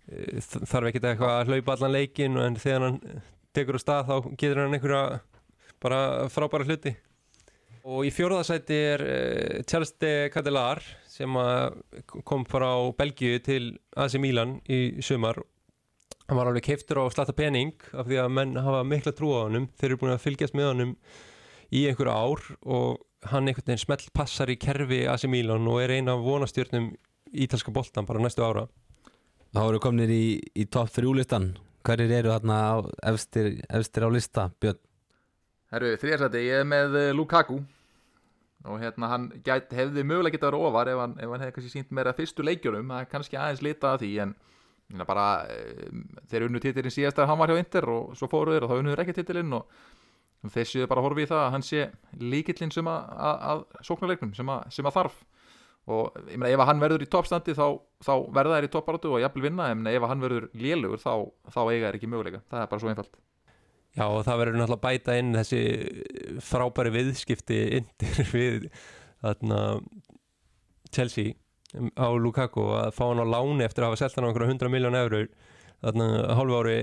þ- 0.09 0.65
þarf 0.71 0.89
ekki 0.89 1.03
eitthvað 1.05 1.37
að 1.43 1.53
hlaupa 1.53 1.77
allan 1.77 1.95
leikin 1.99 2.41
en 2.41 2.57
þegar 2.61 2.87
hann 2.89 2.99
tekur 3.57 3.77
á 3.77 3.81
stað 3.83 4.09
þá 4.09 4.15
getur 4.41 4.63
hann 4.63 4.77
einhverja 4.79 5.21
bara 5.85 6.29
frábæra 6.33 6.67
hluti. 6.67 6.95
Og 7.85 8.07
í 8.09 8.13
fjórðasæti 8.15 8.77
er 8.95 9.05
uh, 9.05 9.63
Charles 9.69 9.93
de 10.01 10.13
Catelar 10.33 10.81
sem 11.15 11.37
kom 12.27 12.43
frá 12.49 12.71
Belgíu 12.99 13.39
til 13.45 13.77
AC 13.95 14.17
Milan 14.19 14.57
í 14.67 14.99
sumar. 15.05 15.39
Hann 16.25 16.41
var 16.41 16.49
alveg 16.51 16.65
keiftur 16.67 17.05
á 17.05 17.13
slatta 17.13 17.37
pening 17.37 17.77
af 17.93 18.09
því 18.09 18.19
að 18.23 18.33
menn 18.35 18.57
hafa 18.59 18.81
mikla 18.89 19.13
trú 19.15 19.31
á 19.37 19.45
honum. 19.45 19.69
Þeir 19.79 19.91
eru 19.93 20.01
búin 20.01 20.15
að 20.17 20.25
fylgjast 20.25 20.57
með 20.59 20.71
honum 20.73 20.95
í 21.71 21.85
einhver 21.87 22.11
ár 22.11 22.43
og 22.65 23.05
hann 23.31 23.47
einhvern 23.47 23.69
veginn 23.69 23.85
smelt 23.85 24.09
passar 24.17 24.51
í 24.51 24.59
kerfi 24.59 25.05
AC 25.07 25.29
Milan 25.31 25.69
og 25.71 25.85
er 25.85 25.95
eina 25.95 26.17
af 26.17 26.25
vonastjörnum 26.25 26.91
ítalska 27.31 27.71
boltan 27.77 28.09
bara 28.09 28.25
næstu 28.25 28.43
ára. 28.43 28.67
Þá 29.55 29.63
eru 29.69 29.85
komnir 29.85 30.11
í, 30.11 30.41
í 30.59 30.67
topp 30.67 30.91
þrjúlistan 30.97 31.53
Hverjir 31.85 32.15
eru 32.17 32.31
þarna 32.33 32.59
efstir, 33.11 33.59
efstir 33.69 34.07
á 34.07 34.09
lista, 34.09 34.47
Björn? 34.57 34.79
Herru, 35.75 35.97
þriðarsæti, 35.99 36.41
ég 36.47 36.61
er 36.63 36.67
með 36.71 36.93
eh, 37.01 37.13
Lukaku. 37.17 37.57
Og 38.71 38.79
hérna 38.79 39.09
hann 39.11 39.25
gæt, 39.45 39.73
hefði 39.75 40.05
mögulega 40.07 40.37
getað 40.37 40.53
verið 40.53 40.67
ofar 40.69 40.91
ef 40.93 41.01
hann, 41.03 41.17
ef 41.19 41.33
hann 41.33 41.43
hefði 41.43 41.55
kannski 41.57 41.73
sínt 41.73 41.91
meira 41.93 42.15
fyrstu 42.17 42.47
leikjunum 42.47 42.93
það 42.95 43.03
er 43.03 43.09
kannski 43.11 43.37
aðeins 43.37 43.65
litað 43.67 43.97
af 43.97 44.01
því 44.01 44.13
en 44.25 44.31
bara, 45.05 45.27
e, 45.53 45.91
þeir 46.31 46.47
unnu 46.47 46.63
titilinn 46.63 46.95
síðast 46.95 47.21
að 47.21 47.29
hann 47.29 47.43
var 47.43 47.53
hjá 47.53 47.61
Inter 47.61 47.89
og 47.93 48.15
svo 48.17 48.31
fóru 48.33 48.55
þeir 48.55 48.65
og 48.65 48.73
þá 48.73 48.79
unnuður 48.79 49.03
ekki 49.05 49.17
titilinn 49.19 49.59
og 49.59 49.77
þeir 50.55 50.71
séu 50.71 50.89
bara 50.89 51.03
að 51.03 51.09
horfa 51.11 51.25
í 51.27 51.29
það 51.35 51.43
að 51.43 51.53
hann 51.59 51.67
sé 51.69 51.85
líkillinn 52.23 52.73
sem 52.79 52.89
að, 52.95 53.13
að, 53.29 53.45
að 53.51 53.85
sóknarleiknum 53.91 54.33
sem 54.39 54.55
að, 54.57 54.65
sem 54.79 54.89
að 54.89 54.97
þarf. 54.97 55.21
Og 55.99 56.19
ég 56.31 56.41
meina 56.41 56.55
ef 56.55 56.65
að 56.65 56.71
hann 56.71 56.87
verður 56.87 57.05
í 57.05 57.13
toppstandi 57.13 57.59
þá, 57.59 57.67
þá 58.07 58.15
verða 58.39 58.57
þær 58.57 58.71
í 58.71 58.75
toppáratu 58.79 59.13
og 59.13 59.25
jafnvel 59.27 59.49
vinna 59.51 59.69
en 59.75 59.85
ef 59.93 60.01
að 60.01 60.15
hann 60.15 60.25
verður 60.25 60.51
lélugur 60.57 61.05
þá, 61.05 61.13
þá 61.53 61.63
eiga 61.67 61.91
þær 61.91 62.01
ekki 62.01 62.13
möguleika, 62.15 62.45
það 62.49 62.65
er 62.65 62.73
bara 62.73 62.87
svo 62.87 62.95
einfalt 62.95 63.25
Já 63.95 64.09
og 64.09 64.25
það 64.27 64.41
verður 64.41 64.59
náttúrulega 64.59 64.83
bæta 64.83 65.17
inn 65.21 65.37
þessi 65.37 65.61
frábæri 66.43 66.91
viðskipti 66.97 67.59
indir 67.79 68.23
við 68.35 68.69
þarna, 69.23 69.61
Chelsea 70.91 71.37
á 71.95 72.09
Lukaku. 72.19 72.67
Að 72.81 72.91
fá 72.97 73.05
hann 73.07 73.23
á 73.23 73.27
láni 73.27 73.67
eftir 73.67 73.85
að 73.85 73.93
hafa 73.93 74.03
selt 74.03 74.19
hann 74.19 74.27
á 74.27 74.29
einhverja 74.33 74.51
100 74.57 74.73
miljón 74.75 74.99
eurur 74.99 75.31
þarna 75.85 76.09
hálfu 76.39 76.59
ári 76.63 76.77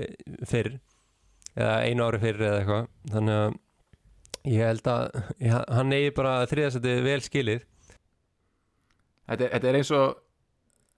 fyrr 0.47 0.71
eða 1.57 1.75
einu 1.83 2.07
ári 2.07 2.21
fyrr 2.23 2.41
eða 2.47 2.61
eitthvað. 2.61 2.89
Þannig 3.11 3.41
að 3.41 3.59
ég 4.55 4.65
held 4.71 4.89
að 4.93 5.05
ég, 5.43 5.55
hann 5.77 5.95
eigi 5.97 6.15
bara 6.17 6.35
þriðasætti 6.51 6.97
vel 7.05 7.21
skilið. 7.27 7.65
Þetta, 9.27 9.51
þetta 9.55 9.71
er 9.71 9.79
eins 9.81 9.91
og 9.95 10.19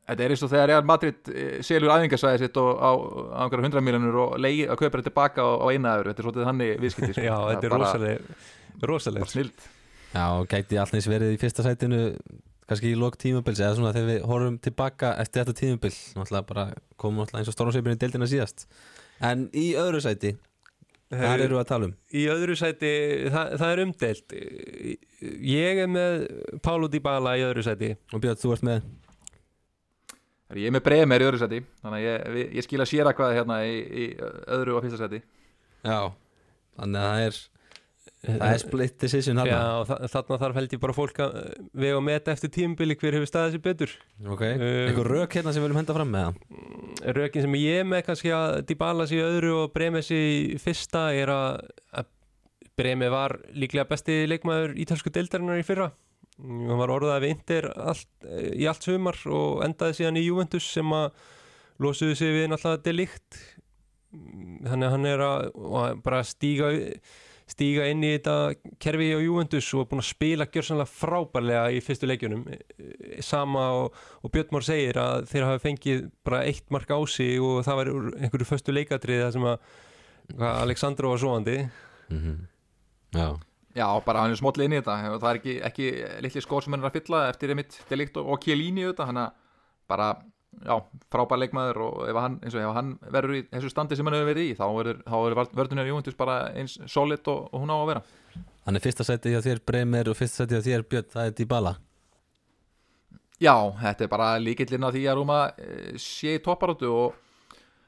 Þetta 0.04 0.24
er 0.26 0.34
eins 0.36 0.42
og 0.44 0.50
þegar 0.52 0.68
Real 0.68 0.84
Madrid 0.90 1.30
eh, 1.32 1.60
selur 1.64 1.94
æfingarsvæði 1.96 2.42
sitt 2.44 2.58
og 2.60 2.72
á, 2.76 2.92
á 2.92 3.42
einhverja 3.46 3.70
100 3.70 3.84
miljonur 3.88 4.18
og 4.26 4.34
leigi 4.44 4.66
að 4.68 4.80
kaupa 4.82 4.98
þetta 5.00 5.08
tilbaka 5.10 5.46
á, 5.48 5.50
á 5.64 5.66
eina 5.72 5.94
öðru, 6.00 6.12
þetta 6.12 6.20
er 6.24 6.28
svolítið 6.28 6.48
þannig 6.50 6.74
viðskipti 6.84 7.14
sko. 7.16 7.24
Já, 7.30 7.36
þetta 7.54 7.70
er 7.70 7.76
bara- 7.76 7.92
rosaleg 7.94 8.88
rosaleg. 8.92 9.24
bara 9.24 9.32
snild. 9.32 9.68
Já, 10.14 10.26
gæti 10.52 10.80
allt 10.82 10.98
eins 11.00 11.08
verið 11.10 11.36
í 11.36 11.40
fyrsta 11.42 11.64
sætinu 11.66 12.02
kannski 12.68 12.92
í 12.92 12.98
lok 13.00 13.16
tímabils 13.20 13.60
eða 13.64 13.78
svona 13.78 13.94
þegar 13.96 14.10
við 14.12 14.26
horfum 14.30 14.58
tilbaka 14.64 15.14
eftir 15.24 15.44
þetta 15.44 15.56
tímabil 15.62 15.94
náttúrulega 16.20 16.48
bara 16.52 16.66
komum 17.00 17.24
náttúrulega 17.24 17.44
eins 17.46 17.52
og 17.52 17.56
stórnsveipinu 17.58 17.96
í 17.96 18.02
deildina 18.04 18.28
síðast. 18.32 18.68
En 19.24 19.48
í 19.56 19.70
öðru 19.80 20.00
sæti 20.04 20.34
þar 21.14 21.44
eru 21.46 21.56
við 21.58 21.62
að 21.64 21.70
tala 21.72 21.88
um? 21.90 21.96
Í 22.12 22.24
öðru 22.34 22.56
sæti, 22.60 22.92
það, 23.34 23.56
það 23.62 23.72
er 23.74 23.82
umdelt 23.84 24.36
Ég 25.54 25.82
er 25.86 25.90
með 25.92 26.24
Paulo 26.66 26.90
Dybala 26.92 27.36
í 27.40 27.44
öðru 27.46 27.64
sæti. 27.66 27.92
Og 28.16 28.24
Björn, 28.24 28.40
þú 28.42 28.54
ert 28.56 28.66
með 28.68 28.88
Ég 30.60 30.68
er 30.70 30.76
með 30.78 30.84
Bremer 30.90 31.24
í 31.24 31.28
öðru 31.30 31.40
seti 31.42 31.62
þannig 31.84 31.98
að 31.98 32.06
ég, 32.08 32.28
við- 32.38 32.54
ég 32.60 32.68
skila 32.68 32.86
sér 32.90 33.10
að 33.10 33.18
hvað 33.20 33.34
hérna 33.40 33.58
í, 33.66 33.74
í 33.82 34.06
öðru 34.58 34.78
og 34.78 34.86
fyrsta 34.86 35.02
seti 35.06 35.24
Já, 35.84 36.00
þannig 36.80 37.02
að 37.02 37.10
það 37.14 37.26
er 37.28 37.42
það 38.24 38.54
er 38.54 38.62
split 38.62 38.94
decision 39.04 39.40
Já, 39.44 39.44
þarna 39.44 39.80
og 39.82 39.88
þa 39.90 39.96
þarna 40.14 40.38
þarf 40.44 40.58
held 40.60 40.74
ég 40.76 40.82
bara 40.84 40.96
fólk 40.96 41.18
að 41.26 41.34
eh, 41.42 41.58
vega 41.84 41.98
og 42.00 42.04
meta 42.08 42.32
eftir 42.32 42.52
tímubili 42.56 42.96
hver 43.00 43.18
hefur 43.18 43.28
staðið 43.28 43.56
sér 43.58 43.64
betur. 43.66 43.96
Ok, 44.32 44.44
Um, 44.54 44.64
einhver 44.88 45.10
rök 45.12 45.36
hérna 45.36 45.52
sem 45.52 45.60
við 45.60 45.68
viljum 45.68 45.80
henda 45.82 45.96
fram 45.98 46.14
með 46.14 46.30
það? 46.30 47.18
Rökin 47.18 47.44
sem 47.44 47.58
ég 47.60 47.82
er 47.82 47.90
með 47.90 48.06
kannski 48.08 48.32
að 48.32 48.62
Dybala 48.70 49.08
sé 49.12 49.18
í 49.20 49.24
öðru 49.26 49.52
og 49.66 49.74
Bremes 49.76 50.12
í 50.16 50.22
fyrsta 50.64 51.02
er 51.20 51.34
að, 51.36 51.60
að 52.00 52.08
Breme 52.80 53.10
var 53.12 53.36
líklega 53.60 53.86
besti 53.92 54.22
leikmaður 54.32 54.78
ítalsku 54.86 55.12
deildarinnar 55.14 55.60
í 55.60 55.68
fyrra. 55.68 55.90
Mm, 55.92 56.00
hann 56.44 56.80
var 56.80 56.94
orðað 56.94 57.24
við 57.24 57.36
Inter 57.38 57.70
allt, 57.72 58.10
eh, 58.28 58.52
í 58.60 58.68
allt 58.70 58.86
sumar 58.86 59.20
og 59.32 59.64
endaði 59.66 60.00
síðan 60.00 60.22
í 60.22 60.26
Juventus 60.28 60.70
sem 60.76 60.96
að 60.96 61.12
losuðu 61.84 62.16
sig 62.20 62.34
við 62.36 62.50
náttúrulega 62.52 62.86
delikt. 62.86 63.44
Þannig 64.14 64.88
að 64.88 64.94
hann 64.94 65.06
er 65.10 65.24
að 65.26 66.02
bara 66.06 66.24
stíga 66.28 66.74
stíga 67.50 67.86
inn 67.92 68.04
í 68.06 68.14
þetta 68.14 68.36
kerfi 68.82 69.10
á 69.14 69.20
Juventus 69.20 69.68
og 69.76 69.90
búin 69.90 70.02
að 70.02 70.10
spila 70.10 70.48
gjörsanlega 70.48 70.90
frábærlega 70.90 71.64
í 71.76 71.82
fyrstu 71.84 72.08
leikjunum. 72.08 72.46
Sama 73.26 73.66
og, 73.82 73.98
og 74.24 74.34
Björn 74.34 74.54
Már 74.56 74.66
segir 74.66 75.00
að 75.02 75.28
þeir 75.32 75.48
hafi 75.50 75.64
fengið 75.66 76.06
bara 76.26 76.44
eitt 76.48 76.70
mark 76.74 76.94
á 76.94 77.00
sig 77.10 77.42
og 77.44 77.64
það 77.68 77.80
var 77.82 77.92
einhverju 78.24 78.50
föstu 78.50 78.76
leikatrið 78.76 79.26
það 79.26 79.36
sem 79.36 79.50
að 79.52 79.68
Alexandro 80.54 81.14
var 81.14 81.22
svoandi 81.22 81.60
mm 82.10 82.42
Já, 83.14 83.38
Já, 83.74 83.88
bara 84.06 84.22
hann 84.22 84.34
er 84.34 84.38
smótli 84.38 84.68
inn 84.68 84.76
í 84.76 84.80
þetta. 84.82 85.14
Og 85.16 85.22
það 85.22 85.30
er 85.32 85.40
ekki, 85.40 85.54
ekki 85.70 85.88
litli 86.26 86.44
skór 86.46 86.66
sem 86.66 86.76
hann 86.76 86.84
er 86.84 86.92
að 86.92 87.00
fylla 87.00 87.24
eftir 87.32 87.54
einmitt 87.54 87.80
delikt 87.90 88.20
og, 88.22 88.30
og 88.30 88.44
Chiellini 88.44 88.86
auðvitað. 88.86 89.10
Hann 89.10 89.22
að 89.24 89.32
bara, 89.90 90.10
já, 90.62 90.76
frábær 91.14 91.42
leikmaður 91.42 91.80
og 91.88 92.04
ef 92.12 92.20
hann, 92.22 92.36
eins 92.44 92.58
og 92.58 92.62
ef 92.62 92.78
hann 92.78 92.92
verður 93.16 93.40
í 93.40 93.42
þessu 93.50 93.72
standi 93.74 93.98
sem 93.98 94.10
hann 94.10 94.18
hefur 94.20 94.30
verið 94.30 94.52
í, 94.52 94.58
þá 94.60 94.66
verður, 94.78 95.82
í 95.82 95.88
Júventus 95.90 96.20
bara 96.20 96.38
eins 96.54 96.78
solid 96.86 97.26
og, 97.34 97.50
og 97.50 97.66
hún 97.66 97.74
á 97.74 97.78
að 97.80 97.90
vera. 97.94 98.06
Þannig 98.64 98.86
fyrsta 98.86 99.08
sæti 99.08 99.34
hjá 99.34 99.42
þér 99.44 99.66
Bremer 99.66 100.14
og 100.14 100.20
fyrsta 100.20 100.44
sæti 100.44 100.60
hjá 100.60 100.68
þér 100.70 100.88
Björn, 100.94 101.10
það 101.16 101.32
er 101.32 101.36
Dybala. 101.40 101.74
Já, 103.42 103.56
þetta 103.82 104.06
er 104.06 104.14
bara 104.14 104.30
líkillinn 104.40 104.86
að 104.88 104.96
því 104.96 105.04
að 105.10 105.18
Rúma 105.20 105.40
eh, 105.58 105.94
sé 106.00 106.38
í 106.38 106.44
topparáttu 106.46 106.94
og 106.94 107.18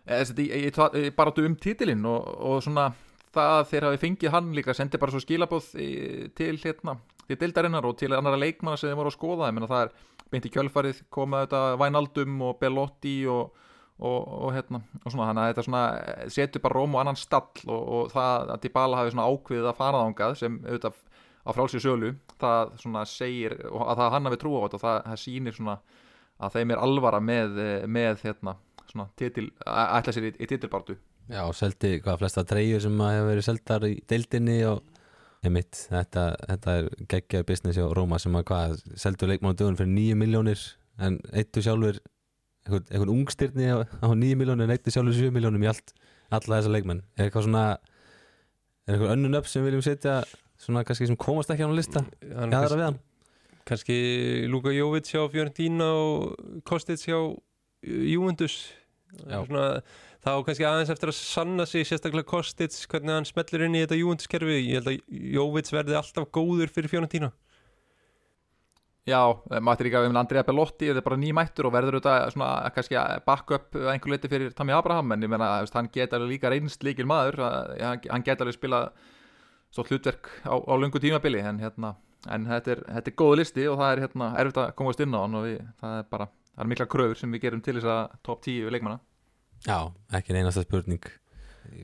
eða, 0.06 0.34
í, 0.42 0.50
í, 0.50 0.62
í, 0.68 1.06
í 1.06 1.14
baráttu 1.16 1.46
um 1.48 1.56
titilinn 1.62 2.06
og, 2.10 2.26
og 2.50 2.64
svona 2.66 2.90
það 3.36 3.52
að 3.56 3.68
þeir 3.72 3.88
hafi 3.90 4.02
fengið 4.02 4.34
hann 4.34 4.50
líka 4.56 4.76
sendi 4.76 5.00
bara 5.02 5.14
svo 5.14 5.22
skilabóð 5.24 5.70
í, 5.82 5.90
til 6.38 6.56
hérna, 6.62 6.98
til 7.28 7.38
dildarinnar 7.42 7.88
og 7.88 7.98
til 8.00 8.12
annara 8.16 8.40
leikmanna 8.40 8.80
sem 8.80 8.90
þeir 8.90 9.00
voru 9.00 9.12
að 9.12 9.18
skoða, 9.18 9.50
ég 9.50 9.58
meina 9.58 9.70
það 9.72 9.86
er 9.86 9.94
beint 10.32 10.48
í 10.48 10.52
kjölfarið 10.54 11.04
komað 11.14 11.46
þetta 11.46 11.62
Vainaldum 11.82 12.42
og 12.48 12.60
Bellotti 12.62 13.16
og, 13.32 13.66
og, 14.00 14.20
og 14.48 14.56
hérna, 14.56 14.82
og 15.02 15.08
svona, 15.08 15.30
þannig 15.30 15.44
að 15.44 15.52
þetta 15.52 15.66
svona 15.68 15.84
eh, 16.02 16.24
setur 16.36 16.66
bara 16.66 16.80
Róm 16.80 16.96
og 16.98 17.04
annan 17.04 17.20
stall 17.20 17.68
og, 17.68 17.84
og 17.98 18.14
það 18.14 18.54
að 18.56 18.64
Dybala 18.66 19.02
hafi 19.02 19.14
svona 19.16 19.28
ákveðið 19.30 19.70
að 19.72 19.80
fara 19.80 20.04
þangað 20.06 20.38
sem 20.42 20.60
auðvitað 20.66 21.02
á 21.46 21.50
frálsið 21.54 21.84
sölu 21.86 22.14
það 22.42 22.72
svona 22.82 23.04
segir 23.08 23.54
að 23.70 24.00
það 24.02 24.16
hann 24.16 24.30
hafi 24.30 24.40
trú 24.42 24.56
á 24.58 24.64
þetta 24.66 24.80
og 24.80 24.86
það, 24.86 25.02
það 25.12 25.22
sýnir 25.22 25.58
svona 25.58 25.76
að 26.36 26.56
þeim 26.58 26.74
er 26.74 26.82
alvara 26.84 27.22
með, 27.24 27.60
eh, 27.62 27.86
með 27.88 28.24
hérna, 28.26 28.56
svona 28.90 29.10
titil, 29.20 29.52
ætla 29.66 30.16
sér 30.16 30.32
í, 30.32 30.34
í 30.42 30.50
titilbartu 30.50 30.98
Já, 31.32 31.42
og 31.46 31.56
seldi 31.58 31.96
hvað 32.06 32.20
flesta 32.22 32.44
treyjur 32.48 32.84
sem 32.84 33.00
að 33.02 33.16
hefur 33.16 33.30
verið 33.32 33.48
seldar 33.48 33.86
í 33.88 33.94
deildinni 34.10 34.58
og 34.70 34.84
einmitt, 35.46 35.80
þetta, 35.92 36.26
þetta 36.50 36.76
er 36.80 36.90
geggjaður 37.12 37.48
business 37.50 37.80
hjá 37.80 37.86
Róma 37.98 38.20
sem 38.22 38.36
að 38.38 38.46
hvað, 38.50 38.76
seldu 39.02 39.30
leikmánu 39.30 39.58
dögun 39.60 39.80
fyrir 39.80 39.92
9 39.94 40.20
miljónir 40.22 40.62
en 41.02 41.18
eittu 41.34 41.64
sjálfur 41.66 42.00
einhvern, 42.66 42.86
einhvern 42.92 43.14
ungstyrni 43.14 43.70
á, 43.70 43.78
á 43.86 44.08
9 44.10 44.38
miljónir 44.40 44.68
en 44.68 44.76
eittu 44.76 44.94
sjálfur 44.94 45.18
7 45.18 45.34
miljónum 45.36 45.66
í 45.66 45.70
allt 45.70 45.94
alla 46.34 46.60
þessa 46.60 46.74
leikmenn, 46.74 47.04
er 47.18 47.28
eitthvað 47.28 47.46
svona 47.48 47.66
er 48.86 48.96
eitthvað 48.96 49.14
önnun 49.16 49.40
upp 49.40 49.50
sem 49.50 49.62
við 49.62 49.72
viljum 49.72 49.86
setja 49.86 50.16
svona 50.62 50.86
kannski 50.88 51.10
sem 51.10 51.20
komast 51.20 51.52
ekki 51.54 51.66
á 51.66 51.68
hann 51.68 51.78
lista? 51.78 52.06
Hann 52.22 52.54
Já, 52.54 52.58
það 52.58 52.64
er 52.64 52.70
kannski, 52.70 52.80
við 52.80 52.88
hann? 52.88 53.00
kannski 53.70 54.00
Luka 54.54 54.74
Jovic 54.74 55.12
hjá 55.12 55.22
Fiorentina 55.34 55.90
og 56.00 56.62
Kostic 56.68 57.02
hjá 57.06 57.18
Juventus. 57.86 58.74
Já. 59.16 59.46
svona, 59.46 59.82
þá 60.26 60.32
kannski 60.48 60.66
aðeins 60.66 60.90
eftir 60.94 61.12
að 61.12 61.18
sanna 61.20 61.66
sig 61.70 61.86
sérstaklega 61.86 62.26
Kostic, 62.32 62.76
hvernig 62.90 63.14
hann 63.14 63.28
smellir 63.30 63.66
inn 63.68 63.76
í 63.78 63.84
þetta 63.86 64.00
Juventus 64.00 64.30
kerfi, 64.32 64.56
ég 64.66 64.80
held 64.80 64.90
að 64.90 65.20
Jovic 65.36 65.70
verði 65.76 65.98
alltaf 66.00 66.30
góður 66.34 66.72
fyrir 66.74 66.90
Fiorentina. 66.92 67.32
Já, 69.06 69.20
eh, 69.54 69.60
mætti 69.62 69.86
líka 69.86 70.00
við 70.02 70.16
Andrea 70.18 70.42
Bellotti 70.48 70.88
þetta 70.90 70.98
er 71.04 71.06
bara 71.06 71.20
nýmættur 71.22 71.68
og 71.70 71.74
verður 71.76 72.00
þetta 72.00 72.32
svona 72.34 72.72
kannski 72.74 72.98
backup 73.28 73.76
að 73.78 73.92
einhver 73.92 74.16
leiti 74.16 74.32
fyrir 74.32 74.56
Tammy 74.58 74.74
Abraham 74.74 75.12
en 75.14 75.22
ég 75.28 75.30
veist, 75.30 75.76
hann 75.78 75.90
geta 75.94 76.18
líka 76.18 76.50
reynst 76.50 76.82
líkil 76.82 77.06
maður, 77.06 77.38
að- 77.46 77.82
hann, 77.84 78.02
hann 78.10 78.24
geta 78.26 78.42
alveg 78.44 78.58
spila 78.58 78.80
stótt 79.72 79.92
hlutverk 79.94 80.26
á, 80.50 80.58
á 80.58 80.74
lungu 80.74 80.98
tímabili 80.98 81.38
en 81.46 81.60
hérna, 81.62 81.96
en 82.34 82.48
þetta 82.50 82.72
er, 82.74 82.82
þetta 82.98 83.12
er 83.14 83.20
góð 83.22 83.38
listi 83.38 83.68
og 83.70 83.78
það 83.78 83.92
er 83.94 84.02
hérna 84.08 84.32
erfitt 84.42 84.58
að 84.58 84.74
komast 84.82 85.00
inn 85.06 85.14
á 85.14 85.22
hann 85.22 85.36
og 85.38 85.44
við, 85.46 85.62
það 85.84 86.00
er 86.00 86.10
bara 86.10 86.26
það 86.56 86.66
er 86.66 86.72
mikla 86.74 86.90
kröfur 86.90 87.16
sem 87.22 87.32
við 87.32 87.42
gerum 87.46 87.62
til 87.62 87.76
þess 87.78 87.86
að 87.94 88.18
top 88.26 88.42
10 88.42 88.72
leikmanna 88.74 89.00
Já, 89.66 89.80
ekki 90.14 90.36
neynast 90.36 90.62
spurning. 90.66 91.06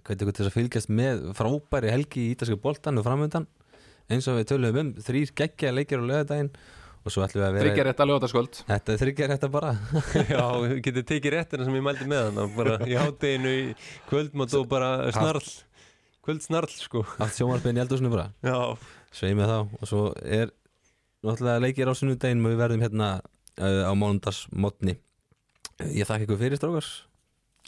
Hvernig 0.05 0.19
til 0.21 0.29
þess 0.29 0.49
að 0.51 0.57
fylgjast 0.57 0.91
með 0.93 1.23
frábæri 1.37 1.89
helgi 1.91 2.27
í 2.27 2.35
ítalska 2.35 2.59
boltan 2.61 3.01
og 3.01 3.07
framöndan 3.07 3.47
eins 4.11 4.27
og 4.29 4.37
við 4.37 4.51
töluðum 4.51 4.91
um, 4.91 4.93
þrýr 5.01 5.33
geggja 5.41 5.73
leikir 5.73 6.03
á 6.03 6.05
lögadaginn 6.05 6.51
og 7.01 7.13
svo 7.13 7.23
ætlum 7.25 7.41
við 7.41 7.47
að 7.47 7.55
vera 7.55 7.65
Tryggja 7.65 7.85
rétt 7.87 8.03
að 8.03 8.09
lögataskvöld 8.11 8.59
Þetta 8.67 8.93
er 8.93 9.01
þryggjar 9.01 9.33
þetta 9.33 9.49
bara. 9.55 9.73
Já, 10.35 10.43
við 10.61 10.77
getum 10.85 11.07
tekið 11.11 11.35
réttina 11.35 11.67
sem 11.67 11.77
ég 11.79 11.85
mældi 11.87 12.07
með 12.11 12.29
hann 12.29 12.55
bara 12.57 12.77
í 12.85 12.97
hátteginu 12.99 13.53
í 13.57 13.67
kvöldmátt 14.11 14.57
og 14.59 14.67
bara 14.71 14.93
snarl 15.15 15.51
kvöldsnarl 16.21 16.69
sko. 16.77 17.01
Allt 17.17 17.33
sjómarbein 17.33 17.79
í 17.79 17.81
eldhúsinu 17.81 18.11
bara. 18.13 18.27
Já, 18.45 18.77
sveið 19.17 19.39
með 19.39 19.49
þá. 19.49 19.59
Og 19.79 19.89
svo 19.89 20.01
er 20.21 20.51
náttúrulega 21.25 21.63
leikir 21.65 21.89
á 21.89 21.93
sunnudaginn 21.97 22.45
og 22.45 22.53
við 22.53 22.61
verðum 22.61 22.85
hérna 22.85 23.07
uh, 23.57 23.89
á 23.89 23.93
mánundas 23.97 24.45
mótni 24.53 24.99
Ég 25.81 26.05
þakka 26.05 26.27
ykkur 26.27 26.37
fyrir 26.37 26.59
strákars 26.59 26.91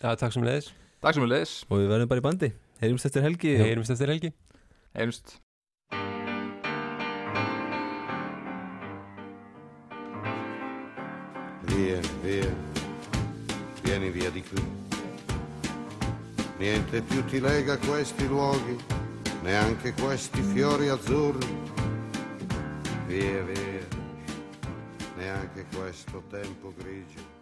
Já 0.04 0.12
takk 0.20 0.34
sem 0.36 0.44
leiðis 0.44 0.74
Takk 1.04 1.16
sem 1.16 1.24
við 1.24 1.32
leiðis, 1.32 1.54
og 1.68 1.80
við 1.80 1.90
verðum 1.92 2.10
bara 2.12 2.22
í 2.22 2.24
bandi. 2.24 2.48
Heyrjumst 2.80 3.08
eftir 3.10 3.24
helgi. 3.26 3.50
Heyrumst 3.60 3.92
eftir 3.92 4.12
helgi. 4.12 4.30
Einust 4.96 5.34
Vieni, 11.74 12.14
vieni, 12.24 12.56
vieni 13.84 14.14
via 14.16 14.32
di 14.32 14.44
qui. 14.48 14.64
Niente 16.60 17.02
più 17.02 17.26
ti 17.26 17.40
lega 17.40 17.78
questi 17.78 18.28
luoghi, 18.28 18.78
neanche 19.42 19.94
questi 19.94 20.42
fiori 20.42 20.88
azzurri. 20.88 21.48
Via, 23.08 23.44
via, 23.44 23.88
neanche 25.18 25.66
questo 25.74 26.24
tempo 26.30 26.74
grigio 26.78 27.33